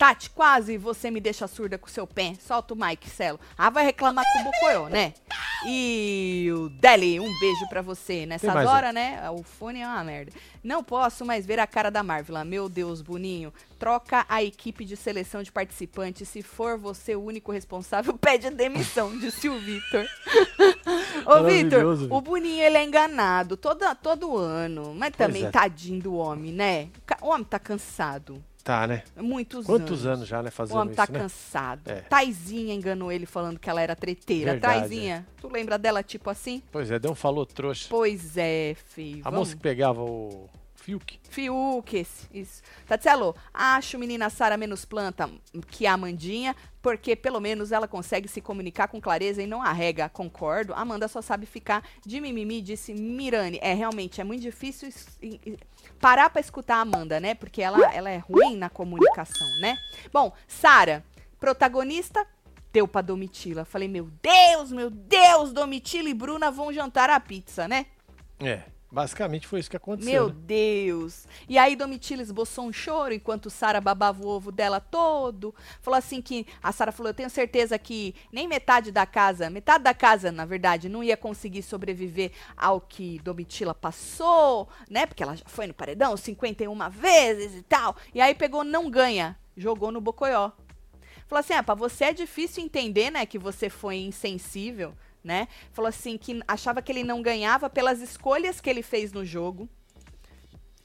Tati, 0.00 0.30
quase 0.30 0.78
você 0.78 1.10
me 1.10 1.20
deixa 1.20 1.46
surda 1.46 1.76
com 1.76 1.86
seu 1.86 2.06
pé. 2.06 2.32
Solta 2.40 2.72
o 2.72 2.76
Mike, 2.76 3.10
Celo. 3.10 3.38
Ah, 3.56 3.68
vai 3.68 3.84
reclamar 3.84 4.24
com 4.32 4.40
o 4.40 4.44
Bocoyó, 4.44 4.88
né? 4.88 5.12
E 5.66 6.48
o 6.54 6.70
Deli, 6.70 7.20
um 7.20 7.38
beijo 7.38 7.68
pra 7.68 7.82
você. 7.82 8.24
Nessa 8.24 8.50
hora, 8.66 8.94
né? 8.94 9.30
O 9.30 9.42
fone 9.42 9.82
é 9.82 9.86
uma 9.86 10.02
merda. 10.02 10.32
Não 10.64 10.82
posso 10.82 11.22
mais 11.22 11.44
ver 11.44 11.58
a 11.58 11.66
cara 11.66 11.90
da 11.90 12.02
Marvel. 12.02 12.42
Meu 12.46 12.66
Deus, 12.66 13.02
Boninho. 13.02 13.52
Troca 13.78 14.24
a 14.26 14.42
equipe 14.42 14.86
de 14.86 14.96
seleção 14.96 15.42
de 15.42 15.52
participantes. 15.52 16.26
Se 16.30 16.40
for 16.40 16.78
você 16.78 17.14
o 17.14 17.22
único 17.22 17.52
responsável, 17.52 18.16
pede 18.16 18.48
demissão, 18.48 19.14
disse 19.18 19.50
o 19.50 19.58
Vitor. 19.58 20.06
Ô, 21.26 21.44
Vitor, 21.44 22.10
o. 22.10 22.20
Boninho, 22.22 22.62
ele 22.64 22.78
é 22.78 22.84
enganado 22.86 23.54
todo, 23.54 23.84
todo 23.96 24.38
ano. 24.38 24.94
Mas 24.94 25.10
também, 25.10 25.44
é. 25.44 25.50
tadinho 25.50 26.00
do 26.00 26.14
homem, 26.14 26.52
né? 26.54 26.88
O 27.20 27.28
homem 27.28 27.44
tá 27.44 27.58
cansado. 27.58 28.42
Tá, 28.62 28.86
né? 28.86 29.02
Muitos 29.16 29.64
Quantos 29.66 30.04
anos. 30.04 30.18
anos 30.18 30.28
já, 30.28 30.42
né, 30.42 30.48
O 30.48 30.52
fazendo 30.52 30.78
homem 30.78 30.94
tá 30.94 31.04
isso, 31.04 31.12
né? 31.12 31.18
cansado. 31.20 31.80
É. 31.86 32.00
Taizinha 32.02 32.74
enganou 32.74 33.10
ele 33.10 33.26
falando 33.26 33.58
que 33.58 33.68
ela 33.70 33.80
era 33.80 33.96
treteira. 33.96 34.52
Verdade, 34.52 34.80
Taizinha, 34.80 35.26
tu 35.40 35.48
lembra 35.48 35.78
dela 35.78 36.02
tipo 36.02 36.28
assim? 36.30 36.62
Pois 36.70 36.90
é, 36.90 36.98
deu 36.98 37.10
um 37.12 37.14
falou 37.14 37.46
trouxa. 37.46 37.86
Pois 37.88 38.36
é, 38.36 38.74
filho. 38.90 39.20
A 39.24 39.30
Vamos. 39.30 39.38
moça 39.48 39.56
que 39.56 39.62
pegava 39.62 40.02
o 40.02 40.48
Fiuk. 40.90 41.20
Fiuk, 41.28 41.96
esse, 41.96 42.26
isso. 42.32 42.62
Tatselo, 42.86 43.36
acho 43.54 43.98
menina 43.98 44.28
Sara 44.28 44.56
menos 44.56 44.84
planta 44.84 45.30
que 45.70 45.86
a 45.86 45.92
Amandinha, 45.92 46.56
porque 46.82 47.14
pelo 47.14 47.38
menos 47.38 47.70
ela 47.70 47.86
consegue 47.86 48.26
se 48.26 48.40
comunicar 48.40 48.88
com 48.88 49.00
clareza 49.00 49.40
e 49.42 49.46
não 49.46 49.62
arrega. 49.62 50.08
Concordo. 50.08 50.74
Amanda 50.74 51.06
só 51.06 51.22
sabe 51.22 51.46
ficar 51.46 51.84
de 52.04 52.20
mimimi, 52.20 52.60
disse 52.60 52.92
Mirane. 52.92 53.58
É, 53.62 53.72
realmente, 53.72 54.20
é 54.20 54.24
muito 54.24 54.42
difícil 54.42 54.88
parar 56.00 56.30
pra 56.30 56.40
escutar 56.40 56.76
a 56.76 56.80
Amanda, 56.80 57.20
né? 57.20 57.34
Porque 57.34 57.62
ela, 57.62 57.78
ela 57.94 58.10
é 58.10 58.18
ruim 58.18 58.56
na 58.56 58.68
comunicação, 58.68 59.46
né? 59.60 59.78
Bom, 60.12 60.32
Sara, 60.48 61.04
protagonista, 61.38 62.26
deu 62.72 62.88
pra 62.88 63.00
Domitila. 63.00 63.64
Falei, 63.64 63.86
meu 63.86 64.10
Deus, 64.20 64.72
meu 64.72 64.90
Deus, 64.90 65.52
Domitila 65.52 66.08
e 66.08 66.14
Bruna 66.14 66.50
vão 66.50 66.72
jantar 66.72 67.10
a 67.10 67.20
pizza, 67.20 67.68
né? 67.68 67.86
É, 68.40 68.62
basicamente 68.90 69.46
foi 69.46 69.60
isso 69.60 69.70
que 69.70 69.76
aconteceu. 69.76 70.12
Meu 70.12 70.28
né? 70.28 70.34
Deus. 70.46 71.26
E 71.48 71.56
aí 71.56 71.76
Domitila 71.76 72.22
esboçou 72.22 72.66
um 72.66 72.72
choro 72.72 73.14
enquanto 73.14 73.50
Sara 73.50 73.80
babava 73.80 74.22
o 74.24 74.28
ovo 74.28 74.50
dela 74.50 74.80
todo. 74.80 75.54
Falou 75.80 75.98
assim 75.98 76.20
que 76.20 76.46
a 76.62 76.72
Sara 76.72 76.92
falou: 76.92 77.10
"Eu 77.10 77.14
tenho 77.14 77.30
certeza 77.30 77.78
que 77.78 78.14
nem 78.32 78.48
metade 78.48 78.90
da 78.90 79.06
casa, 79.06 79.48
metade 79.48 79.84
da 79.84 79.94
casa, 79.94 80.32
na 80.32 80.44
verdade, 80.44 80.88
não 80.88 81.04
ia 81.04 81.16
conseguir 81.16 81.62
sobreviver 81.62 82.32
ao 82.56 82.80
que 82.80 83.20
Domitila 83.20 83.74
passou, 83.74 84.68
né? 84.88 85.06
Porque 85.06 85.22
ela 85.22 85.36
já 85.36 85.44
foi 85.46 85.66
no 85.66 85.74
paredão 85.74 86.16
51 86.16 86.90
vezes 86.90 87.56
e 87.56 87.62
tal. 87.62 87.96
E 88.14 88.20
aí 88.20 88.34
pegou 88.34 88.64
não 88.64 88.90
ganha, 88.90 89.38
jogou 89.56 89.92
no 89.92 90.00
Bocoió. 90.00 90.50
Falou 91.28 91.40
assim: 91.40 91.52
"Ah, 91.52 91.62
pra 91.62 91.74
você 91.74 92.06
é 92.06 92.12
difícil 92.12 92.64
entender, 92.64 93.10
né, 93.10 93.24
que 93.24 93.38
você 93.38 93.70
foi 93.70 93.98
insensível." 93.98 94.94
Né? 95.22 95.48
Falou 95.72 95.88
assim 95.88 96.16
que 96.16 96.40
achava 96.48 96.80
que 96.80 96.90
ele 96.90 97.04
não 97.04 97.20
ganhava 97.20 97.68
pelas 97.68 98.00
escolhas 98.00 98.60
que 98.60 98.70
ele 98.70 98.82
fez 98.82 99.12
no 99.12 99.24
jogo. 99.24 99.68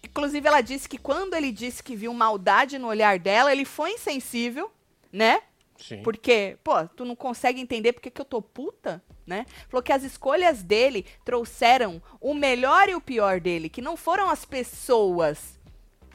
Inclusive, 0.03 0.47
ela 0.47 0.61
disse 0.61 0.87
que 0.87 0.97
quando 0.97 1.35
ele 1.35 1.51
disse 1.51 1.81
que 1.81 1.95
viu 1.95 2.13
maldade 2.13 2.77
no 2.77 2.87
olhar 2.87 3.17
dela, 3.17 3.51
ele 3.51 3.65
foi 3.65 3.91
insensível, 3.91 4.71
né? 5.11 5.41
Sim. 5.77 6.01
Porque, 6.03 6.57
pô, 6.63 6.87
tu 6.87 7.03
não 7.03 7.15
consegue 7.15 7.59
entender 7.59 7.93
porque 7.93 8.09
que 8.09 8.21
eu 8.21 8.25
tô 8.25 8.41
puta, 8.41 9.03
né? 9.25 9.45
Falou 9.67 9.83
que 9.83 9.91
as 9.91 10.03
escolhas 10.03 10.63
dele 10.63 11.05
trouxeram 11.23 12.01
o 12.21 12.33
melhor 12.33 12.87
e 12.87 12.95
o 12.95 13.01
pior 13.01 13.39
dele, 13.41 13.69
que 13.69 13.81
não 13.81 13.97
foram 13.97 14.29
as 14.29 14.45
pessoas 14.45 15.59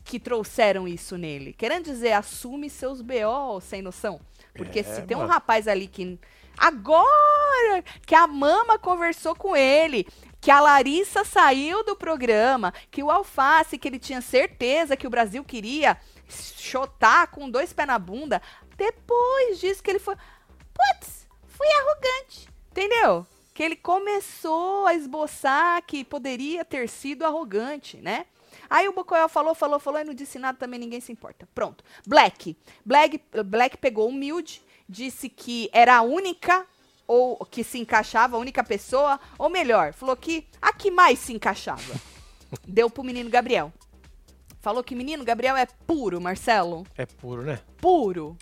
que 0.05 0.19
trouxeram 0.19 0.89
isso 0.89 1.17
nele. 1.19 1.53
Querendo 1.53 1.85
dizer, 1.85 2.13
assume 2.13 2.71
seus 2.71 3.01
BO 3.01 3.61
sem 3.61 3.83
noção. 3.83 4.21
Porque 4.55 4.81
É, 4.81 4.83
se 4.83 5.03
tem 5.03 5.17
um 5.17 5.27
rapaz 5.27 5.69
ali 5.69 5.87
que. 5.87 6.19
Agora 6.61 7.83
que 8.07 8.15
a 8.15 8.27
mama 8.27 8.79
conversou 8.79 9.35
com 9.35 9.57
ele, 9.57 10.07
que 10.43 10.51
a 10.51 10.61
Larissa 10.61 11.25
saiu 11.25 11.83
do 11.83 11.97
programa, 11.97 12.75
que 12.91 13.03
o 13.03 13.11
Alface, 13.11 13.79
que 13.79 13.89
ele 13.89 13.99
tinha 13.99 14.21
certeza 14.21 14.95
que 14.95 15.07
o 15.07 15.11
Brasil 15.11 15.43
queria 15.43 15.97
chotar 16.29 17.29
com 17.29 17.49
dois 17.49 17.73
pés 17.73 17.89
na 17.89 17.99
bunda, 17.99 18.43
depois 18.77 19.59
disso 19.59 19.83
que 19.83 19.91
ele 19.91 19.99
foi. 19.99 20.15
Putz, 20.75 21.27
fui 21.49 21.67
arrogante. 21.67 22.47
Entendeu? 22.71 23.27
Que 23.55 23.63
ele 23.63 23.77
começou 23.77 24.87
a 24.87 24.95
esboçar 24.95 25.83
que 25.87 26.05
poderia 26.05 26.63
ter 26.63 26.91
sido 26.91 27.25
arrogante, 27.25 27.97
né? 27.97 28.27
Aí 28.69 28.87
o 28.87 28.93
Bocoel 28.93 29.29
falou, 29.29 29.55
falou, 29.55 29.81
falou 29.81 30.01
e 30.01 30.05
não 30.05 30.15
disse 30.15 30.39
nada, 30.39 30.59
também 30.59 30.79
ninguém 30.79 31.01
se 31.01 31.11
importa. 31.11 31.49
Pronto. 31.55 31.83
Black. 32.07 32.57
Black, 32.85 33.21
Black 33.45 33.79
pegou 33.79 34.09
humilde, 34.09 34.63
disse 34.91 35.29
que 35.29 35.71
era 35.73 35.97
a 35.97 36.03
única 36.03 36.67
ou 37.07 37.37
que 37.47 37.65
se 37.65 37.79
encaixava, 37.79 38.37
a 38.37 38.41
única 38.41 38.63
pessoa, 38.63 39.19
ou 39.39 39.49
melhor, 39.49 39.93
falou 39.93 40.17
que 40.17 40.47
a 40.61 40.73
que 40.73 40.91
mais 40.91 41.19
se 41.19 41.33
encaixava. 41.33 41.95
Deu 42.67 42.91
pro 42.91 43.05
menino 43.05 43.31
Gabriel. 43.31 43.73
Falou 44.61 44.85
que 44.85 44.95
menino 44.95 45.25
Gabriel 45.25 45.57
é 45.57 45.67
puro, 45.67 46.21
Marcelo. 46.21 46.87
É 46.97 47.07
puro, 47.07 47.43
né? 47.43 47.61
Puro. 47.79 48.37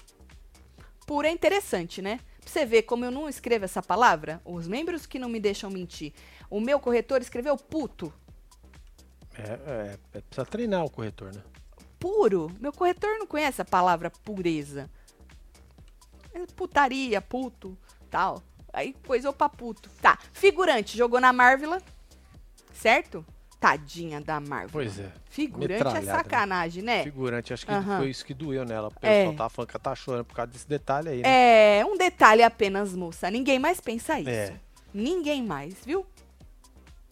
Puro 1.06 1.26
é 1.26 1.30
interessante, 1.30 2.02
né? 2.02 2.18
Pra 2.40 2.50
você 2.50 2.66
ver 2.66 2.82
como 2.82 3.04
eu 3.04 3.10
não 3.10 3.28
escrevo 3.28 3.64
essa 3.64 3.82
palavra, 3.82 4.40
os 4.44 4.66
membros 4.66 5.06
que 5.06 5.18
não 5.18 5.28
me 5.28 5.38
deixam 5.38 5.70
mentir. 5.70 6.12
O 6.50 6.60
meu 6.60 6.80
corretor 6.80 7.20
escreveu 7.20 7.56
puto. 7.56 8.12
É, 9.34 9.42
é, 9.42 9.98
é, 10.14 10.20
precisa 10.20 10.44
treinar 10.44 10.84
o 10.84 10.90
corretor, 10.90 11.32
né? 11.32 11.42
Puro. 11.98 12.50
Meu 12.58 12.72
corretor 12.72 13.18
não 13.18 13.26
conhece 13.26 13.62
a 13.62 13.64
palavra 13.64 14.10
pureza. 14.10 14.90
É 16.42 16.46
putaria, 16.54 17.20
puto, 17.20 17.76
tal. 18.10 18.42
Aí 18.72 18.94
coisou 19.06 19.32
pra 19.32 19.48
puto. 19.48 19.88
Tá. 20.00 20.18
Figurante, 20.32 20.96
jogou 20.96 21.20
na 21.20 21.32
Marvel. 21.32 21.80
Certo? 22.72 23.24
Tadinha 23.58 24.20
da 24.20 24.38
Marvel. 24.38 24.68
Pois 24.70 25.00
é. 25.00 25.10
Figurante 25.28 25.82
é 25.96 26.00
né? 26.00 26.12
sacanagem, 26.12 26.82
né? 26.82 27.02
Figurante, 27.02 27.52
acho 27.52 27.66
que 27.66 27.72
Aham. 27.72 27.98
foi 27.98 28.10
isso 28.10 28.24
que 28.24 28.32
doeu 28.32 28.64
nela. 28.64 28.88
O 28.88 28.92
É. 29.02 29.18
pessoal 29.24 29.36
tava 29.36 29.50
falando 29.50 29.70
que 29.70 29.78
tá 29.78 29.94
chorando 29.96 30.24
por 30.24 30.34
causa 30.36 30.52
desse 30.52 30.68
detalhe 30.68 31.08
aí, 31.08 31.22
né? 31.22 31.78
É, 31.80 31.84
um 31.86 31.96
detalhe 31.96 32.42
apenas, 32.42 32.94
moça. 32.94 33.28
Ninguém 33.30 33.58
mais 33.58 33.80
pensa 33.80 34.20
isso. 34.20 34.30
É. 34.30 34.54
Ninguém 34.94 35.42
mais, 35.42 35.74
viu? 35.84 36.06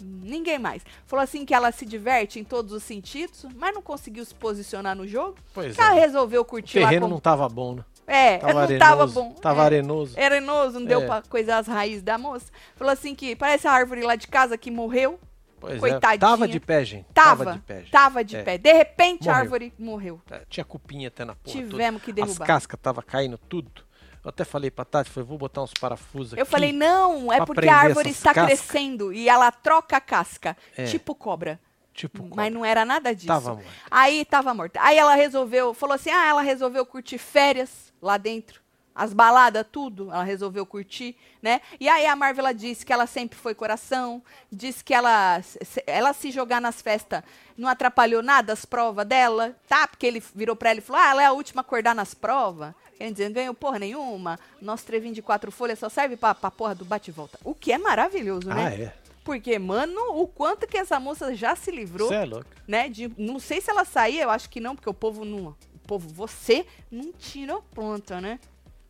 Ninguém 0.00 0.58
mais. 0.58 0.82
Falou 1.06 1.22
assim 1.22 1.44
que 1.44 1.54
ela 1.54 1.72
se 1.72 1.84
diverte 1.86 2.38
em 2.38 2.44
todos 2.44 2.70
os 2.72 2.82
sentidos, 2.82 3.46
mas 3.56 3.74
não 3.74 3.80
conseguiu 3.82 4.24
se 4.24 4.34
posicionar 4.34 4.94
no 4.94 5.06
jogo. 5.06 5.36
Pois 5.54 5.76
Ela 5.78 5.96
é. 5.96 6.00
resolveu 6.00 6.42
O 6.42 6.44
curtir 6.44 6.78
lá 6.80 6.88
terreno 6.88 7.06
com... 7.06 7.12
não 7.14 7.20
tava 7.20 7.48
bom, 7.48 7.74
né? 7.76 7.84
É, 8.07 8.38
Tava 8.38 8.53
não 8.53 8.61
arenoso. 8.61 8.79
tava 8.79 9.07
bom. 9.07 9.33
Tava 9.33 9.62
é. 9.62 9.64
arenoso. 9.64 10.21
Arenoso, 10.21 10.79
não 10.81 10.87
deu 10.87 11.03
É. 11.03 11.07
pra 11.07 11.23
coisar 11.23 11.59
as 11.59 11.66
raízes 11.66 12.03
da 12.03 12.16
moça. 12.16 12.53
Falou 12.77 12.92
assim 12.92 13.14
que 13.14 13.35
parece 13.35 13.66
a 13.66 13.73
árvore 13.73 14.03
lá 14.03 14.14
de 14.16 14.29
casa 14.29 14.57
que 14.57 14.71
morreu, 14.71 15.19
Pois 15.59 15.81
Coitadinha. 15.81 16.14
é. 16.14 16.19
Tava 16.19 16.47
de 16.47 16.61
pé, 16.61 16.85
gente. 16.85 17.07
Tava, 17.14 17.55
de 17.55 17.59
pé. 17.61 17.79
gente. 17.81 17.90
tava 17.90 18.23
de 18.23 18.37
É. 18.37 18.42
pé. 18.42 18.59
De 18.59 18.73
repente, 18.73 19.23
a 19.29 19.33
Morreu. 19.33 19.42
árvore 19.42 19.75
morreu. 19.79 20.21
É, 20.31 20.42
Tinha 20.51 20.64
cupinha 20.64 21.09
até 21.09 21.25
na 21.25 21.35
porra 21.35 21.57
toda. 21.57 21.69
Tivemos 21.69 22.03
que 22.03 22.11
As 22.11 22.14
derrubar. 22.14 22.47
cascas 22.47 22.79
tava 22.81 23.03
caindo 23.03 23.38
tudo. 23.38 23.83
Eu 24.23 24.29
até 24.31 24.45
falei 24.45 24.71
pra 24.71 24.85
Tati, 24.85 25.09
falei, 25.09 25.27
vou 25.27 25.38
botar 25.38 25.62
uns 25.62 25.73
parafusos 25.73 26.33
aqui. 26.35 26.42
Eu 26.42 26.47
falei, 26.47 26.73
não, 26.73 27.33
é 27.33 27.45
porque 27.45 27.69
a 27.69 27.77
árvore 27.77 28.11
está 28.11 28.35
cascas. 28.35 28.61
crescendo 28.61 29.12
e 29.12 29.29
ela 29.29 29.51
troca 29.51 29.97
a 29.97 30.01
casca, 30.01 30.57
É. 30.77 30.85
tipo 30.85 31.14
cobra. 31.14 31.59
Tipo, 31.95 32.23
Mas 32.25 32.31
cobra. 32.31 32.51
não 32.51 32.64
era 32.64 32.85
nada 32.85 33.14
disso. 33.14 33.29
Tava 33.29 33.55
morta. 33.55 33.69
Aí 33.90 34.25
tava 34.27 34.53
morta. 34.53 34.79
Aí 34.83 34.99
ela 34.99 35.14
resolveu, 35.14 35.73
falou 35.73 35.95
assim: 35.95 36.11
ah, 36.11 36.27
ela 36.27 36.42
resolveu 36.42 36.85
curtir 36.85 37.16
férias 37.19 37.86
lá 38.00 38.16
dentro. 38.16 38.61
As 38.94 39.12
baladas, 39.12 39.66
tudo, 39.70 40.11
ela 40.11 40.24
resolveu 40.24 40.64
curtir, 40.64 41.14
né? 41.42 41.61
E 41.78 41.87
aí 41.87 42.06
a 42.06 42.16
Marvel 42.16 42.50
disse 42.54 42.85
que 42.87 42.90
ela 42.90 43.06
sempre 43.06 43.38
foi 43.38 43.54
coração, 43.54 44.22
disse 44.50 44.82
que 44.82 44.94
ela, 44.94 45.42
se- 45.42 45.85
ela 45.87 46.14
se 46.14 46.30
jogar 46.30 46.62
nas 46.62 46.80
festas 46.80 47.22
não 47.59 47.68
atrapalhou 47.68 48.22
nada 48.22 48.54
as 48.54 48.64
provas 48.64 49.06
dela, 49.06 49.54
tá? 49.68 49.87
Porque 49.87 50.06
ele 50.06 50.22
virou 50.35 50.56
pra 50.56 50.70
ela 50.70 50.78
e 50.78 50.82
falou: 50.82 51.02
ah, 51.02 51.11
ela 51.11 51.22
é 51.22 51.26
a 51.26 51.32
última 51.32 51.61
a 51.61 51.62
acordar 51.62 51.94
nas 51.94 52.14
provas. 52.14 52.72
Quer 52.96 53.12
dizer, 53.12 53.26
não 53.26 53.35
ganhou 53.35 53.52
porra 53.52 53.78
nenhuma. 53.78 54.38
Nosso 54.62 54.87
trevinho 54.87 55.12
de 55.14 55.20
quatro 55.20 55.52
folhas 55.52 55.78
só 55.78 55.90
serve 55.90 56.16
pra, 56.16 56.35
pra 56.35 56.50
porra 56.50 56.74
do 56.74 56.87
bate 56.87 57.11
e 57.11 57.12
volta. 57.12 57.38
O 57.44 57.54
que 57.54 57.70
é 57.74 57.76
maravilhoso, 57.76 58.48
né? 58.48 58.64
Ah, 58.66 58.72
é? 58.74 58.94
Porque, 59.22 59.59
mano, 59.59 60.00
o 60.18 60.26
quanto 60.26 60.66
que 60.66 60.78
essa 60.78 60.98
moça 60.98 61.35
já 61.35 61.54
se 61.54 61.70
livrou 61.70 62.09
Você 62.09 62.14
é 62.14 62.24
louco. 62.24 62.46
né? 62.66 62.88
De, 62.88 63.12
não 63.18 63.38
sei 63.38 63.61
se 63.61 63.68
ela 63.70 63.85
saía, 63.85 64.22
eu 64.22 64.30
acho 64.30 64.48
que 64.48 64.59
não, 64.61 64.74
porque 64.74 64.88
o 64.88 64.94
povo 64.94 65.22
não. 65.22 65.54
Povo, 65.87 66.09
você 66.09 66.66
não 66.90 67.12
tira 67.12 67.57
a 67.57 67.62
planta, 67.62 68.20
né? 68.20 68.38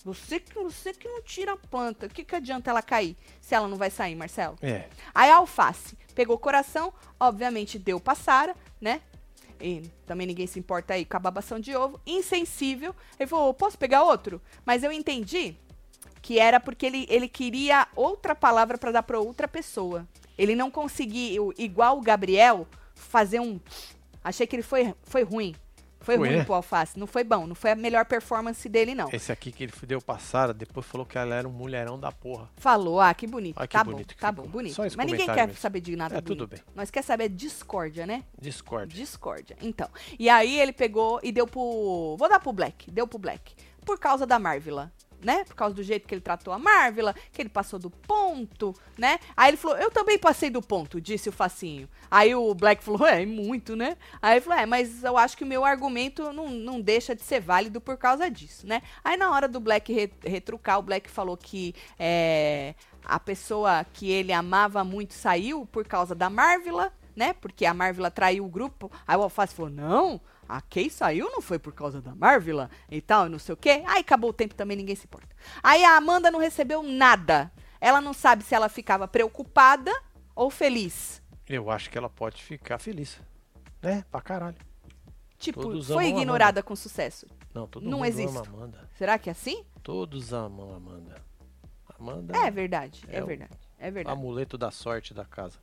Você 0.05 0.39
que, 0.39 0.55
você 0.55 0.93
que 0.93 1.09
não 1.09 1.21
tira 1.21 1.53
a 1.53 1.57
planta. 1.57 2.07
O 2.07 2.09
que, 2.09 2.25
que 2.25 2.37
adianta 2.37 2.71
ela 2.71 2.81
cair 2.81 3.17
se 3.41 3.55
ela 3.55 3.67
não 3.67 3.77
vai 3.77 3.91
sair, 3.91 4.15
Marcelo? 4.15 4.57
É. 4.63 4.89
Aí 5.13 5.31
a 5.31 5.37
alface 5.37 5.99
pegou 6.15 6.37
o 6.37 6.39
coração, 6.39 6.93
obviamente 7.19 7.79
deu 7.79 7.99
pra 7.99 8.15
Sara, 8.15 8.55
né? 8.81 9.01
E 9.61 9.91
também 10.07 10.27
ninguém 10.27 10.47
se 10.47 10.59
importa 10.59 10.95
aí 10.95 11.05
com 11.05 11.17
a 11.17 11.21
babação 11.21 11.59
de 11.59 11.75
ovo. 11.75 12.01
Insensível. 12.07 12.95
Ele 13.19 13.29
falou: 13.29 13.53
posso 13.53 13.77
pegar 13.77 14.05
outro? 14.05 14.41
Mas 14.65 14.85
eu 14.85 14.93
entendi 14.93 15.57
que 16.23 16.39
era 16.39 16.61
porque 16.61 16.87
ele, 16.87 17.07
ele 17.09 17.29
queria 17.29 17.89
outra 17.95 18.35
palavra 18.35 18.79
pra 18.79 18.93
dar 18.93 19.03
pra 19.03 19.19
outra 19.19 19.49
pessoa. 19.49 20.07
Ele 20.37 20.55
não 20.55 20.71
conseguiu, 20.71 21.53
igual 21.57 21.99
o 21.99 22.03
Gabriel, 22.03 22.67
fazer 22.95 23.41
um. 23.41 23.59
Achei 24.23 24.47
que 24.47 24.55
ele 24.57 24.63
foi, 24.63 24.95
foi 25.03 25.23
ruim. 25.23 25.55
Foi, 26.07 26.16
Foi, 26.16 26.29
ruim 26.29 26.45
pro 26.45 26.55
alface. 26.55 26.97
Não 26.97 27.07
foi 27.07 27.25
bom. 27.25 27.49
Não 27.49 27.55
foi 27.57 27.73
a 27.73 27.75
melhor 27.75 28.05
performance 28.05 28.69
dele, 28.69 28.95
não. 28.95 29.09
Esse 29.12 29.33
aqui 29.33 29.51
que 29.51 29.64
ele 29.64 29.73
deu 29.83 30.01
passada, 30.01 30.55
depois 30.55 30.87
falou 30.87 31.05
que 31.05 31.19
ela 31.19 31.35
era 31.35 31.49
um 31.49 31.51
mulherão 31.51 31.99
da 31.99 32.12
porra. 32.12 32.49
Falou, 32.59 33.01
ah, 33.01 33.12
que 33.12 33.27
bonito. 33.27 33.57
Ah, 33.59 33.66
que 33.66 33.73
tá 33.73 33.83
bonito 33.83 34.14
bom, 34.14 34.21
tá 34.21 34.29
ficou. 34.29 34.45
bom, 34.45 34.51
bonito. 34.53 34.77
Mas 34.79 34.95
ninguém 34.95 35.27
quer 35.27 35.49
mesmo. 35.49 35.61
saber 35.61 35.81
de 35.81 35.97
nada 35.97 36.19
É, 36.19 36.21
tudo 36.21 36.47
bonito. 36.47 36.64
bem. 36.64 36.75
Nós 36.77 36.92
quer 36.92 37.03
saber 37.03 37.29
discórdia, 37.29 38.07
né? 38.07 38.23
Discord. 38.40 38.95
Discórdia. 38.95 39.57
Então. 39.61 39.90
E 40.16 40.29
aí 40.29 40.61
ele 40.61 40.73
pegou 40.73 41.19
e 41.25 41.33
deu 41.33 41.45
pro. 41.45 42.14
Vou 42.16 42.29
dar 42.29 42.38
pro 42.38 42.53
Black. 42.53 42.88
Deu 42.88 43.09
pro 43.09 43.19
Black. 43.19 43.57
Por 43.85 43.99
causa 43.99 44.25
da 44.25 44.38
Marvila. 44.38 44.92
Né? 45.23 45.45
Por 45.45 45.55
causa 45.55 45.75
do 45.75 45.83
jeito 45.83 46.07
que 46.07 46.15
ele 46.15 46.21
tratou 46.21 46.53
a 46.53 46.59
Marvila, 46.59 47.15
que 47.33 47.43
ele 47.43 47.49
passou 47.49 47.79
do 47.79 47.91
ponto, 47.91 48.75
né? 48.99 49.19
Aí 49.37 49.51
ele 49.51 49.57
falou, 49.57 49.77
eu 49.79 49.91
também 49.91 50.19
passei 50.19 50.51
do 50.51 50.61
ponto, 50.63 51.01
disse 51.01 51.29
o 51.29 51.33
Facinho. 51.33 51.89
Aí 52.11 52.35
o 52.35 52.55
Black 52.55 52.85
falou, 52.85 53.07
é, 53.07 53.25
muito, 53.25 53.75
né? 53.75 53.97
Aí 54.21 54.35
ele 54.35 54.41
falou, 54.43 54.59
é, 54.61 54.67
mas 54.67 55.03
eu 55.03 55.17
acho 55.17 55.37
que 55.37 55.43
o 55.43 55.47
meu 55.47 55.65
argumento 55.65 56.33
não, 56.33 56.51
não 56.51 56.81
deixa 56.81 57.15
de 57.15 57.23
ser 57.23 57.41
válido 57.41 57.81
por 57.81 57.97
causa 57.97 58.31
disso, 58.31 58.67
né? 58.67 58.83
Aí 59.03 59.17
na 59.17 59.31
hora 59.33 59.49
do 59.49 59.59
Black 59.59 59.93
re- 59.93 60.13
retrucar, 60.23 60.79
o 60.79 60.83
Black 60.83 61.11
falou 61.11 61.37
que 61.37 61.75
é, 61.99 62.75
a 63.05 63.19
pessoa 63.19 63.85
que 63.93 64.11
ele 64.11 64.33
amava 64.33 64.85
muito 64.85 65.15
saiu 65.15 65.67
por 65.67 65.87
causa 65.87 66.15
da 66.15 66.29
Marvila, 66.29 66.93
né? 67.17 67.33
Porque 67.33 67.65
a 67.65 67.73
Marvila 67.73 68.11
traiu 68.11 68.45
o 68.45 68.49
grupo. 68.49 68.93
Aí 69.09 69.17
o 69.17 69.23
Alface 69.23 69.55
falou: 69.55 69.71
não, 69.71 70.21
a 70.49 70.61
Kay 70.61 70.89
saiu 70.91 71.31
não 71.31 71.41
foi 71.43 71.59
por 71.59 71.73
causa 71.73 72.01
da 72.01 72.15
Marvila 72.15 72.71
e 72.91 73.01
tal, 73.01 73.29
não 73.29 73.39
sei 73.39 73.53
o 73.53 73.57
quê. 73.57 73.83
Aí 73.87 74.01
acabou 74.01 74.31
o 74.31 74.33
tempo 74.33 74.55
também, 74.55 74.77
ninguém 74.77 74.97
se 74.97 75.05
importa. 75.07 75.35
Aí 75.63 75.85
a 75.85 75.97
Amanda 75.97 76.31
não 76.31 76.39
recebeu 76.41 76.83
nada. 76.83 77.51
Ela 77.81 78.01
não 78.01 78.13
sabe 78.13 78.43
se 78.43 78.55
ela 78.55 78.69
ficava 78.69 79.07
preocupada 79.07 79.93
ou 80.35 80.51
feliz. 80.51 81.23
Eu 81.49 81.71
acho 81.71 81.91
que 81.91 81.97
ela 81.99 82.09
pode 82.09 82.43
ficar 82.43 82.79
feliz. 82.79 83.21
Né? 83.83 84.05
Pra 84.11 84.21
caralho. 84.21 84.57
Tipo, 85.39 85.61
Todos 85.61 85.89
foi 85.89 86.07
ignorada 86.09 86.63
com 86.63 86.75
sucesso. 86.75 87.27
Não, 87.53 87.67
todo 87.67 87.89
Não 87.89 87.99
mundo 88.01 88.29
ama 88.29 88.41
Amanda. 88.47 88.89
Será 88.97 89.19
que 89.19 89.29
é 89.29 89.33
assim? 89.33 89.65
Todos 89.83 90.33
amam 90.33 90.75
Amanda. 90.75 91.23
Amanda 91.99 92.37
É 92.37 92.51
verdade, 92.51 93.03
é, 93.09 93.19
É 93.19 93.23
o- 93.23 93.27
verdade. 93.27 93.59
É 93.79 93.89
o 93.89 93.93
verdade. 93.93 94.19
amuleto 94.19 94.57
da 94.59 94.71
sorte 94.71 95.13
da 95.15 95.25
casa. 95.25 95.59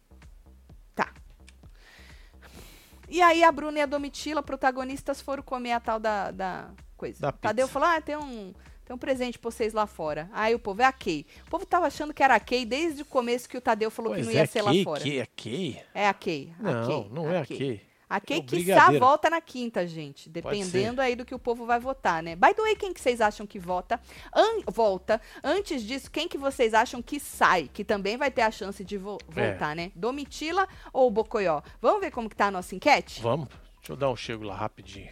E 3.09 3.21
aí 3.21 3.43
a 3.43 3.51
Bruna 3.51 3.79
e 3.79 3.81
a 3.81 3.85
Domitila, 3.85 4.41
protagonistas, 4.41 5.21
foram 5.21 5.43
comer 5.43 5.73
a 5.73 5.79
tal 5.79 5.99
da, 5.99 6.31
da 6.31 6.69
coisa. 6.97 7.19
Da 7.19 7.29
O 7.29 7.33
Tadeu 7.33 7.67
pizza. 7.67 7.79
falou: 7.79 7.89
ah, 7.95 8.01
tem 8.01 8.15
um, 8.17 8.53
tem 8.85 8.95
um 8.95 8.97
presente 8.97 9.37
pra 9.37 9.51
vocês 9.51 9.73
lá 9.73 9.85
fora. 9.85 10.29
Aí 10.33 10.55
o 10.55 10.59
povo 10.59 10.81
é 10.81 10.85
a 10.85 10.91
Kay. 10.93 11.25
O 11.45 11.49
povo 11.49 11.65
tava 11.65 11.87
achando 11.87 12.13
que 12.13 12.23
era 12.23 12.35
a 12.35 12.39
Kay 12.39 12.65
desde 12.65 13.01
o 13.01 13.05
começo 13.05 13.47
que 13.47 13.57
o 13.57 13.61
Tadeu 13.61 13.91
falou 13.91 14.11
que 14.13 14.17
Pois 14.17 14.27
não 14.27 14.33
ia 14.33 14.41
é, 14.41 14.45
ser 14.45 14.61
lá 14.61 14.71
Kay, 14.71 14.83
fora. 14.83 15.01
Kay, 15.03 15.19
é 15.19 15.25
Kay? 15.25 15.81
É 15.93 16.07
a 16.07 16.13
Kay. 16.13 16.53
a 16.59 16.63
Não, 16.63 16.87
Kay, 16.87 17.09
não 17.11 17.29
é 17.31 17.39
a 17.39 17.45
Kay. 17.45 17.55
A 17.55 17.59
Kay 17.59 17.81
É 18.09 18.17
o 18.17 18.21
que 18.21 18.41
brigadeiro. 18.41 19.05
volta 19.05 19.29
na 19.29 19.41
quinta, 19.41 19.87
gente. 19.87 20.29
Dependendo 20.29 21.01
aí 21.01 21.15
do 21.15 21.25
que 21.25 21.33
o 21.33 21.39
povo 21.39 21.65
vai 21.65 21.79
votar, 21.79 22.21
né? 22.21 22.35
By 22.35 22.53
the 22.53 22.61
way, 22.61 22.75
quem 22.75 22.93
que 22.93 23.01
vocês 23.01 23.19
acham 23.21 23.45
que 23.47 23.57
vota? 23.57 23.99
An- 24.35 24.61
volta. 24.67 25.19
Antes 25.43 25.81
disso, 25.83 26.11
quem 26.11 26.27
que 26.27 26.37
vocês 26.37 26.73
acham 26.73 27.01
que 27.01 27.19
sai? 27.19 27.69
Que 27.73 27.83
também 27.83 28.15
vai 28.17 28.29
ter 28.29 28.41
a 28.43 28.51
chance 28.51 28.83
de 28.83 28.97
vo- 28.97 29.17
É. 29.35 29.49
voltar, 29.49 29.75
né? 29.75 29.91
Domitila 29.95 30.67
ou 30.91 31.09
Bocoió? 31.09 31.61
Vamos 31.81 32.01
ver 32.01 32.11
como 32.11 32.29
que 32.29 32.35
tá 32.35 32.47
a 32.47 32.51
nossa 32.51 32.75
enquete? 32.75 33.21
Vamos? 33.21 33.47
Deixa 33.77 33.93
eu 33.93 33.95
dar 33.97 34.09
um 34.09 34.15
chego 34.15 34.43
lá 34.43 34.55
rapidinho. 34.55 35.09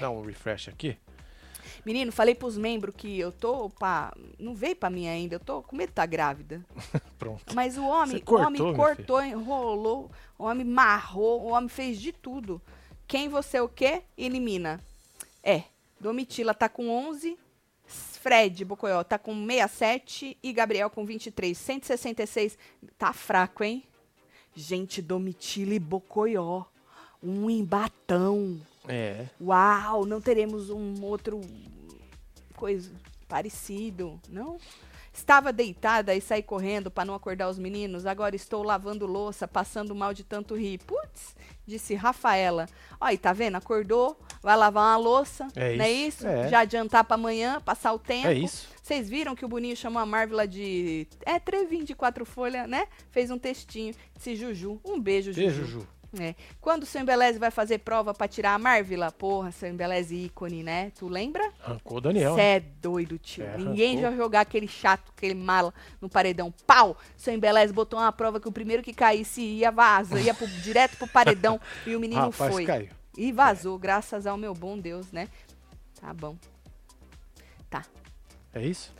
Dar 0.00 0.10
um 0.10 0.22
refresh 0.24 0.68
aqui. 0.68 0.96
Menino, 1.84 2.12
falei 2.12 2.34
pros 2.34 2.56
membros 2.56 2.94
que 2.94 3.18
eu 3.18 3.32
tô 3.32 3.70
pra... 3.70 4.14
Não 4.38 4.54
veio 4.54 4.76
pra 4.76 4.90
mim 4.90 5.08
ainda, 5.08 5.36
eu 5.36 5.40
tô 5.40 5.62
com 5.62 5.76
medo 5.76 5.88
de 5.88 5.94
tá 5.94 6.06
grávida. 6.06 6.64
Pronto. 7.18 7.54
Mas 7.54 7.78
o 7.78 7.84
homem, 7.84 8.18
Você 8.18 8.20
cortou, 8.20 8.44
o 8.44 8.46
homem 8.46 8.76
cortou, 8.76 9.22
enrolou, 9.22 10.10
o 10.38 10.44
homem 10.44 10.66
marrou, 10.66 11.42
o 11.42 11.48
homem 11.48 11.68
fez 11.68 12.00
de 12.00 12.12
tudo. 12.12 12.60
Quem 13.06 13.28
você 13.28 13.60
o 13.60 13.68
quê? 13.68 14.02
Elimina. 14.16 14.80
É, 15.42 15.64
Domitila 15.98 16.54
tá 16.54 16.68
com 16.68 16.88
11, 16.88 17.38
Fred 17.86 18.64
Bocoió 18.64 19.02
tá 19.02 19.18
com 19.18 19.34
67 19.46 20.36
e 20.42 20.52
Gabriel 20.52 20.90
com 20.90 21.04
23. 21.04 21.56
166. 21.56 22.58
Tá 22.98 23.12
fraco, 23.12 23.64
hein? 23.64 23.82
Gente, 24.54 25.00
Domitila 25.00 25.74
e 25.74 25.78
Bocoió. 25.78 26.64
Um 27.22 27.48
embatão. 27.48 28.60
É. 28.88 29.26
Uau, 29.40 30.04
não 30.06 30.20
teremos 30.20 30.70
um 30.70 31.02
outro 31.04 31.40
coisa 32.56 32.90
parecido, 33.28 34.20
não? 34.28 34.58
Estava 35.12 35.52
deitada 35.52 36.14
e 36.14 36.20
saí 36.20 36.42
correndo 36.42 36.90
para 36.90 37.04
não 37.04 37.14
acordar 37.14 37.48
os 37.50 37.58
meninos. 37.58 38.06
Agora 38.06 38.36
estou 38.36 38.62
lavando 38.62 39.06
louça, 39.06 39.46
passando 39.46 39.94
mal 39.94 40.14
de 40.14 40.22
tanto 40.22 40.54
rir. 40.54 40.78
Putz, 40.78 41.34
disse 41.66 41.94
Rafaela. 41.94 42.66
Olha, 43.00 43.18
tá 43.18 43.32
vendo? 43.32 43.56
Acordou, 43.56 44.18
vai 44.40 44.56
lavar 44.56 44.84
uma 44.84 44.96
louça, 44.96 45.48
É 45.56 45.76
não 45.76 45.84
é 45.84 45.90
isso, 45.90 46.18
isso? 46.18 46.26
é. 46.28 46.48
Já 46.48 46.60
adiantar 46.60 47.04
para 47.04 47.16
amanhã, 47.16 47.60
passar 47.60 47.92
o 47.92 47.98
tempo. 47.98 48.28
É 48.28 48.34
isso. 48.34 48.68
Vocês 48.80 49.08
viram 49.08 49.34
que 49.34 49.44
o 49.44 49.48
Boninho 49.48 49.76
chamou 49.76 50.00
a 50.00 50.06
Marvila 50.06 50.46
de. 50.46 51.06
É, 51.26 51.38
trevinho 51.40 51.84
de 51.84 51.94
quatro 51.94 52.24
folhas, 52.24 52.68
né? 52.68 52.86
Fez 53.10 53.30
um 53.32 53.38
textinho. 53.38 53.94
Disse 54.16 54.36
Juju. 54.36 54.80
Um 54.84 54.98
beijo, 55.00 55.32
Juju. 55.32 55.40
Beijo, 55.46 55.64
Ju. 55.66 55.88
É. 56.18 56.34
Quando 56.60 56.82
o 56.82 56.86
seu 56.86 57.00
Embeleze 57.00 57.38
vai 57.38 57.52
fazer 57.52 57.78
prova 57.78 58.12
pra 58.12 58.26
tirar 58.26 58.54
a 58.54 58.58
Marvila? 58.58 59.12
Porra, 59.12 59.52
seu 59.52 59.68
Embeleze 59.68 60.16
ícone, 60.16 60.62
né? 60.64 60.90
Tu 60.98 61.06
lembra? 61.06 61.52
Arrancou 61.62 61.98
o 61.98 62.00
Daniel. 62.00 62.34
Cê 62.34 62.40
né? 62.40 62.56
é 62.56 62.60
doido, 62.60 63.16
tio. 63.16 63.44
É, 63.44 63.56
Ninguém 63.56 64.00
já 64.00 64.10
jogar 64.16 64.40
aquele 64.40 64.66
chato, 64.66 65.12
aquele 65.16 65.34
mala 65.34 65.72
no 66.00 66.08
paredão. 66.08 66.52
Pau! 66.66 66.96
Seu 67.16 67.32
Embeleze 67.32 67.72
botou 67.72 67.98
uma 68.00 68.10
prova 68.10 68.40
que 68.40 68.48
o 68.48 68.52
primeiro 68.52 68.82
que 68.82 68.92
caísse 68.92 69.40
ia 69.40 69.70
vaza, 69.70 70.20
ia 70.20 70.34
pro- 70.34 70.48
direto 70.62 70.96
pro 70.96 71.06
paredão 71.06 71.60
e 71.86 71.94
o 71.94 72.00
menino 72.00 72.22
Rapaz, 72.22 72.54
foi. 72.54 72.64
caiu. 72.66 72.88
E 73.16 73.30
vazou, 73.30 73.78
graças 73.78 74.26
ao 74.26 74.36
meu 74.36 74.52
bom 74.54 74.76
Deus, 74.78 75.12
né? 75.12 75.28
Tá 76.00 76.12
bom. 76.12 76.36
Tá. 77.68 77.84
É 78.52 78.64
isso? 78.66 78.92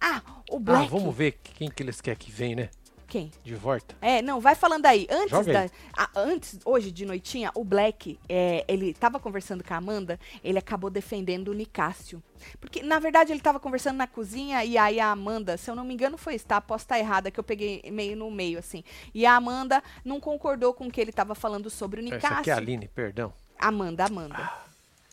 Ah, 0.00 0.22
o 0.50 0.58
Black. 0.58 0.84
Ah, 0.86 0.88
vamos 0.88 1.14
ver 1.14 1.32
quem 1.32 1.70
que 1.70 1.82
eles 1.82 2.00
querem 2.00 2.18
que 2.18 2.30
vem, 2.30 2.54
né? 2.54 2.70
Quem? 3.10 3.32
De 3.42 3.56
volta. 3.56 3.96
É, 4.00 4.22
não, 4.22 4.38
vai 4.40 4.54
falando 4.54 4.86
aí. 4.86 5.04
Antes, 5.10 5.44
da, 5.46 5.68
a- 5.96 6.10
antes 6.14 6.60
hoje 6.64 6.92
de 6.92 7.04
noitinha, 7.04 7.50
o 7.56 7.64
Black, 7.64 8.16
é, 8.28 8.64
ele 8.68 8.94
tava 8.94 9.18
conversando 9.18 9.64
com 9.64 9.74
a 9.74 9.78
Amanda, 9.78 10.18
ele 10.44 10.58
acabou 10.60 10.88
defendendo 10.88 11.48
o 11.48 11.52
Nicásio. 11.52 12.22
Porque, 12.60 12.84
na 12.84 13.00
verdade, 13.00 13.32
ele 13.32 13.40
tava 13.40 13.58
conversando 13.58 13.96
na 13.96 14.06
cozinha 14.06 14.64
e 14.64 14.78
aí 14.78 15.00
a 15.00 15.10
Amanda, 15.10 15.56
se 15.56 15.68
eu 15.68 15.74
não 15.74 15.82
me 15.84 15.92
engano, 15.92 16.16
foi 16.16 16.36
isso, 16.36 16.46
tá? 16.46 16.62
Estar 16.76 17.00
errada, 17.00 17.32
que 17.32 17.40
eu 17.40 17.44
peguei 17.44 17.82
meio 17.90 18.16
no 18.16 18.30
meio, 18.30 18.60
assim. 18.60 18.84
E 19.12 19.26
a 19.26 19.34
Amanda 19.34 19.82
não 20.04 20.20
concordou 20.20 20.72
com 20.72 20.86
o 20.86 20.90
que 20.90 21.00
ele 21.00 21.10
tava 21.10 21.34
falando 21.34 21.68
sobre 21.68 22.00
o 22.00 22.04
Essa 22.06 22.14
Nicásio. 22.14 22.38
aqui 22.38 22.50
é 22.50 22.54
a 22.54 22.58
Aline, 22.58 22.86
perdão. 22.86 23.32
Amanda, 23.58 24.04
Amanda. 24.06 24.50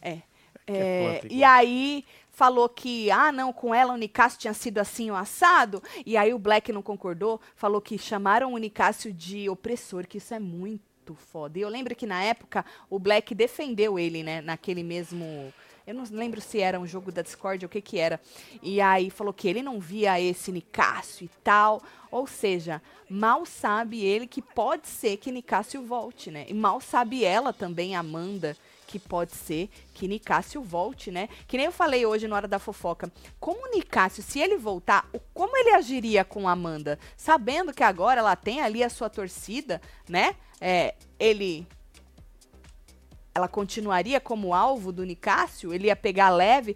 É. 0.03 0.11
é 0.11 0.21
É, 0.67 1.19
planta 1.19 1.33
e 1.33 1.43
aí 1.43 2.05
falou 2.37 2.69
que, 2.69 3.09
ah, 3.09 3.31
não, 3.31 3.51
com 3.51 3.73
ela 3.73 3.95
o 3.95 3.97
Nicásio 3.97 4.37
tinha 4.37 4.53
sido 4.53 4.77
assim 4.77 5.09
o 5.09 5.15
assado, 5.15 5.81
e 6.05 6.15
aí 6.15 6.35
o 6.35 6.37
Black 6.37 6.71
não 6.71 6.83
concordou, 6.83 7.41
falou 7.55 7.81
que 7.81 7.97
chamaram 7.97 8.53
o 8.53 8.57
Nicásio 8.59 9.11
de 9.11 9.49
opressor, 9.49 10.07
que 10.07 10.19
isso 10.19 10.35
é 10.35 10.39
muito 10.39 11.15
foda. 11.15 11.57
E 11.57 11.63
eu 11.63 11.67
lembro 11.67 11.95
que 11.95 12.05
na 12.05 12.21
época 12.21 12.63
o 12.91 12.99
Black 12.99 13.33
defendeu 13.33 13.97
ele, 13.97 14.21
né, 14.21 14.39
naquele 14.41 14.83
mesmo 14.83 15.51
eu 15.87 15.95
não 15.95 16.03
lembro 16.11 16.39
se 16.41 16.59
era 16.59 16.77
um 16.77 16.85
jogo 16.85 17.13
da 17.13 17.21
Discord 17.21 17.65
ou 17.65 17.67
o 17.67 17.71
que 17.71 17.81
que 17.81 17.97
era. 17.97 18.19
E 18.61 18.81
aí 18.81 19.09
falou 19.09 19.33
que 19.33 19.47
ele 19.47 19.63
não 19.63 19.79
via 19.79 20.19
esse 20.19 20.51
Nicásio 20.51 21.23
e 21.23 21.29
tal. 21.41 21.81
Ou 22.11 22.27
seja, 22.27 22.81
mal 23.09 23.45
sabe 23.45 24.03
ele 24.03 24.27
que 24.27 24.41
pode 24.41 24.85
ser 24.85 25.15
que 25.15 25.31
Nicásio 25.31 25.81
volte, 25.81 26.29
né? 26.29 26.45
E 26.49 26.53
mal 26.53 26.81
sabe 26.81 27.23
ela 27.23 27.53
também, 27.53 27.95
Amanda, 27.95 28.57
que 28.87 28.97
pode 28.97 29.35
ser 29.35 29.69
que 29.93 30.07
Nicásio 30.07 30.63
volte, 30.63 31.11
né? 31.11 31.27
Que 31.45 31.57
nem 31.57 31.65
eu 31.65 31.71
falei 31.71 32.05
hoje 32.05 32.27
na 32.27 32.35
hora 32.35 32.47
da 32.47 32.57
fofoca. 32.57 33.11
Como 33.39 33.69
Nicásio, 33.71 34.23
se 34.23 34.39
ele 34.39 34.55
voltar, 34.55 35.07
como 35.33 35.55
ele 35.57 35.71
agiria 35.71 36.23
com 36.23 36.47
a 36.47 36.53
Amanda? 36.53 36.97
Sabendo 37.17 37.73
que 37.73 37.83
agora 37.83 38.21
ela 38.21 38.35
tem 38.35 38.61
ali 38.61 38.83
a 38.83 38.89
sua 38.89 39.09
torcida, 39.09 39.81
né? 40.07 40.35
É, 40.59 40.95
ele 41.19 41.67
ela 43.35 43.47
continuaria 43.47 44.19
como 44.19 44.51
alvo 44.51 44.91
do 44.91 45.03
Nicásio? 45.03 45.71
Ele 45.71 45.87
ia 45.87 45.95
pegar 45.95 46.29
leve? 46.29 46.75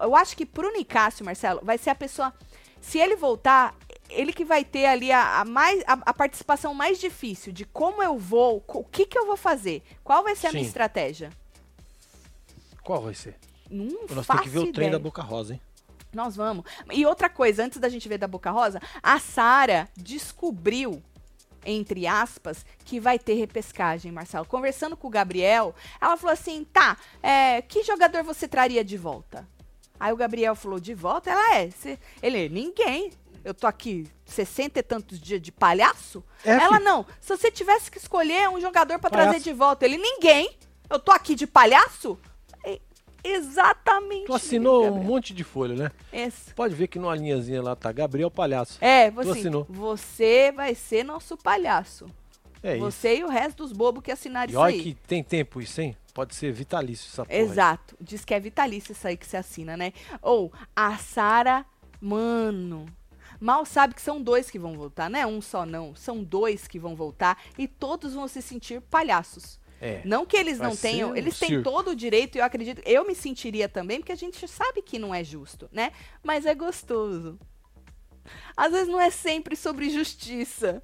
Eu 0.00 0.16
acho 0.16 0.36
que 0.36 0.44
pro 0.44 0.72
Nicásio, 0.72 1.24
Marcelo, 1.24 1.60
vai 1.62 1.78
ser 1.78 1.90
a 1.90 1.94
pessoa. 1.94 2.34
Se 2.80 2.98
ele 2.98 3.14
voltar, 3.14 3.76
ele 4.08 4.32
que 4.32 4.44
vai 4.44 4.64
ter 4.64 4.86
ali 4.86 5.12
a, 5.12 5.40
a 5.40 5.44
mais, 5.44 5.84
a, 5.86 5.92
a 6.06 6.12
participação 6.12 6.74
mais 6.74 6.98
difícil 6.98 7.52
de 7.52 7.64
como 7.64 8.02
eu 8.02 8.18
vou, 8.18 8.64
o 8.66 8.82
que, 8.82 9.06
que 9.06 9.16
eu 9.16 9.24
vou 9.24 9.36
fazer, 9.36 9.84
qual 10.02 10.24
vai 10.24 10.34
ser 10.34 10.48
a 10.48 10.52
minha 10.52 10.64
estratégia. 10.64 11.30
Qual 12.84 13.02
vai 13.02 13.14
ser? 13.14 13.36
Não 13.70 13.86
Nós 14.10 14.26
temos 14.26 14.42
que 14.42 14.48
ver 14.48 14.58
o 14.58 14.62
trem 14.72 14.86
ideia. 14.88 14.90
da 14.92 14.98
Boca 14.98 15.22
Rosa, 15.22 15.54
hein? 15.54 15.60
Nós 16.12 16.34
vamos. 16.34 16.64
E 16.90 17.06
outra 17.06 17.28
coisa, 17.28 17.64
antes 17.64 17.78
da 17.78 17.88
gente 17.88 18.08
ver 18.08 18.18
da 18.18 18.26
Boca 18.26 18.50
Rosa, 18.50 18.80
a 19.02 19.18
Sara 19.20 19.88
descobriu, 19.96 21.00
entre 21.64 22.06
aspas, 22.06 22.64
que 22.84 22.98
vai 22.98 23.18
ter 23.18 23.34
repescagem, 23.34 24.10
Marcelo. 24.10 24.44
Conversando 24.46 24.96
com 24.96 25.06
o 25.06 25.10
Gabriel, 25.10 25.72
ela 26.00 26.16
falou 26.16 26.32
assim: 26.32 26.64
tá, 26.64 26.96
é, 27.22 27.62
que 27.62 27.82
jogador 27.84 28.22
você 28.24 28.48
traria 28.48 28.82
de 28.84 28.96
volta? 28.96 29.46
Aí 30.00 30.12
o 30.12 30.16
Gabriel 30.16 30.54
falou: 30.56 30.80
de 30.80 30.94
volta? 30.94 31.30
Ela 31.30 31.56
é. 31.58 31.70
cê- 31.70 31.98
ele, 32.22 32.48
ninguém. 32.48 33.12
Eu 33.44 33.54
tô 33.54 33.66
aqui 33.66 34.06
60 34.26 34.80
e 34.80 34.82
tantos 34.82 35.18
dias 35.20 35.40
de 35.40 35.50
palhaço? 35.52 36.22
É, 36.44 36.50
ela 36.50 36.74
filho. 36.76 36.84
não. 36.84 37.06
Se 37.20 37.34
você 37.36 37.50
tivesse 37.50 37.90
que 37.90 37.96
escolher 37.98 38.48
um 38.50 38.60
jogador 38.60 38.98
pra 38.98 39.08
Palhaço. 39.08 39.30
trazer 39.30 39.44
de 39.44 39.52
volta, 39.52 39.84
ele, 39.86 39.96
ninguém. 39.96 40.50
Eu 40.90 40.98
tô 40.98 41.10
aqui 41.12 41.34
de 41.34 41.46
palhaço? 41.46 42.18
Exatamente. 43.22 44.26
Tu 44.26 44.34
assinou 44.34 44.86
um 44.92 45.02
monte 45.02 45.32
de 45.34 45.44
folha, 45.44 45.74
né? 45.74 45.90
Esse. 46.12 46.52
Pode 46.54 46.74
ver 46.74 46.88
que 46.88 46.98
numa 46.98 47.14
linhazinha 47.14 47.62
lá 47.62 47.74
tá 47.76 47.90
Gabriel 47.92 48.30
Palhaço. 48.30 48.78
É, 48.80 49.10
Tu 49.10 49.14
você, 49.14 49.30
assinou. 49.38 49.66
você 49.68 50.52
vai 50.52 50.74
ser 50.74 51.04
nosso 51.04 51.36
palhaço. 51.36 52.06
É 52.62 52.76
isso. 52.76 52.84
você 52.84 53.16
e 53.18 53.24
o 53.24 53.28
resto 53.28 53.58
dos 53.64 53.72
bobos 53.72 54.02
que 54.02 54.12
assinaram 54.12 54.48
E 54.50 54.52
isso 54.52 54.60
olha 54.60 54.74
aí. 54.74 54.82
que 54.82 54.94
tem 55.06 55.22
tempo 55.22 55.60
isso, 55.62 55.80
hein? 55.80 55.96
Pode 56.12 56.34
ser 56.34 56.52
vitalício 56.52 57.08
essa 57.08 57.24
porra. 57.24 57.38
aí. 57.38 57.42
Exato. 57.44 57.96
Diz 58.00 58.24
que 58.24 58.34
é 58.34 58.40
vitalício 58.40 58.92
isso 58.92 59.06
aí 59.06 59.16
que 59.16 59.26
você 59.26 59.36
assina, 59.38 59.76
né? 59.76 59.92
Ou 60.20 60.52
a 60.74 60.96
Sara, 60.98 61.64
mano. 62.00 62.86
Mal 63.40 63.64
sabe 63.64 63.94
que 63.94 64.02
são 64.02 64.20
dois 64.20 64.50
que 64.50 64.58
vão 64.58 64.74
voltar, 64.76 65.08
não 65.08 65.18
é 65.18 65.26
um 65.26 65.40
só 65.40 65.64
não. 65.64 65.94
São 65.94 66.22
dois 66.22 66.66
que 66.68 66.78
vão 66.78 66.94
voltar 66.94 67.38
e 67.56 67.66
todos 67.66 68.12
vão 68.12 68.28
se 68.28 68.42
sentir 68.42 68.82
palhaços. 68.82 69.58
É. 69.80 70.02
Não 70.04 70.26
que 70.26 70.36
eles 70.36 70.58
Vai 70.58 70.68
não 70.68 70.76
tenham, 70.76 71.10
um 71.12 71.16
eles 71.16 71.38
têm 71.38 71.48
circo. 71.48 71.64
todo 71.64 71.90
o 71.90 71.96
direito, 71.96 72.36
e 72.36 72.38
eu 72.40 72.44
acredito, 72.44 72.82
eu 72.84 73.06
me 73.06 73.14
sentiria 73.14 73.68
também, 73.68 73.98
porque 73.98 74.12
a 74.12 74.16
gente 74.16 74.46
sabe 74.46 74.82
que 74.82 74.98
não 74.98 75.14
é 75.14 75.24
justo, 75.24 75.68
né? 75.72 75.90
Mas 76.22 76.44
é 76.44 76.54
gostoso. 76.54 77.38
Às 78.56 78.72
vezes 78.72 78.88
não 78.88 79.00
é 79.00 79.10
sempre 79.10 79.56
sobre 79.56 79.88
justiça. 79.90 80.82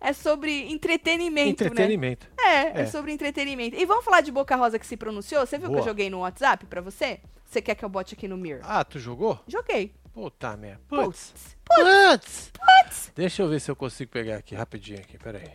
É 0.00 0.12
sobre 0.12 0.70
entretenimento, 0.70 1.64
Entretenimento. 1.64 2.28
né? 2.38 2.44
É, 2.74 2.78
é, 2.78 2.82
É. 2.82 2.86
sobre 2.86 3.10
entretenimento. 3.10 3.76
E 3.76 3.84
vamos 3.84 4.04
falar 4.04 4.20
de 4.20 4.30
Boca 4.30 4.54
Rosa 4.54 4.78
que 4.78 4.86
se 4.86 4.96
pronunciou? 4.96 5.44
Você 5.44 5.58
viu 5.58 5.66
que 5.66 5.72
Boa. 5.72 5.80
eu 5.80 5.84
joguei 5.88 6.08
no 6.08 6.20
WhatsApp 6.20 6.66
pra 6.66 6.80
você? 6.80 7.18
Você 7.44 7.60
quer 7.60 7.74
que 7.74 7.84
eu 7.84 7.88
bote 7.88 8.14
aqui 8.14 8.28
no 8.28 8.36
Mirror? 8.36 8.62
Ah, 8.64 8.84
tu 8.84 9.00
jogou? 9.00 9.40
Joguei. 9.48 9.92
Puta 10.14 10.56
merda. 10.56 10.80
Putz. 10.88 11.34
Putz. 11.64 12.52
Putz. 12.52 13.12
Deixa 13.16 13.42
eu 13.42 13.48
ver 13.48 13.60
se 13.60 13.70
eu 13.72 13.74
consigo 13.74 14.12
pegar 14.12 14.36
aqui 14.36 14.54
rapidinho 14.54 15.00
aqui, 15.00 15.18
peraí. 15.18 15.50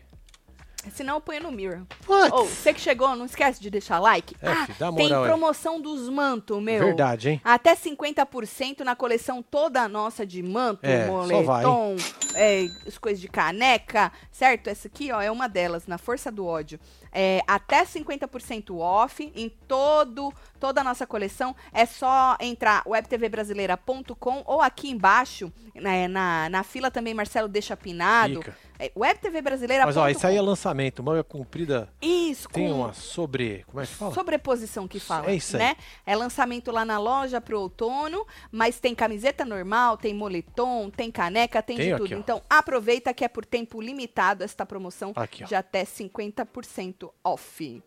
Senão 0.92 1.16
eu 1.16 1.22
ponho 1.22 1.44
no 1.44 1.52
Mirror. 1.52 1.82
Ou, 2.08 2.46
você 2.46 2.74
que 2.74 2.82
chegou, 2.82 3.16
não 3.16 3.26
esquece 3.26 3.62
de 3.62 3.70
deixar 3.70 4.00
like. 4.00 4.36
É, 4.42 4.50
ah, 4.50 4.66
filho, 4.66 4.96
tem 4.96 5.14
aí. 5.14 5.24
promoção 5.24 5.80
dos 5.80 6.10
mantos, 6.10 6.62
meu. 6.62 6.84
Verdade, 6.84 7.30
hein? 7.30 7.42
Até 7.44 7.76
50% 7.76 8.82
na 8.82 8.96
coleção 8.96 9.42
toda 9.42 9.88
nossa 9.88 10.26
de 10.26 10.42
manto, 10.44 10.86
É, 10.86 11.06
moletom, 11.08 11.96
é, 12.34 12.66
as 12.88 12.98
coisas 12.98 13.22
de 13.22 13.28
caneca, 13.28 14.12
certo? 14.32 14.70
Essa 14.70 14.88
aqui, 14.88 15.12
ó, 15.12 15.22
é 15.22 15.32
uma 15.32 15.48
delas, 15.48 15.88
na 15.88 15.98
Força 15.98 16.32
do 16.32 16.46
Ódio. 16.46 16.80
É, 17.12 17.42
até 17.48 17.86
50% 17.86 18.76
off 18.76 19.32
em 19.36 19.50
todo, 19.68 20.34
toda 20.60 20.82
a 20.82 20.84
nossa 20.84 21.06
coleção. 21.06 21.56
É 21.72 21.86
só 21.86 22.36
entrar 22.40 22.82
webtvbrasileira.com 22.88 24.44
ou 24.46 24.62
aqui 24.62 24.90
embaixo, 24.90 25.54
né, 25.76 26.08
na, 26.08 26.50
na 26.50 26.64
fila 26.64 26.90
também, 26.90 27.14
Marcelo 27.14 27.48
deixa 27.48 27.78
pinado. 27.78 28.42
Fica. 28.42 28.73
É, 28.86 28.92
webtvbrasileira.com. 28.98 29.86
Mas 29.88 29.98
ó, 29.98 30.10
isso 30.10 30.28
aí 30.28 30.36
é 30.36 30.42
lançamento. 30.42 31.02
Manga 31.02 31.24
comprida 31.24 31.88
Isso, 32.02 32.50
tem 32.50 32.68
com 32.68 32.80
uma 32.82 32.94
sobre. 32.94 33.64
Como 33.68 33.80
é 33.80 33.86
que 33.86 33.94
fala? 33.94 34.14
sobreposição 34.14 34.88
que 34.88 35.00
fala, 35.00 35.30
É 35.32 35.36
isso 35.36 35.56
aí. 35.56 35.64
né? 35.64 35.76
É 36.06 36.16
lançamento 36.16 36.70
lá 36.72 36.84
na 36.84 36.98
loja 37.00 37.40
pro 37.40 37.60
outono, 37.60 38.26
mas 38.52 38.80
tem 38.80 38.94
camiseta 38.94 39.46
normal, 39.46 39.96
tem 39.98 40.14
moletom, 40.14 40.90
tem 40.90 41.10
caneca, 41.12 41.62
tem, 41.62 41.78
de 41.78 41.94
aqui, 41.94 42.02
tudo. 42.04 42.16
ó. 42.16 42.18
Então 42.20 42.42
aproveita 42.50 43.14
que 43.14 43.24
é 43.24 43.28
por 43.30 43.46
tempo 43.46 43.80
limitado 43.80 44.44
esta 44.44 44.66
promoção 44.66 45.14
Aqui, 45.16 45.46
de 45.46 45.56
até 45.56 45.86
50% 45.86 47.10
off. 47.24 47.84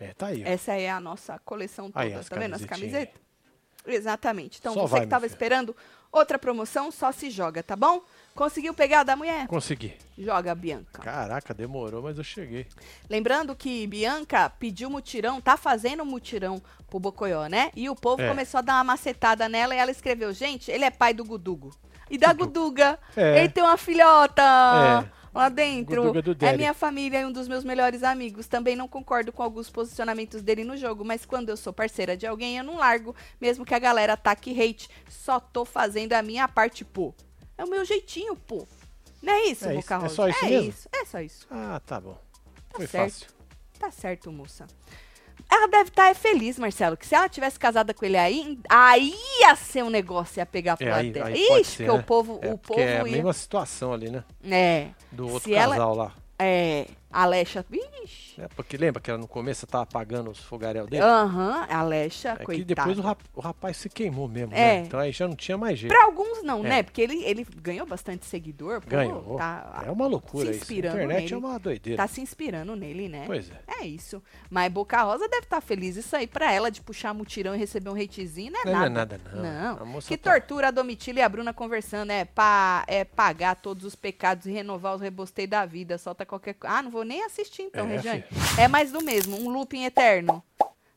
É, 0.00 0.12
tá 0.14 0.28
aí. 0.28 0.42
ó. 0.44 0.48
Essa 0.48 0.72
é 0.74 0.90
a 0.90 0.98
nossa 1.00 1.38
coleção 1.40 1.90
toda, 1.90 2.04
Aí, 2.04 2.12
tá 2.12 2.36
vendo 2.36 2.54
as 2.54 2.64
camisetas? 2.64 3.20
Exatamente. 3.86 4.58
Então 4.58 4.72
Só 4.72 4.82
você 4.82 4.90
vai, 4.92 5.00
que 5.00 5.06
meu 5.06 5.10
tava 5.10 5.24
filho. 5.24 5.34
esperando 5.34 5.76
outra 6.10 6.38
promoção, 6.38 6.90
só 6.90 7.12
se 7.12 7.28
joga, 7.30 7.62
tá 7.62 7.76
bom? 7.76 8.02
Conseguiu 8.34 8.74
pegar 8.74 9.00
a 9.00 9.04
da 9.04 9.14
mulher? 9.14 9.46
Consegui. 9.46 9.94
Joga, 10.18 10.54
Bianca. 10.56 11.00
Caraca, 11.00 11.54
demorou, 11.54 12.02
mas 12.02 12.18
eu 12.18 12.24
cheguei. 12.24 12.66
Lembrando 13.08 13.54
que 13.54 13.86
Bianca 13.86 14.50
pediu 14.50 14.90
mutirão, 14.90 15.40
tá 15.40 15.56
fazendo 15.56 16.04
mutirão 16.04 16.60
pro 16.90 16.98
Bocoió, 16.98 17.46
né? 17.46 17.70
E 17.76 17.88
o 17.88 17.94
povo 17.94 18.22
É. 18.22 18.28
começou 18.28 18.58
a 18.58 18.62
dar 18.62 18.74
uma 18.74 18.84
macetada 18.84 19.48
nela 19.48 19.72
e 19.74 19.78
ela 19.78 19.90
escreveu: 19.92 20.32
gente, 20.32 20.68
ele 20.70 20.84
é 20.84 20.90
pai 20.90 21.14
do 21.14 21.24
Gudugo. 21.24 21.70
E 22.10 22.18
da 22.18 22.32
Guduga. 22.32 22.98
É. 23.16 23.38
Ele 23.38 23.48
tem 23.48 23.62
uma 23.62 23.76
filhota 23.76 24.42
É. 24.42 25.10
lá 25.32 25.48
dentro. 25.48 26.12
É 26.40 26.56
minha 26.56 26.74
família 26.74 27.20
e 27.20 27.24
um 27.24 27.30
dos 27.32 27.46
meus 27.46 27.62
melhores 27.64 28.02
amigos. 28.02 28.48
Também 28.48 28.74
não 28.74 28.88
concordo 28.88 29.32
com 29.32 29.44
alguns 29.44 29.70
posicionamentos 29.70 30.42
dele 30.42 30.64
no 30.64 30.76
jogo, 30.76 31.04
mas 31.04 31.24
quando 31.24 31.50
eu 31.50 31.56
sou 31.56 31.72
parceira 31.72 32.16
de 32.16 32.26
alguém, 32.26 32.58
eu 32.58 32.64
não 32.64 32.76
largo, 32.78 33.14
mesmo 33.40 33.64
que 33.64 33.74
a 33.74 33.78
galera 33.78 34.14
ataque 34.14 34.50
hate. 34.60 34.88
Só 35.08 35.38
tô 35.38 35.64
fazendo 35.64 36.12
a 36.14 36.22
minha 36.22 36.48
parte, 36.48 36.84
pô. 36.84 37.14
É 37.56 37.64
o 37.64 37.68
meu 37.70 37.84
jeitinho, 37.84 38.34
pô. 38.36 38.66
Não 39.22 39.32
é 39.32 39.44
isso, 39.44 39.64
É 39.66 39.74
Boca 39.74 39.96
isso? 39.96 40.04
É 40.04 40.08
só 40.08 40.28
isso 40.28 40.44
é 40.44 40.48
mesmo? 40.50 40.68
isso, 40.70 40.88
é 40.92 41.04
só 41.04 41.20
isso. 41.20 41.46
Ah, 41.50 41.80
tá 41.86 42.00
bom. 42.00 42.18
Foi 42.70 42.86
certo. 42.86 43.12
fácil. 43.12 43.26
Tá 43.78 43.90
certo, 43.90 44.30
moça. 44.32 44.66
Ela 45.50 45.66
deve 45.68 45.90
estar 45.90 46.14
feliz, 46.14 46.58
Marcelo, 46.58 46.96
que 46.96 47.06
se 47.06 47.14
ela 47.14 47.28
tivesse 47.28 47.58
casada 47.58 47.92
com 47.94 48.04
ele 48.04 48.16
aí, 48.16 48.58
aí 48.68 49.14
ia 49.40 49.54
ser 49.56 49.84
um 49.84 49.90
negócio, 49.90 50.40
ia 50.40 50.46
pegar 50.46 50.76
pro 50.76 50.86
É, 50.86 50.92
aí, 50.92 51.10
dela. 51.12 51.28
aí 51.28 51.60
Ixi, 51.60 51.70
ser, 51.70 51.84
que 51.84 51.92
né? 51.92 51.98
o 51.98 52.02
povo, 52.02 52.38
É, 52.42 52.52
o 52.52 52.58
porque 52.58 52.74
povo 52.74 52.80
é 52.80 53.00
a 53.00 53.06
ia... 53.06 53.12
mesma 53.16 53.32
situação 53.32 53.92
ali, 53.92 54.10
né? 54.10 54.24
É, 54.44 54.90
Do 55.12 55.24
outro 55.28 55.44
Se 55.48 55.54
ela- 55.54 55.76
casal 55.76 55.94
lá. 55.94 56.12
é, 56.38 56.86
a 57.03 57.03
Alexa, 57.22 57.64
ixi, 58.02 58.40
É, 58.40 58.48
porque 58.48 58.76
lembra 58.76 59.00
que 59.00 59.10
ela 59.10 59.18
no 59.18 59.28
começo 59.28 59.66
tava 59.66 59.84
apagando 59.84 60.30
os 60.30 60.38
fogaréus 60.40 60.88
dele? 60.88 61.02
aham, 61.02 61.66
a 61.68 61.78
Alexa, 61.78 62.36
é 62.40 62.44
que 62.44 62.64
depois 62.64 62.98
o, 62.98 63.02
rap- 63.02 63.22
o 63.34 63.40
rapaz 63.40 63.76
se 63.76 63.88
queimou 63.88 64.26
mesmo, 64.28 64.52
É. 64.54 64.56
né? 64.80 64.84
Então 64.86 64.98
aí 64.98 65.12
já 65.12 65.26
não 65.28 65.36
tinha 65.36 65.56
mais 65.56 65.78
jeito. 65.78 65.92
Pra 65.94 66.04
alguns 66.04 66.42
não, 66.42 66.64
É. 66.66 66.68
né? 66.68 66.82
Porque 66.82 67.00
ele, 67.00 67.22
ele 67.24 67.46
ganhou 67.62 67.86
bastante 67.86 68.26
seguidor. 68.26 68.82
Ganhou. 68.86 69.36
Tá, 69.36 69.84
é 69.86 69.90
uma 69.90 70.06
loucura 70.06 70.46
se 70.46 70.50
isso. 70.52 70.60
A 70.60 70.62
inspirando 70.64 70.94
internet 70.96 71.20
nele. 71.22 71.34
é 71.34 71.36
uma 71.36 71.58
doideira. 71.58 71.96
Tá 72.02 72.08
se 72.08 72.20
inspirando 72.20 72.74
nele, 72.76 73.08
né? 73.08 73.24
Pois 73.26 73.50
é. 73.50 73.60
É 73.80 73.86
isso. 73.86 74.22
Mas 74.50 74.72
Boca 74.72 75.00
Rosa 75.02 75.28
deve 75.28 75.44
estar 75.44 75.60
feliz. 75.60 75.96
Isso 75.96 76.14
aí 76.16 76.26
pra 76.26 76.52
ela 76.52 76.70
de 76.70 76.80
puxar 76.80 77.14
mutirão 77.14 77.54
e 77.54 77.58
receber 77.58 77.90
um 77.90 77.94
hatezinho 78.00 78.52
não 78.52 78.60
é 78.60 78.64
Não, 78.64 78.72
nada. 78.72 78.80
não 78.80 78.86
é 78.86 78.98
nada, 78.98 79.20
não. 79.32 79.86
Não. 79.92 80.00
Que 80.00 80.16
tá- 80.16 80.32
tortura 80.32 80.68
a 80.68 80.70
Domitila 80.70 81.18
e 81.20 81.22
a 81.22 81.28
Bruna 81.28 81.52
conversando. 81.54 82.10
É, 82.10 82.24
pa, 82.24 82.84
é 82.88 83.04
pagar 83.04 83.54
todos 83.56 83.84
os 83.84 83.94
pecados 83.94 84.46
e 84.46 84.50
renovar 84.50 84.94
os 84.96 85.00
rebosteios 85.00 85.50
da 85.50 85.64
vida. 85.64 85.96
Solta 85.98 86.26
qualquer 86.26 86.54
coisa. 86.54 86.76
Ah, 86.76 86.82
não 86.82 86.90
vou 86.90 87.03
nem 87.04 87.22
assistir 87.24 87.62
então, 87.62 87.86
É, 87.86 87.96
Regiane. 87.96 88.24
É 88.58 88.68
mais 88.68 88.90
do 88.92 89.02
mesmo. 89.02 89.36
Um 89.40 89.50
looping 89.50 89.84
eterno. 89.84 90.42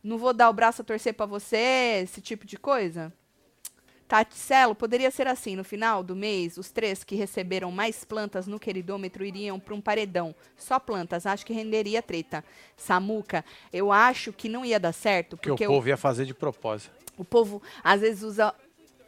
Não 0.04 0.18
vou 0.18 0.34
dar 0.34 0.50
o 0.50 0.54
braço 0.54 0.82
a 0.82 0.86
torcer 0.86 1.14
pra 1.14 1.26
você, 1.26 2.02
esse 2.04 2.22
tipo 2.22 2.46
de 2.46 2.58
coisa. 2.58 3.12
Taticelo, 4.08 4.74
poderia 4.74 5.12
ser 5.12 5.28
assim, 5.28 5.58
no 5.58 5.66
final 5.66 6.02
do 6.02 6.16
mês, 6.16 6.58
os 6.58 6.72
três 6.72 7.04
que 7.04 7.14
receberam 7.14 7.70
mais 7.72 8.06
plantas 8.06 8.48
no 8.48 8.58
queridômetro 8.58 9.26
iriam 9.26 9.60
para 9.60 9.74
um 9.76 9.82
paredão. 9.82 10.34
Só 10.56 10.80
plantas, 10.80 11.26
acho 11.26 11.46
que 11.46 11.52
renderia 11.52 12.02
treta. 12.02 12.42
Samuca, 12.78 13.44
eu 13.74 13.92
acho 13.92 14.32
que 14.32 14.48
não 14.48 14.64
ia 14.64 14.80
dar 14.80 14.94
certo, 14.94 15.36
Que 15.36 15.50
porque 15.50 15.66
o 15.66 15.70
povo 15.72 15.90
ia 15.90 15.98
fazer 15.98 16.24
de 16.26 16.34
propósito. 16.34 16.90
o 17.18 17.26
povo 17.26 17.62
às 17.84 18.00
vezes 18.00 18.24
usa 18.24 18.56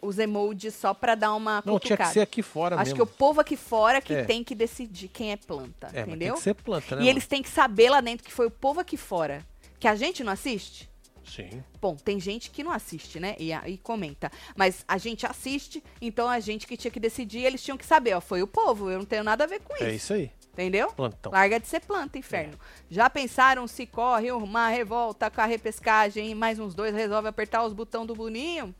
os 0.01 0.17
emojis 0.19 0.73
só 0.75 0.93
para 0.93 1.15
dar 1.15 1.33
uma 1.33 1.61
Não, 1.65 1.79
tinha 1.79 1.97
que 1.97 2.07
ser 2.07 2.21
aqui 2.21 2.41
fora 2.41 2.75
Acho 2.75 2.91
mesmo. 2.91 2.95
que 2.95 3.01
o 3.01 3.05
povo 3.05 3.39
aqui 3.41 3.55
fora 3.57 4.01
que 4.01 4.13
É. 4.13 4.23
tem 4.23 4.43
que 4.43 4.53
decidir 4.55 5.07
quem 5.09 5.31
é 5.31 5.37
planta, 5.37 5.87
É, 5.87 5.91
mas 5.91 5.93
tem 5.93 6.03
entendeu? 6.15 6.33
que 6.35 6.41
ser 6.41 6.53
planta, 6.55 6.95
né? 6.95 7.03
E 7.03 7.09
eles 7.09 7.25
têm 7.27 7.41
que 7.43 7.49
saber 7.49 7.89
lá 7.89 8.01
dentro 8.01 8.25
que 8.25 8.31
foi 8.33 8.47
o 8.47 8.51
povo 8.51 8.79
aqui 8.79 8.97
fora. 8.97 9.45
Que 9.79 9.87
a 9.87 9.95
gente 9.95 10.23
não 10.23 10.33
assiste? 10.33 10.89
Sim. 11.23 11.63
Bom, 11.79 11.95
tem 11.95 12.19
gente 12.19 12.49
que 12.49 12.63
não 12.63 12.71
assiste, 12.71 13.19
né? 13.19 13.35
E, 13.37 13.51
e 13.53 13.77
comenta. 13.77 14.31
Mas 14.55 14.83
a 14.87 14.97
gente 14.97 15.25
assiste, 15.27 15.83
então 16.01 16.27
a 16.27 16.39
gente 16.39 16.65
que 16.65 16.75
tinha 16.75 16.89
que 16.89 16.99
decidir, 16.99 17.43
eles 17.43 17.63
tinham 17.63 17.77
que 17.77 17.85
saber, 17.85 18.13
ó, 18.15 18.19
foi 18.21 18.41
o 18.41 18.47
povo, 18.47 18.89
eu 18.89 18.97
não 18.97 19.05
tenho 19.05 19.23
nada 19.23 19.43
a 19.43 19.47
ver 19.47 19.59
com 19.61 19.75
isso. 19.75 19.83
É 19.85 19.93
isso 19.93 20.13
aí. 20.13 20.31
Entendeu? 20.53 20.91
Plantão. 20.91 21.31
Larga 21.31 21.57
de 21.59 21.67
ser 21.67 21.79
planta, 21.81 22.17
inferno. 22.17 22.57
Já 22.89 23.09
pensaram 23.09 23.65
se 23.67 23.85
corre 23.85 24.29
uma 24.31 24.67
revolta 24.67 25.29
com 25.29 25.39
a 25.39 25.45
repescagem 25.45 26.31
e 26.31 26.35
mais 26.35 26.59
uns 26.59 26.73
dois 26.75 26.93
resolve 26.93 27.29
apertar 27.29 27.63
os 27.63 27.71
botões 27.71 28.07
do 28.07 28.15
Boninho? 28.15 28.75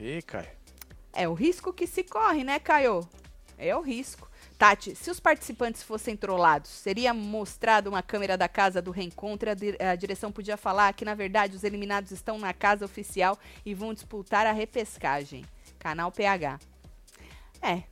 Ih, 0.00 0.22
Caio. 0.22 0.48
É 1.12 1.28
o 1.28 1.34
risco 1.34 1.74
que 1.74 1.86
se 1.86 2.02
corre, 2.02 2.42
né, 2.42 2.58
Caio? 2.58 3.06
É 3.58 3.76
o 3.76 3.82
risco. 3.82 4.30
Tati, 4.56 4.94
se 4.94 5.10
os 5.10 5.20
participantes 5.20 5.82
fossem 5.82 6.16
trollados, 6.16 6.70
seria 6.70 7.12
mostrado 7.12 7.90
uma 7.90 8.02
câmera 8.02 8.36
da 8.36 8.48
casa 8.48 8.80
do 8.80 8.90
reencontro 8.90 9.50
e 9.50 9.82
a, 9.82 9.90
a 9.90 9.96
direção 9.96 10.32
podia 10.32 10.56
falar 10.56 10.92
que, 10.94 11.04
na 11.04 11.14
verdade, 11.14 11.54
os 11.54 11.64
eliminados 11.64 12.12
estão 12.12 12.38
na 12.38 12.54
casa 12.54 12.84
oficial 12.86 13.38
e 13.64 13.74
vão 13.74 13.92
disputar 13.92 14.46
a 14.46 14.52
repescagem. 14.52 15.44
Canal 15.78 16.10
PH. 16.10 16.58
É. 17.60 17.82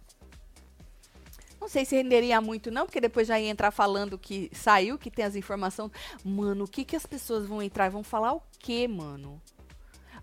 Não 1.61 1.69
sei 1.69 1.85
se 1.85 1.97
renderia 1.97 2.41
muito, 2.41 2.71
não, 2.71 2.87
porque 2.87 3.01
depois 3.01 3.29
já 3.29 3.39
ia 3.39 3.51
entrar 3.51 3.71
falando 3.71 4.17
que 4.17 4.51
saiu, 4.55 4.97
que 4.97 5.11
tem 5.11 5.27
as 5.27 5.37
informações. 5.37 5.91
Mano, 6.25 6.65
o 6.65 6.69
que, 6.69 6.85
que 6.87 6.97
as 6.97 7.05
pessoas 7.05 7.47
vão 7.47 7.61
entrar? 7.61 7.91
Vão 7.91 8.03
falar 8.03 8.33
o 8.33 8.43
quê, 8.59 8.89
mano? 8.89 9.43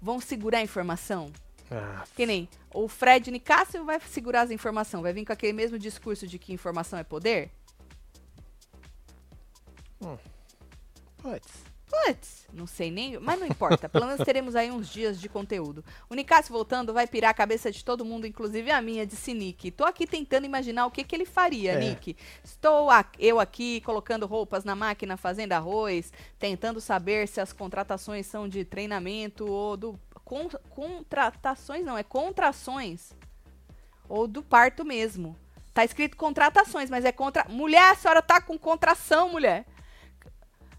Vão 0.02 0.20
segurar 0.20 0.60
a 0.60 0.64
informação? 0.64 1.32
Ah, 1.72 2.04
Que 2.16 2.26
nem 2.26 2.48
o 2.74 2.88
Fred 2.88 3.32
Nicásio 3.32 3.84
vai 3.86 4.00
segurar 4.02 4.42
as 4.42 4.52
informações, 4.52 5.02
vai 5.02 5.14
vir 5.14 5.26
com 5.26 5.34
aquele 5.34 5.54
mesmo 5.54 5.80
discurso 5.80 6.28
de 6.28 6.38
que 6.38 6.54
informação 6.54 7.00
é 7.00 7.04
poder? 7.04 7.50
putz. 11.18 11.66
Putz, 11.88 12.48
não 12.52 12.66
sei 12.66 12.90
nem, 12.90 13.20
mas 13.20 13.40
não 13.40 13.46
importa. 13.48 13.88
Pelo 13.88 14.08
menos 14.08 14.24
teremos 14.26 14.56
aí 14.56 14.72
uns 14.72 14.90
dias 14.90 15.20
de 15.22 15.30
conteúdo. 15.30 15.84
O 16.10 16.16
Nicásio 16.16 16.52
voltando 16.52 16.92
vai 16.94 17.06
pirar 17.08 17.30
a 17.30 17.34
cabeça 17.34 17.72
de 17.72 17.86
todo 17.86 18.04
mundo, 18.04 18.26
inclusive 18.26 18.70
a 18.72 18.82
minha, 18.82 19.06
disse 19.06 19.34
Nick. 19.36 19.70
Tô 19.72 19.86
aqui 19.86 20.06
tentando 20.08 20.46
imaginar 20.46 20.88
o 20.88 20.92
que, 20.92 21.04
que 21.04 21.16
ele 21.16 21.26
faria, 21.26 21.74
É. 21.74 21.80
Nick. 21.80 22.18
Estou 22.44 22.90
a- 22.90 23.06
eu 23.20 23.40
aqui 23.40 23.82
colocando 23.82 24.26
roupas 24.26 24.64
na 24.64 24.76
máquina, 24.76 25.16
fazendo 25.16 25.54
arroz, 25.54 26.12
tentando 26.40 26.82
saber 26.82 27.28
se 27.28 27.40
as 27.40 27.54
contratações 27.54 28.26
são 28.26 28.48
de 28.50 28.66
treinamento 28.66 29.46
ou 29.50 29.78
do. 29.78 30.00
Con- 30.26 30.50
contratações 30.70 31.86
não, 31.86 31.98
é 31.98 32.04
contrações. 32.04 33.14
Ou 34.10 34.28
do 34.28 34.44
parto 34.44 34.84
mesmo. 34.84 35.38
Tá 35.74 35.84
escrito 35.86 36.18
contratações, 36.18 36.90
mas 36.90 37.06
é 37.06 37.12
contra. 37.12 37.46
Mulher, 37.50 37.92
a 37.92 37.96
senhora 37.96 38.22
tá 38.22 38.42
com 38.42 38.58
contração, 38.58 39.30
mulher. 39.30 39.66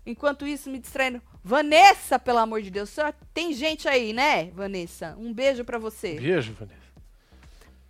Enquanto 0.04 0.46
isso, 0.46 0.70
me 0.70 0.78
distraindo. 0.78 1.20
Vanessa, 1.42 2.18
pelo 2.18 2.38
amor 2.38 2.62
de 2.62 2.70
Deus. 2.70 2.90
Só 2.90 3.12
tem 3.34 3.52
gente 3.52 3.88
aí, 3.88 4.12
né, 4.12 4.50
Vanessa? 4.52 5.16
Um 5.18 5.32
beijo 5.32 5.64
pra 5.64 5.78
você. 5.78 6.18
Beijo, 6.18 6.52
Vanessa. 6.54 6.85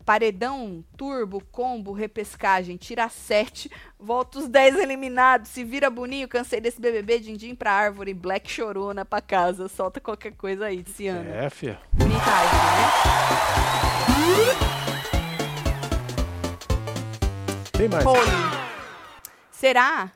Paredão, 0.06 0.84
turbo, 0.96 1.42
combo, 1.50 1.90
repescagem, 1.92 2.76
tira 2.76 3.08
7, 3.08 3.68
volta 3.98 4.38
os 4.38 4.46
10 4.46 4.76
eliminados, 4.78 5.50
se 5.50 5.64
vira 5.64 5.90
boninho, 5.90 6.28
cansei 6.28 6.60
desse 6.60 6.80
BBB, 6.80 7.18
din-din 7.18 7.56
pra 7.56 7.72
árvore, 7.72 8.14
black 8.14 8.48
chorona 8.48 9.04
pra 9.04 9.20
casa, 9.20 9.66
solta 9.66 10.00
qualquer 10.00 10.30
coisa 10.36 10.66
aí, 10.66 10.84
Ciano. 10.86 11.28
É, 11.28 11.50
fia. 11.50 11.80
Bonita 11.92 12.22
árvore, 12.22 13.66
Tem 17.72 17.88
mais. 17.88 18.04
né? 18.04 18.12
Poli. 18.12 18.30
Será 19.50 20.12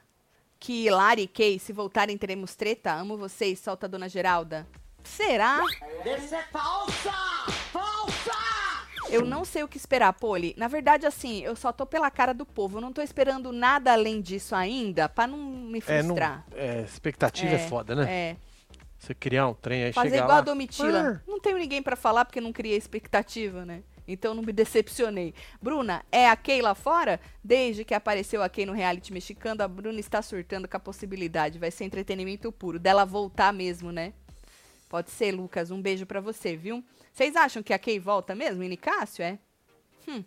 que 0.61 0.89
Lari 0.89 1.23
e 1.23 1.27
Kay, 1.27 1.59
se 1.59 1.73
voltarem, 1.73 2.17
teremos 2.17 2.55
treta? 2.55 2.93
Amo 2.93 3.17
vocês, 3.17 3.59
solta 3.59 3.87
a 3.87 3.89
dona 3.89 4.09
Geralda. 4.09 4.69
Será? 5.03 5.65
Isso 6.05 6.35
é! 6.35 6.43
Falsa! 6.53 7.60
Eu 9.13 9.25
não 9.25 9.45
sei 9.45 9.63
o 9.63 9.69
que 9.69 9.77
esperar, 9.77 10.13
Poli. 10.13 10.55
Na 10.57 10.69
verdade, 10.69 11.07
assim, 11.07 11.43
eu 11.43 11.55
só 11.57 11.73
tô 11.73 11.85
pela 11.87 12.11
cara 12.11 12.33
do 12.33 12.47
povo. 12.47 12.79
Eu 12.79 12.81
não 12.81 12.93
tô 12.93 13.03
esperando 13.03 13.53
nada 13.53 13.93
além 13.93 14.21
disso 14.21 14.55
ainda, 14.55 15.09
pra 15.09 15.27
não 15.27 15.39
me 15.39 15.83
É, 15.87 16.03
não, 16.03 16.09
frustrar. 16.15 16.45
é, 16.55 16.83
expectativa 16.83 17.55
é, 17.55 17.59
foda, 17.69 17.95
né? 17.95 18.11
É. 18.13 18.37
Você 18.99 19.15
criar 19.15 19.49
um 19.49 19.55
trem 19.55 19.85
aí 19.85 19.93
Fazer 19.93 20.11
chegar 20.11 20.25
igual 20.25 20.37
lá. 20.37 20.39
a 20.39 20.45
Domitila. 20.45 21.21
Ah. 21.25 21.31
Não 21.31 21.41
tenho 21.41 21.57
ninguém 21.57 21.83
pra 21.83 21.97
falar 21.97 22.25
porque 22.27 22.41
não 22.41 22.53
criei 22.53 22.77
expectativa, 22.77 23.65
né? 23.65 23.83
Então 24.07 24.35
não 24.35 24.43
me 24.43 24.53
decepcionei. 24.53 25.33
Bruna, 25.63 26.03
é 26.11 26.29
a 26.29 26.35
Kay 26.37 26.61
lá 26.61 26.75
fora? 26.75 27.21
Desde 27.45 27.85
que 27.85 27.95
apareceu 27.95 28.43
a 28.43 28.49
Kay 28.49 28.67
no 28.67 28.73
reality 28.73 29.13
mexicano, 29.13 29.63
a 29.63 29.69
Bruna 29.69 30.01
está 30.01 30.21
surtando 30.21 30.67
com 30.67 30.77
a 30.77 30.81
possibilidade. 30.81 31.59
Vai 31.61 31.71
ser 31.71 31.85
entretenimento 31.85 32.51
puro. 32.51 32.79
Dela 32.79 33.05
voltar 33.07 33.53
mesmo, 33.53 33.93
né? 33.93 34.13
Pode 34.91 35.13
ser, 35.13 35.31
Lucas. 35.31 35.71
Um 35.71 35.81
beijo 35.81 36.05
pra 36.05 36.21
você, 36.21 36.57
viu? 36.57 36.85
Vocês 37.13 37.37
acham 37.37 37.63
que 37.63 37.73
a 37.73 37.79
Kay 37.79 38.01
volta 38.01 38.35
mesmo, 38.35 38.61
Nicásio? 38.65 39.23
É? 39.23 39.39
Hum. 40.09 40.25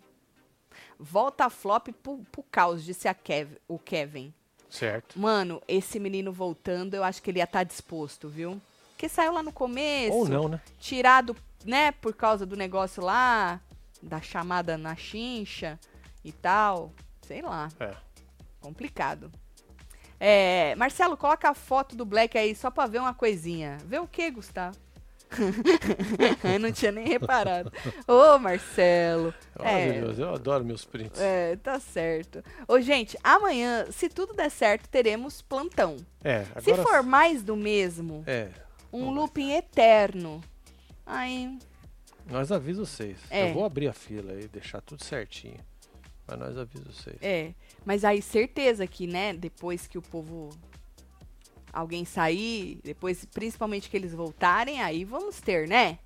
Volta 0.98 1.44
a 1.44 1.50
flop 1.50 1.88
pro, 2.02 2.24
pro 2.32 2.42
caos, 2.44 2.82
disse 2.82 3.06
a 3.06 3.12
Kev, 3.12 3.58
o 3.68 3.78
Kevin. 3.78 4.32
Certo. 4.70 5.20
Mano, 5.20 5.62
esse 5.68 6.00
menino 6.00 6.32
voltando, 6.32 6.94
eu 6.94 7.04
acho 7.04 7.22
que 7.22 7.30
ele 7.30 7.40
ia 7.40 7.44
estar 7.44 7.62
disposto, 7.62 8.26
viu? 8.26 8.58
Porque 8.92 9.06
saiu 9.06 9.34
lá 9.34 9.42
no 9.42 9.52
começo. 9.52 10.16
Ou 10.16 10.26
não, 10.26 10.48
né? 10.48 10.58
Tirado, 10.80 11.36
né, 11.66 11.92
por 11.92 12.14
causa 12.14 12.46
do 12.46 12.56
negócio 12.56 13.04
lá, 13.04 13.60
da 14.02 14.22
chamada 14.22 14.78
na 14.78 14.96
chincha 14.96 15.78
e 16.24 16.32
tal. 16.32 16.90
Sei 17.20 17.42
lá. 17.42 17.68
É. 17.78 17.94
Complicado. 18.60 19.30
É, 20.18 20.74
Marcelo, 20.76 21.16
coloca 21.16 21.48
a 21.50 21.54
foto 21.54 21.94
do 21.96 22.04
Black 22.04 22.36
aí 22.38 22.54
só 22.54 22.70
pra 22.70 22.86
ver 22.86 22.98
uma 23.00 23.12
coisinha. 23.14 23.78
Vê 23.86 23.98
o 23.98 24.06
que, 24.06 24.30
Gustavo? 24.30 24.76
Eu 26.44 26.58
não 26.60 26.70
tinha 26.70 26.92
nem 26.92 27.06
reparado. 27.08 27.72
Ô, 28.06 28.38
Marcelo. 28.38 29.34
É, 29.58 29.86
Maravilhoso. 29.86 30.22
Eu 30.22 30.34
adoro 30.34 30.64
meus 30.64 30.84
prints. 30.84 31.20
é, 31.20 31.56
tá 31.56 31.80
certo. 31.80 32.42
Ô, 32.68 32.80
gente, 32.80 33.18
amanhã, 33.22 33.86
se 33.90 34.08
tudo 34.08 34.32
der 34.34 34.50
certo, 34.50 34.88
teremos 34.88 35.42
plantão. 35.42 35.96
É, 36.22 36.44
Se 36.60 36.70
agora. 36.70 36.82
for 36.88 37.02
mais 37.02 37.42
do 37.42 37.56
mesmo, 37.56 38.22
É, 38.26 38.48
um 38.92 39.10
looping 39.10 39.52
eterno. 39.52 40.40
Aí, 41.04 41.58
nós 42.30 42.52
avisa 42.52 42.86
vocês. 42.86 43.18
É. 43.28 43.50
Eu 43.50 43.54
vou 43.54 43.64
abrir 43.64 43.88
a 43.88 43.92
fila 43.92 44.32
aí, 44.32 44.46
deixar 44.46 44.80
tudo 44.80 45.02
certinho. 45.04 45.58
Mas 46.26 46.38
nós 46.38 46.56
avisa 46.56 46.84
vocês. 46.90 47.16
é. 47.22 47.52
Mas 47.84 48.04
aí, 48.04 48.22
certeza 48.22 48.86
que, 48.86 49.06
né, 49.06 49.34
depois 49.34 49.86
que 49.86 49.98
o 49.98 50.02
povo. 50.02 50.50
Alguém 51.72 52.04
sair, 52.04 52.78
depois, 52.84 53.24
principalmente 53.24 53.90
que 53.90 53.96
eles 53.96 54.14
voltarem, 54.14 54.80
aí 54.80 55.04
vamos 55.04 55.40
ter, 55.40 55.66
né? 55.66 55.98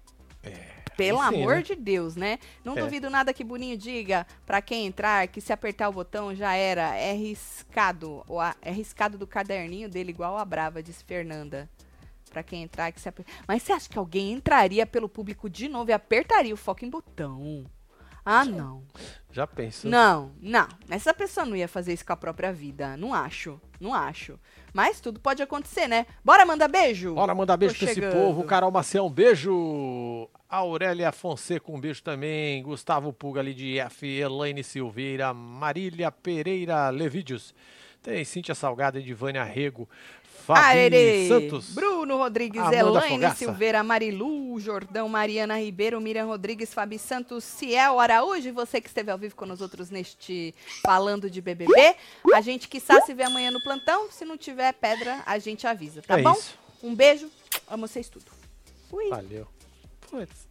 Pelo 0.96 1.20
aí 1.20 1.28
sim, 1.28 1.42
amor 1.42 1.56
né? 1.56 1.62
de 1.62 1.74
Deus, 1.76 2.16
né? 2.16 2.38
Não 2.64 2.76
É. 2.76 2.80
duvido 2.80 3.10
nada 3.10 3.34
que 3.34 3.44
Boninho 3.44 3.76
diga 3.76 4.26
pra 4.46 4.62
quem 4.62 4.86
entrar 4.86 5.28
que 5.28 5.40
se 5.42 5.52
apertar 5.52 5.88
o 5.90 5.92
botão 5.92 6.34
já 6.34 6.54
era. 6.54 6.96
É 6.96 7.12
riscado. 7.12 8.24
Ou 8.26 8.42
é 8.42 8.70
riscado 8.72 9.18
do 9.18 9.26
caderninho 9.26 9.88
dele, 9.90 10.10
igual 10.10 10.38
a 10.38 10.44
Brava, 10.44 10.82
disse 10.82 11.04
Fernanda. 11.04 11.68
Pra 12.30 12.42
quem 12.42 12.62
entrar 12.62 12.90
que 12.90 13.00
se 13.00 13.08
apertar. 13.08 13.32
Mas 13.46 13.62
você 13.62 13.72
acha 13.72 13.88
que 13.90 13.98
alguém 13.98 14.32
entraria 14.32 14.86
pelo 14.86 15.08
público 15.08 15.48
de 15.50 15.68
novo 15.68 15.90
e 15.90 15.92
apertaria 15.92 16.52
o 16.54 16.56
foco 16.58 16.84
em 16.84 16.90
botão? 16.90 17.64
Ah, 18.30 18.44
não. 18.44 18.82
Já 19.32 19.46
pensou? 19.46 19.90
Não, 19.90 20.32
não. 20.38 20.68
Essa 20.90 21.14
pessoa 21.14 21.46
não 21.46 21.56
ia 21.56 21.66
fazer 21.66 21.94
isso 21.94 22.04
com 22.04 22.12
a 22.12 22.16
própria 22.16 22.52
vida. 22.52 22.94
Não 22.94 23.14
acho. 23.14 23.58
Não 23.80 23.94
acho. 23.94 24.38
Mas 24.74 25.00
tudo 25.00 25.18
pode 25.18 25.42
acontecer, 25.42 25.88
né? 25.88 26.04
Bora 26.22 26.44
mandar 26.44 26.68
beijo? 26.68 27.14
Bora 27.14 27.34
mandar 27.34 27.56
beijo 27.56 27.74
Tô 27.74 27.78
pra 27.80 27.86
esse 27.86 27.94
chegando. 27.94 28.12
povo. 28.12 28.44
Carol 28.44 28.70
Maciel, 28.70 29.06
um 29.06 29.10
beijo. 29.10 30.28
Aurélia 30.46 31.10
Fonseca, 31.10 31.72
um 31.72 31.80
beijo 31.80 32.02
também. 32.02 32.62
Gustavo 32.62 33.14
Puga 33.14 33.40
ali 33.40 33.54
de 33.54 33.78
F. 33.78 34.06
Elaine 34.06 34.62
Silveira. 34.62 35.32
Marília 35.32 36.12
Pereira 36.12 36.90
Levídios. 36.90 37.54
Tem 38.02 38.24
Cíntia 38.24 38.54
Salgado, 38.54 38.98
Edivânia 38.98 39.42
Rego. 39.42 39.88
Fabi 40.48 40.60
Arerê, 40.60 41.28
Santos. 41.28 41.74
Bruno 41.74 42.16
Rodrigues, 42.16 42.58
Amanda 42.58 42.78
Elaine 42.78 43.16
Fogaça. 43.16 43.36
Silveira, 43.36 43.82
Marilu, 43.82 44.58
Jordão, 44.58 45.06
Mariana 45.06 45.58
Ribeiro, 45.58 46.00
Miriam 46.00 46.24
Rodrigues, 46.24 46.72
Fabi 46.72 46.98
Santos, 46.98 47.44
Ciel 47.44 48.00
Araújo 48.00 48.48
e 48.48 48.50
você 48.50 48.80
que 48.80 48.88
esteve 48.88 49.10
ao 49.10 49.18
vivo 49.18 49.36
com 49.36 49.44
nós 49.44 49.60
outros 49.60 49.90
neste 49.90 50.54
Falando 50.82 51.28
de 51.28 51.42
BBB. 51.42 51.94
A 52.34 52.40
gente 52.40 52.66
quiçá 52.66 52.98
se 53.02 53.12
vê 53.12 53.24
amanhã 53.24 53.50
no 53.50 53.62
plantão. 53.62 54.10
Se 54.10 54.24
não 54.24 54.38
tiver 54.38 54.72
pedra, 54.72 55.22
a 55.26 55.38
gente 55.38 55.66
avisa, 55.66 56.00
tá 56.00 56.18
é 56.18 56.22
bom? 56.22 56.32
isso. 56.32 56.58
Um 56.82 56.94
beijo, 56.94 57.30
amo 57.68 57.86
vocês 57.86 58.08
tudo. 58.08 58.24
Fui. 58.88 59.10
Valeu. 59.10 59.46
Putz. 60.10 60.47